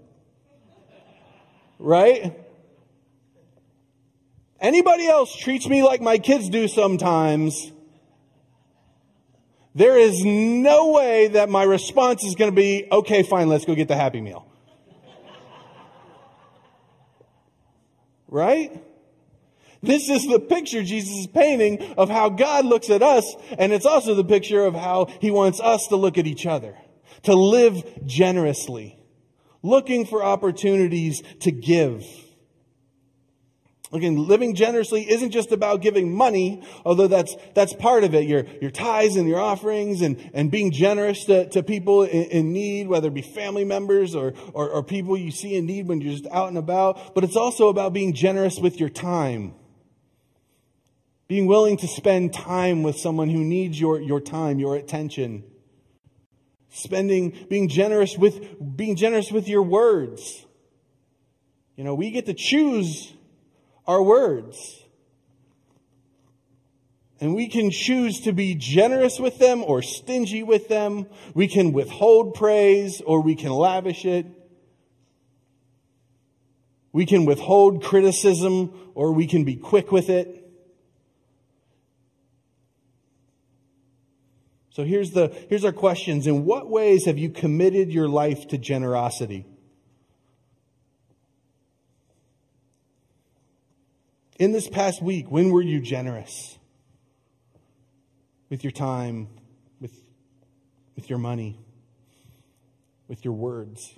right? 1.79 2.37
Anybody 4.59 5.07
else 5.07 5.33
treats 5.33 5.67
me 5.67 5.83
like 5.83 6.01
my 6.01 6.17
kids 6.17 6.49
do 6.49 6.67
sometimes 6.67 7.71
there 9.77 9.95
is 9.99 10.25
no 10.25 10.91
way 10.91 11.27
that 11.27 11.49
my 11.49 11.61
response 11.61 12.23
is 12.23 12.33
going 12.33 12.49
to 12.49 12.55
be, 12.55 12.87
okay, 12.91 13.21
fine, 13.21 13.47
let's 13.47 13.63
go 13.63 13.75
get 13.75 13.87
the 13.87 13.95
Happy 13.95 14.21
Meal. 14.21 14.47
right? 18.27 18.83
This 19.83 20.09
is 20.09 20.25
the 20.25 20.39
picture 20.39 20.81
Jesus 20.81 21.15
is 21.15 21.27
painting 21.27 21.93
of 21.95 22.09
how 22.09 22.29
God 22.29 22.65
looks 22.65 22.89
at 22.89 23.03
us, 23.03 23.35
and 23.59 23.71
it's 23.71 23.85
also 23.85 24.15
the 24.15 24.23
picture 24.23 24.65
of 24.65 24.73
how 24.73 25.05
he 25.21 25.29
wants 25.29 25.59
us 25.59 25.85
to 25.89 25.95
look 25.95 26.17
at 26.17 26.25
each 26.25 26.47
other, 26.47 26.75
to 27.23 27.35
live 27.35 27.83
generously, 28.03 28.97
looking 29.61 30.07
for 30.07 30.23
opportunities 30.23 31.21
to 31.41 31.51
give. 31.51 32.03
Again, 33.93 34.27
living 34.27 34.53
generously 34.53 35.09
isn't 35.09 35.31
just 35.31 35.53
about 35.53 35.81
giving 35.81 36.13
money, 36.13 36.61
although 36.83 37.07
that's, 37.07 37.35
that's 37.53 37.71
part 37.73 38.03
of 38.03 38.13
it. 38.13 38.27
Your, 38.27 38.45
your 38.61 38.69
tithes 38.69 39.15
and 39.15 39.29
your 39.29 39.39
offerings 39.39 40.01
and, 40.01 40.29
and 40.33 40.51
being 40.51 40.71
generous 40.71 41.23
to, 41.25 41.47
to 41.49 41.63
people 41.63 42.03
in, 42.03 42.23
in 42.25 42.51
need, 42.51 42.87
whether 42.89 43.07
it 43.07 43.13
be 43.13 43.21
family 43.21 43.63
members 43.63 44.13
or, 44.13 44.33
or, 44.51 44.69
or 44.69 44.83
people 44.83 45.15
you 45.15 45.31
see 45.31 45.55
in 45.55 45.65
need 45.65 45.87
when 45.87 46.01
you're 46.01 46.11
just 46.11 46.27
out 46.33 46.49
and 46.49 46.57
about. 46.57 47.15
But 47.15 47.23
it's 47.23 47.37
also 47.37 47.69
about 47.69 47.93
being 47.93 48.13
generous 48.13 48.59
with 48.59 48.77
your 48.77 48.89
time. 48.89 49.53
Being 51.29 51.47
willing 51.47 51.77
to 51.77 51.87
spend 51.87 52.33
time 52.33 52.83
with 52.83 52.97
someone 52.97 53.29
who 53.29 53.43
needs 53.43 53.79
your, 53.79 54.01
your 54.01 54.19
time, 54.19 54.59
your 54.59 54.75
attention. 54.75 55.45
Spending, 56.69 57.47
being 57.49 57.69
generous 57.69 58.17
with, 58.17 58.75
being 58.75 58.97
generous 58.97 59.31
with 59.31 59.47
your 59.47 59.63
words. 59.63 60.45
You 61.77 61.85
know, 61.85 61.95
we 61.95 62.11
get 62.11 62.25
to 62.25 62.33
choose 62.33 63.13
our 63.87 64.01
words. 64.01 64.83
And 67.19 67.33
we 67.33 67.47
can 67.47 67.71
choose 67.71 68.21
to 68.21 68.31
be 68.31 68.53
generous 68.53 69.19
with 69.19 69.39
them 69.39 69.63
or 69.63 69.81
stingy 69.81 70.43
with 70.43 70.67
them. 70.67 71.07
We 71.33 71.47
can 71.47 71.73
withhold 71.73 72.35
praise 72.35 73.01
or 73.01 73.21
we 73.21 73.35
can 73.35 73.51
lavish 73.51 74.05
it. 74.05 74.27
We 76.91 77.05
can 77.05 77.25
withhold 77.25 77.83
criticism 77.83 78.91
or 78.93 79.13
we 79.13 79.25
can 79.25 79.43
be 79.45 79.55
quick 79.55 79.91
with 79.91 80.09
it. 80.09 80.37
So 84.71 84.83
here's 84.83 85.09
the, 85.09 85.35
here's 85.49 85.65
our 85.65 85.71
questions. 85.71 86.27
In 86.27 86.45
what 86.45 86.69
ways 86.69 87.05
have 87.05 87.17
you 87.17 87.31
committed 87.31 87.91
your 87.91 88.07
life 88.07 88.49
to 88.49 88.59
generosity? 88.59 89.47
In 94.37 94.51
this 94.51 94.69
past 94.69 95.01
week, 95.01 95.31
when 95.31 95.49
were 95.49 95.61
you 95.61 95.79
generous? 95.79 96.59
With 98.49 98.63
your 98.63 98.71
time, 98.71 99.27
with, 99.81 99.91
with 100.95 101.09
your 101.09 101.19
money, 101.19 101.59
with 103.07 103.25
your 103.25 103.33
words? 103.33 103.97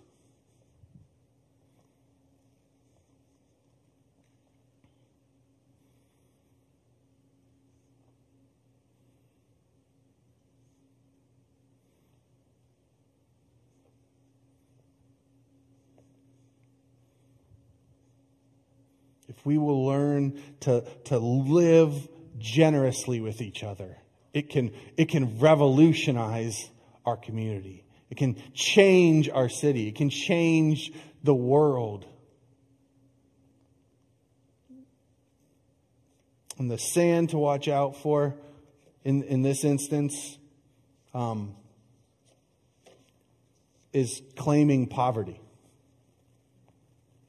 If 19.39 19.45
we 19.45 19.57
will 19.57 19.85
learn 19.85 20.41
to, 20.61 20.83
to 21.05 21.17
live 21.17 22.07
generously 22.37 23.21
with 23.21 23.41
each 23.41 23.63
other, 23.63 23.97
it 24.33 24.49
can, 24.49 24.71
it 24.97 25.05
can 25.05 25.39
revolutionize 25.39 26.69
our 27.05 27.15
community. 27.15 27.85
It 28.09 28.17
can 28.17 28.35
change 28.53 29.29
our 29.29 29.47
city. 29.47 29.87
It 29.87 29.95
can 29.95 30.09
change 30.09 30.91
the 31.23 31.33
world. 31.33 32.05
And 36.57 36.69
the 36.69 36.77
sand 36.77 37.29
to 37.29 37.37
watch 37.37 37.69
out 37.69 37.95
for 37.95 38.35
in, 39.05 39.23
in 39.23 39.41
this 39.41 39.63
instance 39.63 40.37
um, 41.13 41.55
is 43.93 44.21
claiming 44.35 44.87
poverty. 44.87 45.39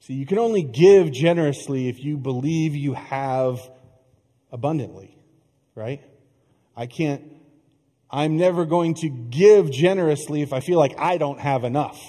See, 0.01 0.15
you 0.15 0.25
can 0.25 0.39
only 0.39 0.63
give 0.63 1.13
generously 1.13 1.89
if 1.89 2.03
you 2.03 2.17
believe 2.17 2.75
you 2.75 2.95
have 2.95 3.61
abundantly, 4.51 5.15
right? 5.75 6.03
I 6.75 6.87
can't, 6.87 7.23
I'm 8.11 8.39
never 8.39 8.65
going 8.65 8.95
to 8.95 9.11
give 9.11 9.71
generously 9.71 10.41
if 10.41 10.55
I 10.55 10.61
feel 10.61 10.79
like 10.79 10.99
I 10.99 11.19
don't 11.19 11.39
have 11.39 11.65
enough. 11.65 12.01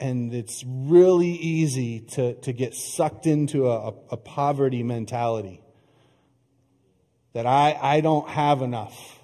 And 0.00 0.32
it's 0.32 0.64
really 0.66 1.32
easy 1.32 2.00
to, 2.00 2.34
to 2.40 2.52
get 2.54 2.74
sucked 2.74 3.26
into 3.26 3.68
a, 3.68 3.92
a 4.10 4.16
poverty 4.16 4.82
mentality 4.82 5.60
that 7.34 7.46
I, 7.46 7.78
I 7.80 8.00
don't 8.00 8.28
have 8.28 8.62
enough. 8.62 9.18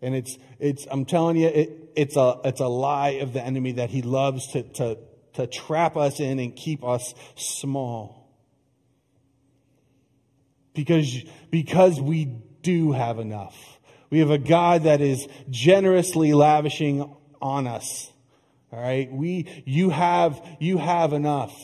And 0.00 0.14
it's, 0.14 0.38
it's, 0.58 0.86
I'm 0.90 1.04
telling 1.04 1.36
you, 1.36 1.48
it, 1.48 1.85
it's 1.96 2.16
a, 2.16 2.40
it's 2.44 2.60
a 2.60 2.68
lie 2.68 3.20
of 3.22 3.32
the 3.32 3.42
enemy 3.42 3.72
that 3.72 3.90
he 3.90 4.02
loves 4.02 4.52
to, 4.52 4.62
to, 4.62 4.98
to 5.34 5.46
trap 5.46 5.96
us 5.96 6.20
in 6.20 6.38
and 6.38 6.54
keep 6.54 6.84
us 6.84 7.14
small. 7.36 8.30
Because, 10.74 11.24
because 11.50 12.00
we 12.00 12.26
do 12.62 12.92
have 12.92 13.18
enough. 13.18 13.56
We 14.10 14.18
have 14.20 14.30
a 14.30 14.38
God 14.38 14.84
that 14.84 15.00
is 15.00 15.26
generously 15.50 16.32
lavishing 16.32 17.12
on 17.40 17.66
us. 17.66 18.12
All 18.72 18.80
right. 18.80 19.10
We, 19.10 19.62
you 19.64 19.90
have, 19.90 20.40
you 20.60 20.78
have 20.78 21.12
enough 21.12 21.54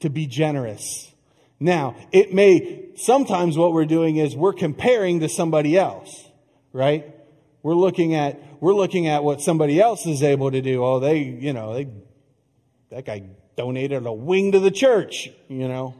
to 0.00 0.10
be 0.10 0.26
generous. 0.26 1.10
Now, 1.58 1.96
it 2.12 2.32
may, 2.32 2.90
sometimes 2.96 3.56
what 3.56 3.72
we're 3.72 3.86
doing 3.86 4.16
is 4.16 4.36
we're 4.36 4.52
comparing 4.52 5.20
to 5.20 5.28
somebody 5.28 5.76
else, 5.76 6.28
right? 6.72 7.14
We're 7.62 7.74
looking 7.74 8.14
at, 8.14 8.40
we're 8.64 8.74
looking 8.74 9.08
at 9.08 9.22
what 9.22 9.42
somebody 9.42 9.78
else 9.78 10.06
is 10.06 10.22
able 10.22 10.50
to 10.50 10.62
do. 10.62 10.82
Oh, 10.82 10.98
they, 10.98 11.18
you 11.18 11.52
know, 11.52 11.74
they, 11.74 11.86
that 12.88 13.04
guy 13.04 13.24
donated 13.58 14.06
a 14.06 14.12
wing 14.12 14.52
to 14.52 14.58
the 14.58 14.70
church, 14.70 15.28
you 15.48 15.68
know. 15.68 15.94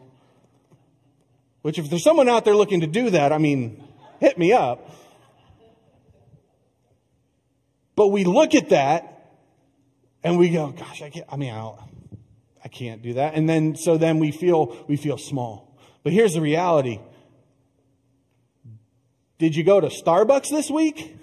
Which 1.60 1.78
if 1.78 1.90
there's 1.90 2.02
someone 2.02 2.26
out 2.26 2.46
there 2.46 2.56
looking 2.56 2.80
to 2.80 2.86
do 2.86 3.10
that, 3.10 3.32
I 3.32 3.36
mean, 3.38 3.86
hit 4.18 4.38
me 4.38 4.54
up. 4.54 4.90
But 7.96 8.08
we 8.08 8.24
look 8.24 8.54
at 8.54 8.70
that 8.70 9.28
and 10.22 10.38
we 10.38 10.48
go, 10.48 10.68
gosh, 10.68 11.02
I 11.02 11.10
can't, 11.10 11.26
I 11.30 11.36
mean, 11.36 11.52
I, 11.52 11.74
I 12.64 12.68
can't 12.68 13.02
do 13.02 13.12
that. 13.12 13.34
And 13.34 13.46
then, 13.46 13.76
so 13.76 13.98
then 13.98 14.18
we 14.20 14.30
feel, 14.30 14.86
we 14.88 14.96
feel 14.96 15.18
small. 15.18 15.78
But 16.02 16.14
here's 16.14 16.32
the 16.32 16.40
reality. 16.40 16.98
Did 19.36 19.54
you 19.54 19.64
go 19.64 19.82
to 19.82 19.88
Starbucks 19.88 20.48
this 20.48 20.70
week? 20.70 21.14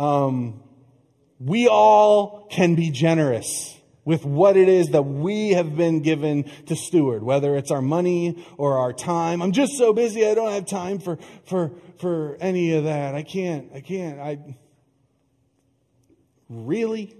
Um, 0.00 0.62
we 1.38 1.68
all 1.68 2.48
can 2.50 2.74
be 2.74 2.90
generous 2.90 3.78
with 4.06 4.24
what 4.24 4.56
it 4.56 4.66
is 4.66 4.88
that 4.88 5.02
we 5.02 5.50
have 5.50 5.76
been 5.76 6.00
given 6.00 6.50
to 6.66 6.74
steward, 6.74 7.22
whether 7.22 7.54
it's 7.54 7.70
our 7.70 7.82
money 7.82 8.42
or 8.56 8.78
our 8.78 8.94
time. 8.94 9.42
I'm 9.42 9.52
just 9.52 9.76
so 9.76 9.92
busy, 9.92 10.26
I 10.26 10.32
don't 10.32 10.52
have 10.52 10.64
time 10.64 11.00
for, 11.00 11.18
for, 11.44 11.72
for 11.98 12.38
any 12.40 12.72
of 12.72 12.84
that. 12.84 13.14
I 13.14 13.22
can't, 13.22 13.72
I 13.74 13.82
can't. 13.82 14.18
I 14.18 14.38
really? 16.48 17.14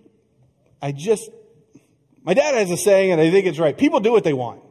I 0.81 0.93
just, 0.93 1.29
my 2.23 2.33
dad 2.33 2.55
has 2.55 2.71
a 2.71 2.79
saying, 2.79 3.13
and 3.13 3.21
I 3.21 3.31
think 3.31 3.45
it's 3.45 3.59
right. 3.59 3.77
People 3.77 4.01
do 4.01 4.11
what 4.11 4.25
they 4.25 4.33
want. 4.33 4.63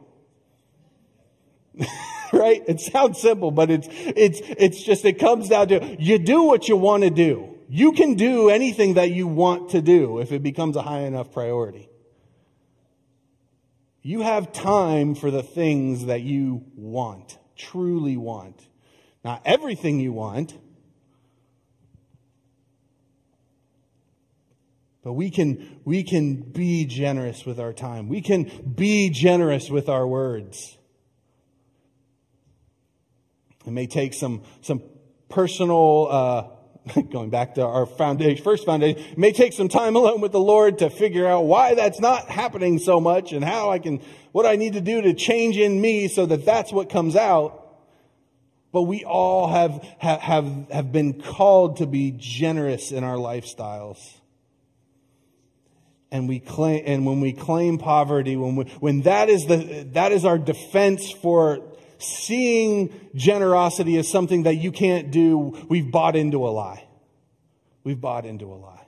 right? 2.32 2.60
It 2.66 2.80
sounds 2.80 3.20
simple, 3.20 3.52
but 3.52 3.70
it's, 3.70 3.86
it's, 3.88 4.40
it's 4.42 4.82
just, 4.82 5.04
it 5.04 5.20
comes 5.20 5.48
down 5.48 5.68
to 5.68 5.96
you 6.02 6.18
do 6.18 6.42
what 6.42 6.68
you 6.68 6.76
want 6.76 7.04
to 7.04 7.10
do. 7.10 7.56
You 7.72 7.92
can 7.92 8.14
do 8.14 8.50
anything 8.50 8.94
that 8.94 9.12
you 9.12 9.28
want 9.28 9.70
to 9.70 9.80
do 9.80 10.18
if 10.18 10.32
it 10.32 10.42
becomes 10.42 10.74
a 10.74 10.82
high 10.82 11.02
enough 11.02 11.30
priority. 11.30 11.88
You 14.02 14.22
have 14.22 14.52
time 14.52 15.14
for 15.14 15.30
the 15.30 15.44
things 15.44 16.06
that 16.06 16.22
you 16.22 16.64
want, 16.74 17.38
truly 17.56 18.16
want. 18.16 18.60
Not 19.24 19.42
everything 19.44 20.00
you 20.00 20.12
want, 20.12 20.58
but 25.04 25.12
we 25.12 25.30
can, 25.30 25.80
we 25.84 26.02
can 26.02 26.40
be 26.40 26.86
generous 26.86 27.46
with 27.46 27.60
our 27.60 27.72
time. 27.72 28.08
We 28.08 28.20
can 28.20 28.50
be 28.74 29.10
generous 29.10 29.70
with 29.70 29.88
our 29.88 30.08
words. 30.08 30.76
It 33.64 33.70
may 33.70 33.86
take 33.86 34.12
some, 34.12 34.42
some 34.60 34.82
personal, 35.28 36.08
uh, 36.10 36.59
going 37.10 37.30
back 37.30 37.54
to 37.54 37.64
our 37.64 37.86
foundation, 37.86 38.42
first 38.42 38.64
foundation, 38.64 39.02
may 39.16 39.32
take 39.32 39.52
some 39.52 39.68
time 39.68 39.96
alone 39.96 40.20
with 40.20 40.32
the 40.32 40.40
Lord 40.40 40.78
to 40.78 40.90
figure 40.90 41.26
out 41.26 41.44
why 41.44 41.74
that's 41.74 42.00
not 42.00 42.28
happening 42.28 42.78
so 42.78 43.00
much 43.00 43.32
and 43.32 43.44
how 43.44 43.70
I 43.70 43.78
can, 43.78 44.00
what 44.32 44.46
I 44.46 44.56
need 44.56 44.74
to 44.74 44.80
do 44.80 45.02
to 45.02 45.14
change 45.14 45.56
in 45.56 45.80
me 45.80 46.08
so 46.08 46.26
that 46.26 46.44
that's 46.44 46.72
what 46.72 46.90
comes 46.90 47.16
out. 47.16 47.56
But 48.72 48.82
we 48.82 49.04
all 49.04 49.48
have, 49.48 49.82
have, 49.98 50.70
have 50.70 50.92
been 50.92 51.20
called 51.20 51.78
to 51.78 51.86
be 51.86 52.14
generous 52.16 52.92
in 52.92 53.02
our 53.02 53.16
lifestyles. 53.16 53.98
And 56.12 56.28
we 56.28 56.40
claim, 56.40 56.82
and 56.86 57.06
when 57.06 57.20
we 57.20 57.32
claim 57.32 57.78
poverty, 57.78 58.36
when 58.36 58.56
we, 58.56 58.64
when 58.80 59.02
that 59.02 59.28
is 59.28 59.46
the, 59.46 59.88
that 59.92 60.12
is 60.12 60.24
our 60.24 60.38
defense 60.38 61.10
for 61.10 61.69
seeing 62.02 63.10
generosity 63.14 63.96
as 63.98 64.08
something 64.08 64.44
that 64.44 64.56
you 64.56 64.72
can't 64.72 65.10
do, 65.10 65.66
we've 65.68 65.90
bought 65.90 66.16
into 66.16 66.46
a 66.46 66.50
lie. 66.50 66.84
We've 67.84 68.00
bought 68.00 68.26
into 68.26 68.52
a 68.52 68.56
lie. 68.56 68.86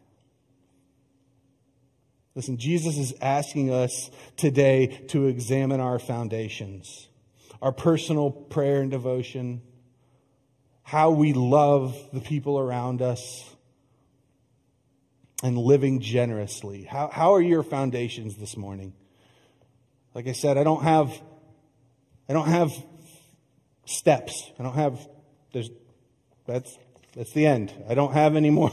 Listen, 2.35 2.57
Jesus 2.57 2.97
is 2.97 3.13
asking 3.21 3.73
us 3.73 4.11
today 4.37 4.87
to 5.09 5.27
examine 5.27 5.81
our 5.81 5.99
foundations, 5.99 7.09
our 7.61 7.73
personal 7.73 8.31
prayer 8.31 8.81
and 8.81 8.91
devotion, 8.91 9.61
how 10.83 11.11
we 11.11 11.35
love 11.35 11.97
the 12.13 12.21
people 12.21 12.59
around 12.59 13.03
us, 13.03 13.55
and 15.43 15.59
living 15.59 16.01
generously. 16.01 16.85
How, 16.85 17.09
how 17.09 17.35
are 17.35 17.43
your 17.43 17.63
foundations 17.63 18.37
this 18.37 18.57
morning? 18.57 18.95
Like 20.15 20.29
I 20.29 20.33
said, 20.33 20.57
I 20.57 20.65
don't 20.65 20.83
have, 20.83 21.13
I 22.29 22.33
don't 22.33 22.49
have 22.49 22.73
steps. 23.85 24.51
I 24.59 24.63
don't 24.63 24.75
have, 24.75 24.99
there's, 25.53 25.71
that's, 26.47 26.77
that's 27.15 27.33
the 27.33 27.47
end. 27.47 27.73
I 27.89 27.95
don't 27.95 28.13
have 28.13 28.37
any 28.37 28.51
more. 28.51 28.71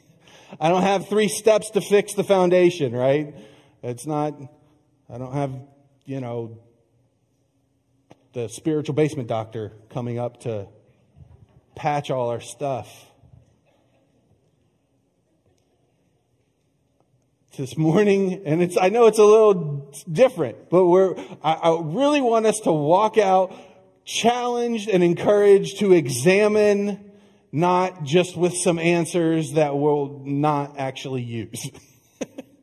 I 0.60 0.68
don't 0.68 0.82
have 0.82 1.08
three 1.08 1.28
steps 1.28 1.70
to 1.70 1.80
fix 1.80 2.14
the 2.14 2.24
foundation, 2.24 2.92
right? 2.92 3.34
It's 3.82 4.06
not, 4.06 4.34
I 5.12 5.18
don't 5.18 5.32
have, 5.32 5.52
you 6.04 6.20
know, 6.20 6.58
the 8.32 8.48
spiritual 8.48 8.94
basement 8.94 9.28
doctor 9.28 9.72
coming 9.90 10.18
up 10.18 10.40
to 10.42 10.68
patch 11.74 12.10
all 12.10 12.28
our 12.30 12.40
stuff. 12.40 12.88
This 17.56 17.78
morning, 17.78 18.42
and 18.44 18.62
it's, 18.62 18.76
I 18.76 18.90
know 18.90 19.06
it's 19.06 19.18
a 19.18 19.24
little 19.24 19.90
different, 20.10 20.68
but 20.68 20.84
we're, 20.84 21.16
I, 21.42 21.54
I 21.54 21.80
really 21.80 22.20
want 22.20 22.44
us 22.44 22.60
to 22.64 22.72
walk 22.72 23.16
out 23.16 23.56
challenged 24.06 24.88
and 24.88 25.02
encouraged 25.02 25.80
to 25.80 25.92
examine 25.92 27.10
not 27.52 28.04
just 28.04 28.36
with 28.36 28.56
some 28.56 28.78
answers 28.78 29.52
that 29.52 29.76
we'll 29.76 30.22
not 30.24 30.78
actually 30.78 31.22
use. 31.22 31.70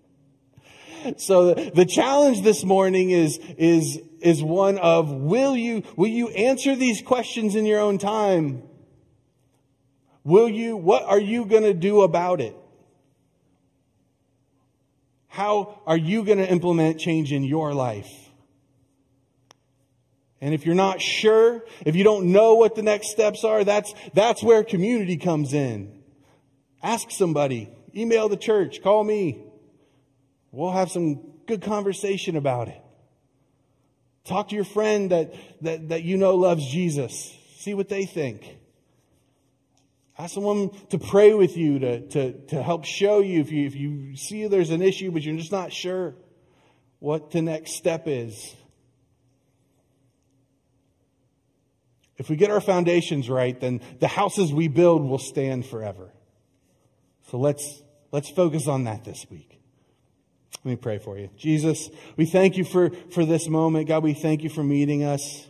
so 1.18 1.54
the, 1.54 1.72
the 1.76 1.86
challenge 1.86 2.42
this 2.42 2.64
morning 2.64 3.12
is, 3.12 3.40
is, 3.58 4.00
is 4.22 4.42
one 4.42 4.78
of 4.78 5.12
will 5.12 5.56
you, 5.56 5.84
will 5.98 6.08
you 6.08 6.30
answer 6.30 6.76
these 6.76 7.02
questions 7.02 7.56
in 7.56 7.66
your 7.66 7.82
own 7.82 7.98
time? 7.98 8.64
Will 10.24 10.48
you, 10.48 10.78
what 10.78 11.04
are 11.04 11.20
you 11.20 11.46
going 11.46 11.64
to 11.64 11.74
do 11.74 12.02
about 12.02 12.40
it? 12.40 12.56
How 15.28 15.82
are 15.86 15.98
you 15.98 16.24
going 16.24 16.38
to 16.38 16.50
implement 16.50 17.00
change 17.00 17.34
in 17.34 17.44
your 17.44 17.74
life? 17.74 18.23
And 20.44 20.54
if 20.54 20.66
you're 20.66 20.76
not 20.76 21.02
sure, 21.02 21.64
if 21.86 21.96
you 21.96 22.04
don't 22.04 22.34
know 22.34 22.56
what 22.56 22.76
the 22.76 22.82
next 22.82 23.12
steps 23.12 23.46
are, 23.46 23.64
that's, 23.64 23.94
that's 24.14 24.44
where 24.44 24.62
community 24.66 25.16
comes 25.16 25.54
in. 25.54 26.04
Ask 26.84 27.12
somebody, 27.12 27.70
email 27.96 28.28
the 28.28 28.36
church, 28.36 28.84
call 28.84 29.06
me. 29.06 29.42
We'll 30.52 30.74
have 30.74 30.92
some 30.92 31.22
good 31.48 31.62
conversation 31.62 32.36
about 32.36 32.68
it. 32.68 32.82
Talk 34.26 34.50
to 34.50 34.56
your 34.56 34.66
friend 34.66 35.12
that, 35.12 35.34
that, 35.62 35.88
that 35.88 36.04
you 36.04 36.18
know 36.18 36.36
loves 36.36 36.70
Jesus. 36.70 37.34
See 37.60 37.74
what 37.74 37.88
they 37.88 38.04
think. 38.04 38.58
Ask 40.18 40.34
someone 40.34 40.72
to 40.90 41.00
pray 41.00 41.34
with 41.34 41.56
you, 41.56 41.80
to, 41.80 42.08
to, 42.10 42.34
to 42.48 42.62
help 42.62 42.84
show 42.84 43.20
you 43.20 43.40
if, 43.40 43.50
you 43.50 43.66
if 43.66 43.76
you 43.78 44.18
see 44.18 44.46
there's 44.48 44.72
an 44.72 44.82
issue, 44.82 45.10
but 45.10 45.22
you're 45.22 45.38
just 45.38 45.54
not 45.54 45.72
sure 45.72 46.16
what 47.00 47.32
the 47.32 47.42
next 47.42 47.76
step 47.76 48.04
is. 48.08 48.58
If 52.18 52.30
we 52.30 52.36
get 52.36 52.52
our 52.52 52.62
foundations 52.62 53.30
right, 53.30 53.60
then 53.60 53.82
the 54.00 54.08
houses 54.08 54.54
we 54.54 54.68
build 54.68 55.04
will 55.04 55.20
stand 55.20 55.66
forever. 55.66 56.14
So 57.30 57.38
let's, 57.38 57.82
let's 58.12 58.30
focus 58.30 58.68
on 58.68 58.84
that 58.84 59.04
this 59.04 59.26
week. 59.30 59.60
Let 60.64 60.72
me 60.72 60.76
pray 60.76 61.00
for 61.00 61.18
you. 61.18 61.30
Jesus, 61.36 61.90
we 62.16 62.26
thank 62.26 62.56
you 62.56 62.64
for, 62.64 62.92
for 63.12 63.26
this 63.26 63.50
moment. 63.50 63.88
God, 63.88 64.04
we 64.04 64.14
thank 64.14 64.44
you 64.44 64.50
for 64.50 64.64
meeting 64.64 65.04
us. 65.04 65.48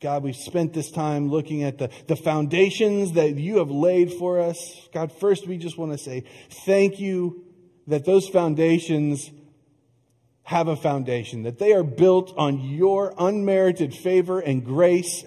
God, 0.00 0.22
we've 0.22 0.36
spent 0.36 0.74
this 0.74 0.92
time 0.92 1.28
looking 1.28 1.64
at 1.64 1.78
the, 1.78 1.90
the 2.06 2.14
foundations 2.14 3.12
that 3.14 3.34
you 3.34 3.58
have 3.58 3.70
laid 3.70 4.12
for 4.12 4.38
us. 4.38 4.88
God, 4.94 5.10
first 5.10 5.48
we 5.48 5.56
just 5.56 5.76
want 5.76 5.90
to 5.90 5.98
say 5.98 6.22
thank 6.64 7.00
you 7.00 7.44
that 7.88 8.04
those 8.04 8.28
foundations 8.28 9.28
have 10.48 10.66
a 10.66 10.76
foundation, 10.76 11.42
that 11.42 11.58
they 11.58 11.74
are 11.74 11.82
built 11.82 12.32
on 12.38 12.58
your 12.58 13.12
unmerited 13.18 13.92
favor 13.92 14.40
and 14.40 14.64
grace 14.64 15.22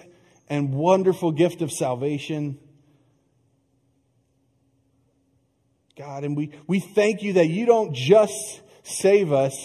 and 0.49 0.73
wonderful 0.73 1.31
gift 1.31 1.61
of 1.61 1.71
salvation. 1.71 2.57
God, 5.95 6.23
and 6.23 6.35
we, 6.35 6.49
we 6.65 6.79
thank 6.79 7.21
you 7.21 7.33
that 7.33 7.49
you 7.49 7.67
don't 7.67 7.93
just 7.93 8.61
save 8.81 9.31
us, 9.31 9.55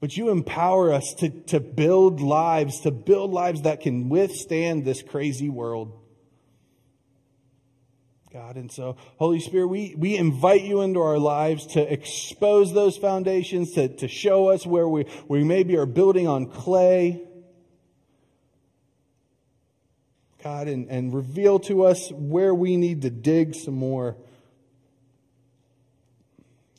but 0.00 0.16
you 0.16 0.30
empower 0.30 0.94
us 0.94 1.12
to, 1.18 1.28
to 1.28 1.60
build 1.60 2.22
lives, 2.22 2.80
to 2.80 2.90
build 2.90 3.32
lives 3.32 3.62
that 3.62 3.82
can 3.82 4.08
withstand 4.08 4.82
this 4.82 5.02
crazy 5.02 5.50
world. 5.50 5.92
God. 8.32 8.56
And 8.56 8.70
so, 8.70 8.96
Holy 9.16 9.40
Spirit, 9.40 9.68
we, 9.68 9.94
we 9.96 10.16
invite 10.16 10.62
you 10.62 10.82
into 10.82 11.00
our 11.00 11.18
lives 11.18 11.66
to 11.68 11.92
expose 11.92 12.74
those 12.74 12.98
foundations, 12.98 13.72
to, 13.72 13.88
to 13.88 14.08
show 14.08 14.48
us 14.48 14.66
where 14.66 14.86
we, 14.86 15.06
we 15.28 15.44
maybe 15.44 15.76
are 15.78 15.86
building 15.86 16.28
on 16.28 16.46
clay. 16.46 17.22
God, 20.44 20.68
and, 20.68 20.88
and 20.88 21.14
reveal 21.14 21.58
to 21.60 21.84
us 21.84 22.12
where 22.12 22.54
we 22.54 22.76
need 22.76 23.02
to 23.02 23.10
dig 23.10 23.54
some 23.54 23.74
more. 23.74 24.16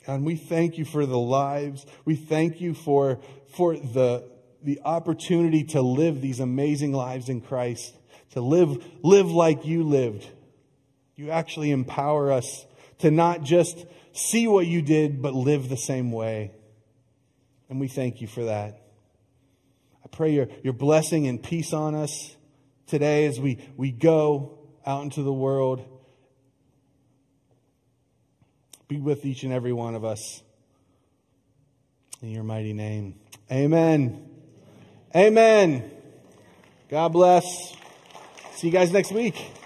God, 0.05 0.21
we 0.21 0.35
thank 0.35 0.77
you 0.77 0.85
for 0.85 1.05
the 1.05 1.17
lives. 1.17 1.85
We 2.05 2.15
thank 2.15 2.61
you 2.61 2.75
for, 2.75 3.19
for 3.55 3.75
the, 3.75 4.23
the 4.63 4.79
opportunity 4.85 5.63
to 5.65 5.81
live 5.81 6.21
these 6.21 6.39
amazing 6.39 6.93
lives 6.93 7.27
in 7.27 7.41
Christ, 7.41 7.95
to 8.31 8.41
live, 8.41 8.85
live 9.03 9.31
like 9.31 9.65
you 9.65 9.83
lived. 9.83 10.27
You 11.20 11.32
actually 11.32 11.72
empower 11.72 12.32
us 12.32 12.65
to 12.99 13.11
not 13.11 13.43
just 13.43 13.86
see 14.13 14.47
what 14.47 14.67
you 14.67 14.82
did, 14.82 15.22
but 15.22 15.34
live 15.34 15.67
the 15.67 15.76
same 15.76 16.13
way. 16.13 16.53
And 17.70 17.78
we 17.78 17.89
thank 17.89 18.22
you 18.22 18.28
for 18.28 18.45
that. 18.45 18.82
I 20.01 20.07
pray 20.07 20.32
your, 20.32 20.47
your 20.63 20.72
blessing 20.72 21.28
and 21.28 21.43
peace 21.43 21.74
on 21.74 21.93
us 21.93 22.38
today 22.88 23.26
as 23.26 23.38
we, 23.38 23.59
we 23.76 23.91
go 23.91 24.59
out 24.86 25.03
into 25.03 25.22
the 25.22 25.34
world. 25.34 25.84
Be 28.88 29.01
with 29.01 29.26
each 29.26 29.43
and 29.43 29.51
every 29.51 29.74
one 29.74 29.95
of 29.95 30.05
us. 30.05 30.41
In 32.22 32.30
your 32.30 32.43
mighty 32.43 32.72
name. 32.72 33.20
Amen. 33.51 34.26
Amen. 35.13 35.91
God 36.88 37.09
bless. 37.09 37.76
See 38.53 38.67
you 38.67 38.72
guys 38.72 38.93
next 38.93 39.11
week. 39.11 39.59